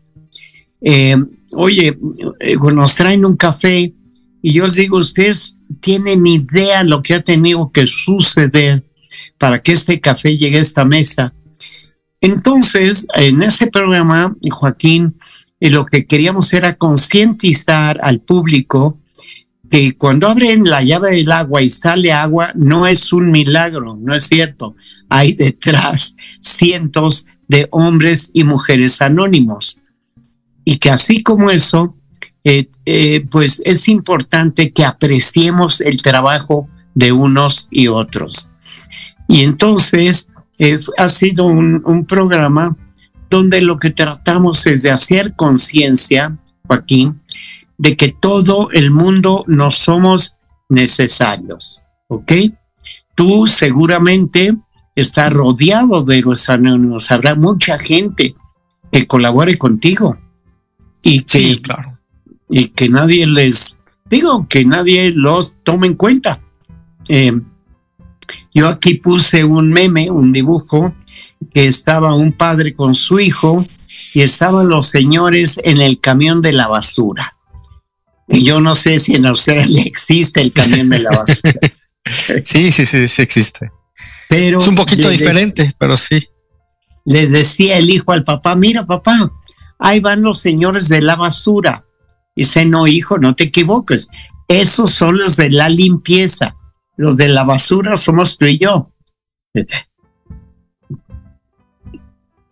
eh, 0.82 1.15
oye, 1.53 1.97
eh, 2.39 2.55
nos 2.55 2.95
traen 2.95 3.25
un 3.25 3.36
café 3.36 3.93
y 4.41 4.53
yo 4.53 4.65
les 4.65 4.75
digo, 4.75 4.97
ustedes 4.97 5.61
tienen 5.82 6.25
idea 6.25 6.84
lo 6.84 7.01
que 7.01 7.15
ha 7.15 7.23
tenido 7.23 7.71
que 7.71 7.88
suceder 7.88 8.84
para 9.38 9.61
que 9.61 9.73
este 9.73 9.99
café 9.99 10.38
llegue 10.38 10.57
a 10.57 10.61
esta 10.61 10.86
mesa. 10.86 11.34
Entonces, 12.21 13.07
en 13.13 13.43
ese 13.43 13.67
programa, 13.67 14.36
Joaquín, 14.49 15.17
eh, 15.59 15.69
lo 15.69 15.86
que 15.86 16.05
queríamos 16.05 16.53
era 16.53 16.78
concientizar 16.78 17.99
al 18.01 18.21
público 18.21 18.99
que 19.69 19.97
cuando 19.97 20.28
abren 20.28 20.63
la 20.63 20.82
llave 20.82 21.11
del 21.11 21.32
agua 21.32 21.61
y 21.61 21.69
sale 21.69 22.11
agua, 22.11 22.51
no 22.55 22.88
es 22.88 23.11
un 23.11 23.32
milagro, 23.32 23.97
no 23.99 24.15
es 24.15 24.25
cierto. 24.25 24.75
Hay 25.09 25.34
detrás 25.34 26.15
cientos 26.41 27.25
de 27.47 27.67
hombres 27.71 28.32
y 28.34 28.43
mujeres 28.43 29.01
anónimos. 29.01 29.80
Y 30.70 30.80
que 30.80 30.89
así 30.89 31.24
como 31.24 31.49
eso, 31.49 31.95
eh, 32.43 32.70
eh, 32.86 33.26
pues 33.32 33.61
es 33.63 33.88
importante 33.88 34.74
que 34.74 34.84
apreciemos 34.84 35.80
el 35.80 36.01
trabajo 36.01 36.68
de 36.93 37.13
unos 37.13 37.70
y 37.72 37.88
otros. 37.88 38.53
Y 39.30 39.43
entonces 39.43 40.30
eh, 40.59 40.78
ha 40.97 41.07
sido 41.07 41.45
un, 41.45 42.05
programa 42.05 42.76
donde 43.30 43.61
lo 43.61 43.80
que 43.80 43.91
tratamos 43.91 44.68
es 44.68 44.84
de 44.84 44.91
hacer 44.91 45.36
conciencia, 45.38 46.38
Joaquín, 46.68 47.22
de 47.78 47.95
que 47.95 48.09
todo 48.09 48.70
el 48.74 48.91
mundo 48.91 49.45
no 49.47 49.72
somos 49.72 50.38
necesarios, 50.68 51.84
¿ok? 52.09 52.34
Tú 53.15 53.47
seguramente 53.47 54.53
estás 54.95 55.32
rodeado 55.32 56.03
de 56.03 56.24
los 56.24 56.49
anónimos, 56.49 57.09
habrá 57.09 57.36
mucha 57.36 57.80
gente 57.80 58.36
que 58.91 59.07
colabore 59.07 59.57
contigo 59.57 60.18
y 61.04 61.22
que, 61.22 61.39
Sí, 61.39 61.60
claro. 61.62 61.91
y 62.50 62.70
que 62.70 62.89
nadie 62.89 63.26
les, 63.28 63.78
digo, 64.10 64.48
que 64.50 64.66
nadie 64.66 65.12
los 65.12 65.56
tome 65.64 65.88
en 65.88 65.95
cuenta. 65.95 66.41
Eh, 67.10 67.34
yo 68.54 68.68
aquí 68.68 68.95
puse 68.95 69.43
un 69.43 69.70
meme, 69.70 70.10
un 70.12 70.34
dibujo, 70.34 70.93
que 71.54 71.68
estaba 71.68 72.16
un 72.16 72.34
padre 72.34 72.74
con 72.74 72.95
su 72.95 73.20
hijo 73.20 73.64
y 74.14 74.22
estaban 74.22 74.68
los 74.70 74.88
señores 74.88 75.60
en 75.64 75.80
el 75.80 76.00
camión 76.00 76.41
de 76.41 76.52
la 76.52 76.68
basura. 76.68 77.36
Y 78.28 78.43
yo 78.43 78.60
no 78.60 78.76
sé 78.76 79.00
si 79.00 79.16
en 79.16 79.26
Australia 79.26 79.84
existe 79.86 80.41
el 80.41 80.52
camión 80.52 80.89
de 80.89 81.00
la 81.00 81.10
basura, 81.12 81.60
Sí, 82.43 82.72
sí, 82.72 82.86
sí, 82.86 83.08
sí 83.08 83.22
existe. 83.22 83.70
pero 84.30 84.58
Es 84.60 84.68
un 84.68 84.76
poquito 84.76 85.10
diferente, 85.10 85.70
pero 85.78 85.95
sí. 85.98 86.20
Le 87.06 87.28
decía 87.28 87.78
el 87.78 87.89
hijo 87.89 88.12
al 88.14 88.24
papá, 88.24 88.56
mira 88.56 88.86
papá, 88.86 89.32
ahí 89.80 89.99
van 89.99 90.21
los 90.21 90.39
señores 90.39 90.89
de 90.89 91.01
la 91.01 91.15
basura. 91.15 91.86
Dice, 92.36 92.65
no 92.65 92.88
hijo, 92.88 93.17
no 93.17 93.36
te 93.36 93.45
equivoques, 93.45 94.09
esos 94.47 94.91
son 94.91 95.17
los 95.17 95.36
de 95.36 95.49
la 95.49 95.69
limpieza, 95.69 96.55
los 96.95 97.17
de 97.17 97.28
la 97.30 97.43
basura 97.43 97.97
somos 97.97 98.38
tú 98.38 98.45
y 98.45 98.59
yo. 98.59 98.91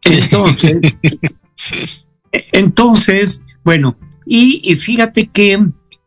Entonces, 0.04 1.00
entonces, 2.52 3.44
bueno, 3.64 3.98
y, 4.26 4.62
y 4.64 4.76
fíjate 4.76 5.28
que 5.28 5.60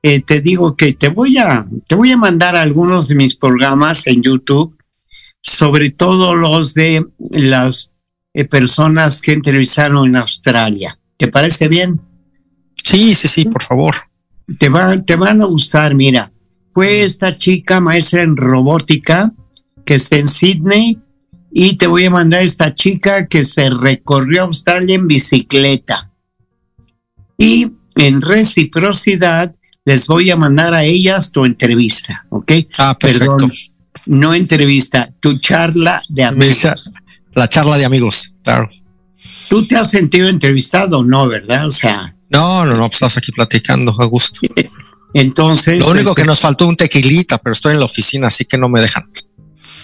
eh, 0.03 0.21
te 0.21 0.41
digo 0.41 0.77
que 0.77 0.93
te 0.93 1.09
voy 1.09 1.39
a 1.39 1.67
te 1.89 1.97
voy 1.97 2.13
a 2.13 2.17
mandar 2.17 2.55
algunos 2.55 3.09
de 3.09 3.17
mis 3.17 3.35
programas 3.35 4.07
en 4.07 4.23
YouTube, 4.23 4.77
sobre 5.43 5.91
todo 5.91 6.37
los 6.37 6.75
de 6.75 7.05
las 7.31 7.95
eh, 8.33 8.45
personas 8.45 9.21
que 9.21 9.33
entrevistaron 9.33 10.07
en 10.07 10.17
Australia. 10.17 10.99
¿Te 11.19 11.29
parece 11.29 11.69
bien? 11.69 12.01
Sí, 12.83 13.15
sí, 13.15 13.29
sí, 13.29 13.45
por 13.45 13.63
favor. 13.63 13.95
Te, 14.59 14.71
va, 14.71 15.03
te 15.03 15.17
van 15.17 15.43
a 15.43 15.47
gustar, 15.47 15.95
mira. 15.95 16.33
Fue 16.71 17.03
esta 17.03 17.37
chica 17.37 17.81
maestra 17.81 18.23
en 18.23 18.37
robótica 18.37 19.33
que 19.85 19.97
está 19.97 20.17
en 20.17 20.29
Sydney 20.29 20.99
y 21.51 21.77
te 21.77 21.87
voy 21.87 22.05
a 22.05 22.11
mandar 22.11 22.43
esta 22.43 22.75
chica 22.75 23.27
que 23.27 23.45
se 23.45 23.69
recorrió 23.69 24.45
Australia 24.45 24.95
en 24.95 25.09
bicicleta. 25.09 26.13
Y 27.37 27.73
en 27.97 28.23
reciprocidad 28.23 29.55
les 29.85 30.07
voy 30.07 30.31
a 30.31 30.37
mandar 30.37 30.73
a 30.73 30.85
ellas 30.85 31.33
tu 31.33 31.45
entrevista, 31.45 32.27
¿ok? 32.29 32.53
Ah, 32.79 32.97
perfecto. 32.99 33.37
Perdón, 33.37 33.51
no 34.07 34.35
entrevista, 34.35 35.13
tu 35.21 35.37
charla 35.39 36.01
de 36.09 36.25
amigos. 36.25 36.91
La 37.35 37.49
charla 37.49 37.77
de 37.77 37.87
amigos, 37.87 38.35
claro. 38.45 38.69
Tú 39.49 39.67
te 39.67 39.77
has 39.77 39.91
sentido 39.91 40.29
entrevistado, 40.29 41.05
¿no? 41.05 41.27
¿Verdad? 41.29 41.67
O 41.67 41.71
sea, 41.71 42.15
No, 42.31 42.65
no, 42.65 42.77
no, 42.77 42.85
pues 42.85 42.95
estás 42.95 43.17
aquí 43.17 43.33
platicando 43.33 43.95
a 43.99 44.05
gusto. 44.07 44.41
entonces... 45.15 45.81
Lo 45.81 45.91
único 45.91 46.11
este, 46.11 46.23
que 46.23 46.27
nos 46.27 46.41
faltó 46.41 46.67
un 46.67 46.77
tequilita, 46.77 47.39
pero 47.39 47.53
estoy 47.53 47.73
en 47.73 47.81
la 47.81 47.87
oficina, 47.87 48.29
así 48.29 48.45
que 48.45 48.59
no 48.59 48.69
me 48.69 48.81
dejan. 48.81 49.05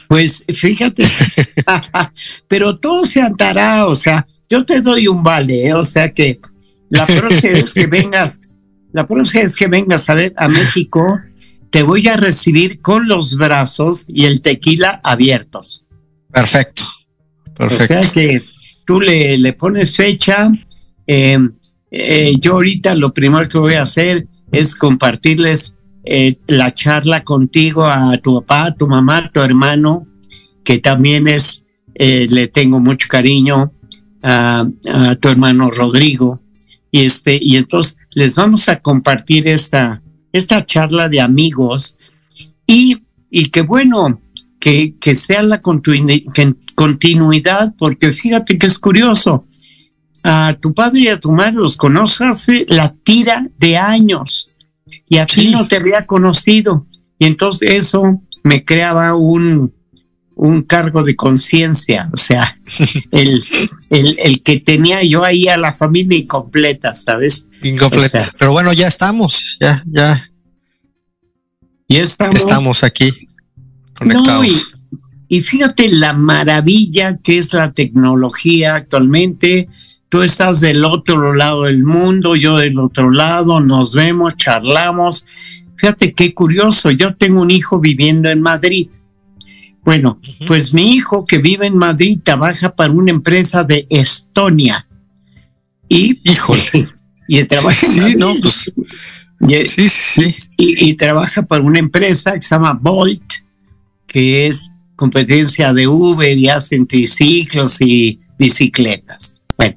Pues 0.09 0.45
fíjate, 0.55 1.05
pero 2.49 2.79
todo 2.79 3.05
se 3.05 3.21
andará, 3.21 3.87
o 3.87 3.95
sea, 3.95 4.27
yo 4.49 4.65
te 4.65 4.81
doy 4.81 5.09
un 5.09 5.23
vale, 5.23 5.67
¿eh? 5.69 5.75
o 5.75 5.85
sea 5.85 6.13
que 6.13 6.41
la 6.91 7.07
próxima 7.07 7.55
vez 7.55 7.73
que 7.73 7.87
vengas, 7.87 8.41
la 8.93 9.07
próxima 9.07 9.45
vez 9.45 9.57
que 9.57 9.67
vengas 9.67 10.09
a 10.11 10.15
ver 10.15 10.35
a 10.37 10.49
México, 10.49 11.19
te 11.71 11.83
voy 11.83 12.07
a 12.07 12.17
recibir 12.17 12.81
con 12.81 13.09
los 13.09 13.37
brazos 13.37 14.05
y 14.07 14.27
el 14.27 14.43
tequila 14.43 15.01
abiertos. 15.03 15.89
Perfecto. 16.31 16.85
O 17.47 17.55
Perfecto. 17.55 17.87
sea 17.87 18.01
que 18.13 18.43
tú 18.87 19.01
le, 19.01 19.39
le 19.39 19.53
pones 19.53 19.97
fecha. 19.97 20.51
eh, 21.07 21.39
eh, 21.91 22.35
yo 22.41 22.55
ahorita 22.55 22.95
lo 22.95 23.15
primero 23.15 23.49
que 23.49 23.59
voy 23.59 23.75
a 23.75 23.83
hacer 23.83 24.27
es 24.51 24.75
compartirles 24.75 25.79
eh, 26.05 26.37
la 26.47 26.75
charla 26.75 27.23
contigo 27.23 27.87
a 27.87 28.17
tu 28.19 28.41
papá, 28.41 28.67
a 28.67 28.75
tu 28.75 28.87
mamá, 28.89 29.19
a 29.19 29.31
tu 29.31 29.41
hermano, 29.41 30.07
que 30.65 30.79
también 30.79 31.29
es, 31.29 31.67
le 31.95 32.49
tengo 32.49 32.81
mucho 32.81 33.07
cariño, 33.09 33.73
a, 34.23 34.67
a 34.93 35.15
tu 35.17 35.29
hermano 35.29 35.71
Rodrigo. 35.71 36.41
Y, 36.91 37.05
este, 37.05 37.39
y 37.41 37.57
entonces 37.57 37.99
les 38.15 38.37
vamos 38.37 38.69
a 38.69 38.81
compartir 38.81 39.47
esta, 39.49 40.03
esta 40.33 40.65
charla 40.65 41.09
de 41.09 41.21
amigos 41.21 41.99
y, 42.67 43.03
y 43.31 43.51
que 43.51 43.63
bueno, 43.63 44.21
que, 44.65 44.95
que 44.99 45.15
sea 45.15 45.43
la 45.43 45.61
continuidad, 45.61 47.75
porque 47.77 48.15
fíjate 48.15 48.57
que 48.57 48.67
es 48.67 48.79
curioso. 48.79 49.47
A 50.23 50.57
tu 50.59 50.73
padre 50.73 51.01
y 51.01 51.09
a 51.09 51.21
tu 51.21 51.33
madre 51.33 51.53
los 51.53 51.77
conoces 51.77 52.23
hace 52.23 52.65
la 52.71 52.95
tira 52.95 53.47
de 53.59 53.77
años 53.77 54.55
y 55.07 55.19
a 55.19 55.27
ti 55.27 55.51
no 55.51 55.69
te 55.69 55.77
había 55.77 56.07
conocido. 56.07 56.87
Y 57.19 57.27
entonces 57.27 57.75
eso 57.75 58.23
me 58.43 58.65
creaba 58.65 59.15
un, 59.17 59.75
un 60.35 60.63
cargo 60.63 61.03
de 61.05 61.15
conciencia, 61.15 62.09
o 62.11 62.17
sea, 62.17 62.59
el, 63.11 63.45
el, 63.91 64.19
el 64.19 64.43
que 64.43 64.61
tenía 64.61 65.03
yo 65.03 65.25
ahí 65.25 65.47
a 65.49 65.59
la 65.59 65.75
familia 65.75 66.17
incompleta, 66.17 66.95
¿sabes? 66.95 67.49
Incompleta. 67.63 68.17
o 68.17 68.21
sea- 68.23 68.33
pero 68.39 68.53
bueno, 68.53 68.73
ya 68.73 68.89
estamos, 68.89 69.59
ya, 69.61 69.83
ya 69.87 70.31
Y 71.87 71.99
estamos, 71.99 72.37
estamos 72.37 72.83
aquí 72.83 73.11
No, 74.01 74.45
y, 74.45 74.53
y 75.29 75.41
fíjate 75.41 75.89
la 75.89 76.13
maravilla 76.13 77.19
que 77.23 77.39
es 77.39 77.53
la 77.53 77.73
tecnología 77.73 78.75
actualmente. 78.77 79.69
Tú 80.09 80.23
estás 80.23 80.61
del 80.61 80.85
otro 80.85 81.33
lado 81.33 81.65
del 81.65 81.83
mundo, 81.85 82.37
yo 82.37 82.57
del 82.57 82.79
otro 82.79 83.11
lado, 83.11 83.61
nos 83.61 83.95
vemos, 83.95 84.37
charlamos. 84.37 85.27
Fíjate 85.77 86.13
qué 86.15 86.33
curioso, 86.35 86.91
yo 86.91 87.15
tengo 87.17 87.41
un 87.43 87.51
hijo 87.51 87.81
viviendo 87.81 88.31
en 88.31 88.41
Madrid. 88.41 88.89
Bueno, 89.85 90.19
pues 90.47 90.73
mi 90.73 90.95
hijo 90.95 91.25
que 91.27 91.39
vive 91.39 91.67
en 91.67 91.77
Madrid 91.77 92.19
trabaja 92.23 92.75
para 92.75 92.91
una 92.93 93.11
empresa 93.11 93.65
de 93.65 93.87
Estonia. 93.91 94.87
Y, 95.89 96.19
Híjole. 96.31 96.89
y 97.29 97.45
trabaja 97.45 97.87
en 97.87 97.93
Sí, 97.93 98.01
Madrid. 98.01 98.17
no, 98.17 98.35
pues 98.41 98.73
Y- 99.41 99.65
sí, 99.67 99.89
sí, 99.91 100.33
sí. 100.33 100.51
y, 100.57 100.89
y 100.91 100.95
trabaja 100.95 101.43
para 101.43 101.63
una 101.63 101.79
empresa 101.81 102.33
que 102.33 102.41
se 102.43 102.55
llama 102.55 102.73
Bolt, 102.81 103.23
que 104.15 104.47
es 104.47 104.71
competencia 104.95 105.75
de 105.75 105.89
Uber 105.89 106.39
y 106.39 106.49
hacen 106.49 106.87
triciclos 106.87 107.81
y 107.81 108.21
bicicletas. 108.39 109.41
Bueno. 109.59 109.77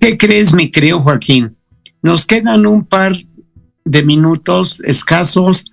¿qué 0.00 0.16
crees, 0.16 0.54
mi 0.54 0.70
querido 0.70 1.02
Joaquín? 1.02 1.54
Nos 2.00 2.24
quedan 2.24 2.64
un 2.64 2.86
par 2.86 3.14
de 3.84 4.02
minutos 4.02 4.80
escasos. 4.86 5.66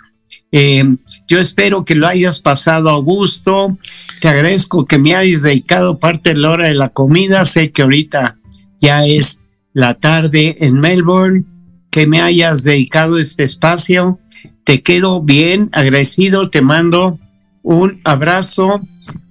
Eh, 0.52 0.84
yo 1.30 1.40
espero 1.40 1.86
que 1.86 1.96
lo 1.96 2.08
hayas 2.08 2.42
pasado 2.42 2.90
a 2.90 2.98
gusto. 2.98 3.78
Te 4.20 4.28
agradezco 4.28 4.86
que 4.86 4.98
me 4.98 5.16
hayas 5.16 5.42
dedicado 5.42 5.98
parte 5.98 6.32
de 6.32 6.40
la 6.42 6.50
hora 6.50 6.68
de 6.68 6.76
la 6.76 6.90
comida. 6.90 7.46
Sé 7.46 7.72
que 7.72 7.84
ahorita 7.84 8.38
ya 8.82 9.06
es 9.06 9.46
la 9.72 9.94
tarde 9.94 10.58
en 10.60 10.78
Melbourne. 10.82 11.46
Que 11.90 12.06
me 12.06 12.22
hayas 12.22 12.66
dedicado 12.66 13.18
este 13.18 13.46
espacio. 13.46 14.20
Te 14.66 14.84
quedo 14.84 15.22
bien 15.22 15.70
agradecido. 15.72 16.50
Te 16.50 16.62
mando 16.62 17.18
un 17.64 18.02
abrazo 18.04 18.82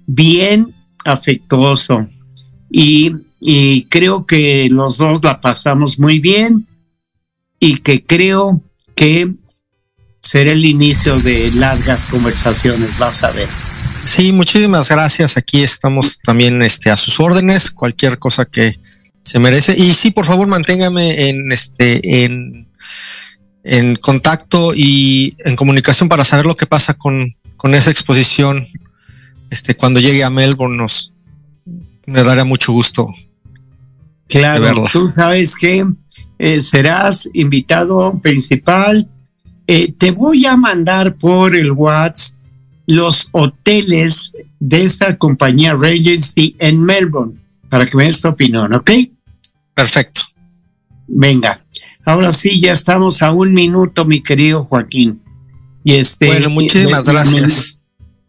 bien 0.07 0.73
afectuoso. 1.05 2.07
Y, 2.69 3.15
y 3.39 3.83
creo 3.85 4.25
que 4.25 4.69
los 4.69 4.97
dos 4.97 5.19
la 5.23 5.41
pasamos 5.41 5.99
muy 5.99 6.19
bien 6.19 6.67
y 7.59 7.77
que 7.77 8.03
creo 8.05 8.61
que 8.95 9.31
será 10.21 10.51
el 10.51 10.65
inicio 10.65 11.17
de 11.19 11.51
largas 11.55 12.07
conversaciones, 12.07 12.97
vas 12.97 13.23
a 13.23 13.31
ver. 13.31 13.47
Sí, 14.05 14.31
muchísimas 14.31 14.89
gracias. 14.89 15.37
Aquí 15.37 15.61
estamos 15.61 16.19
también 16.23 16.61
este, 16.61 16.89
a 16.89 16.97
sus 16.97 17.19
órdenes, 17.19 17.71
cualquier 17.71 18.17
cosa 18.17 18.45
que 18.45 18.75
se 19.23 19.39
merece. 19.39 19.77
Y 19.77 19.91
sí, 19.93 20.11
por 20.11 20.25
favor, 20.25 20.47
manténgame 20.47 21.29
en 21.29 21.51
este 21.51 22.23
en, 22.23 22.67
en 23.63 23.95
contacto 23.95 24.73
y 24.75 25.35
en 25.45 25.55
comunicación 25.55 26.09
para 26.09 26.25
saber 26.25 26.45
lo 26.45 26.55
que 26.55 26.65
pasa 26.65 26.93
con, 26.95 27.31
con 27.61 27.75
esa 27.75 27.91
exposición. 27.91 28.65
Este, 29.51 29.75
cuando 29.75 29.99
llegue 29.99 30.23
a 30.23 30.31
Melbourne 30.31 30.77
nos 30.77 31.13
me 32.07 32.23
daría 32.23 32.43
mucho 32.43 32.71
gusto. 32.71 33.07
Claro, 34.27 34.63
verla. 34.63 34.89
tú 34.91 35.11
sabes 35.13 35.55
que 35.55 35.85
eh, 36.39 36.61
serás 36.63 37.29
invitado 37.33 38.19
principal. 38.19 39.07
Eh, 39.67 39.93
te 39.95 40.09
voy 40.09 40.47
a 40.47 40.57
mandar 40.57 41.15
por 41.17 41.55
el 41.55 41.71
WhatsApp 41.71 42.39
los 42.87 43.29
hoteles 43.31 44.33
de 44.59 44.83
esta 44.83 45.15
compañía 45.19 45.75
Regency 45.75 46.55
en 46.57 46.81
Melbourne 46.81 47.39
para 47.69 47.85
que 47.85 47.95
me 47.95 48.05
des 48.05 48.21
tu 48.21 48.27
opinión, 48.27 48.73
¿ok? 48.73 48.89
Perfecto. 49.75 50.21
Venga, 51.07 51.63
ahora 52.05 52.31
sí, 52.31 52.59
ya 52.59 52.71
estamos 52.71 53.21
a 53.21 53.31
un 53.31 53.53
minuto, 53.53 54.03
mi 54.03 54.23
querido 54.23 54.65
Joaquín. 54.65 55.21
Y 55.83 55.95
este, 55.95 56.27
bueno, 56.27 56.49
muchísimas 56.49 57.07
gracias. 57.07 57.79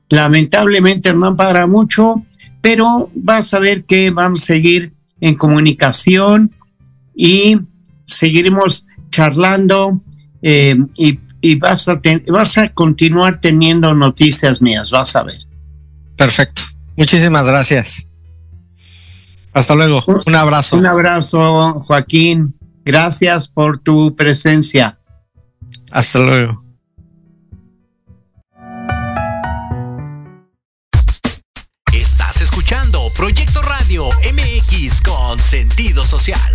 Lamentablemente 0.08 1.12
no 1.14 1.36
para 1.36 1.66
mucho, 1.66 2.22
pero 2.60 3.10
vas 3.14 3.52
a 3.54 3.58
ver 3.58 3.84
que 3.84 4.10
vamos 4.10 4.42
a 4.42 4.46
seguir 4.46 4.92
en 5.20 5.34
comunicación 5.36 6.50
y 7.14 7.58
seguiremos 8.06 8.86
charlando 9.10 10.00
eh, 10.42 10.76
y, 10.96 11.18
y, 11.40 11.56
vas, 11.56 11.88
a 11.88 12.00
vas 12.28 12.58
a 12.58 12.72
continuar 12.72 13.40
teniendo 13.40 13.94
noticias 13.94 14.60
mías, 14.60 14.90
vas 14.90 15.14
a 15.16 15.22
ver. 15.22 15.38
Perfecto. 16.16 16.62
Muchísimas 16.96 17.46
gracias. 17.46 18.06
Hasta 19.52 19.74
luego. 19.74 20.02
Un 20.26 20.34
abrazo. 20.34 20.76
Un 20.76 20.86
abrazo, 20.86 21.80
Joaquín. 21.80 22.54
Gracias 22.84 23.48
por 23.48 23.78
tu 23.78 24.14
presencia. 24.16 24.98
Hasta 25.90 26.18
luego. 26.20 26.71
Con 35.04 35.38
sentido 35.38 36.02
social. 36.02 36.54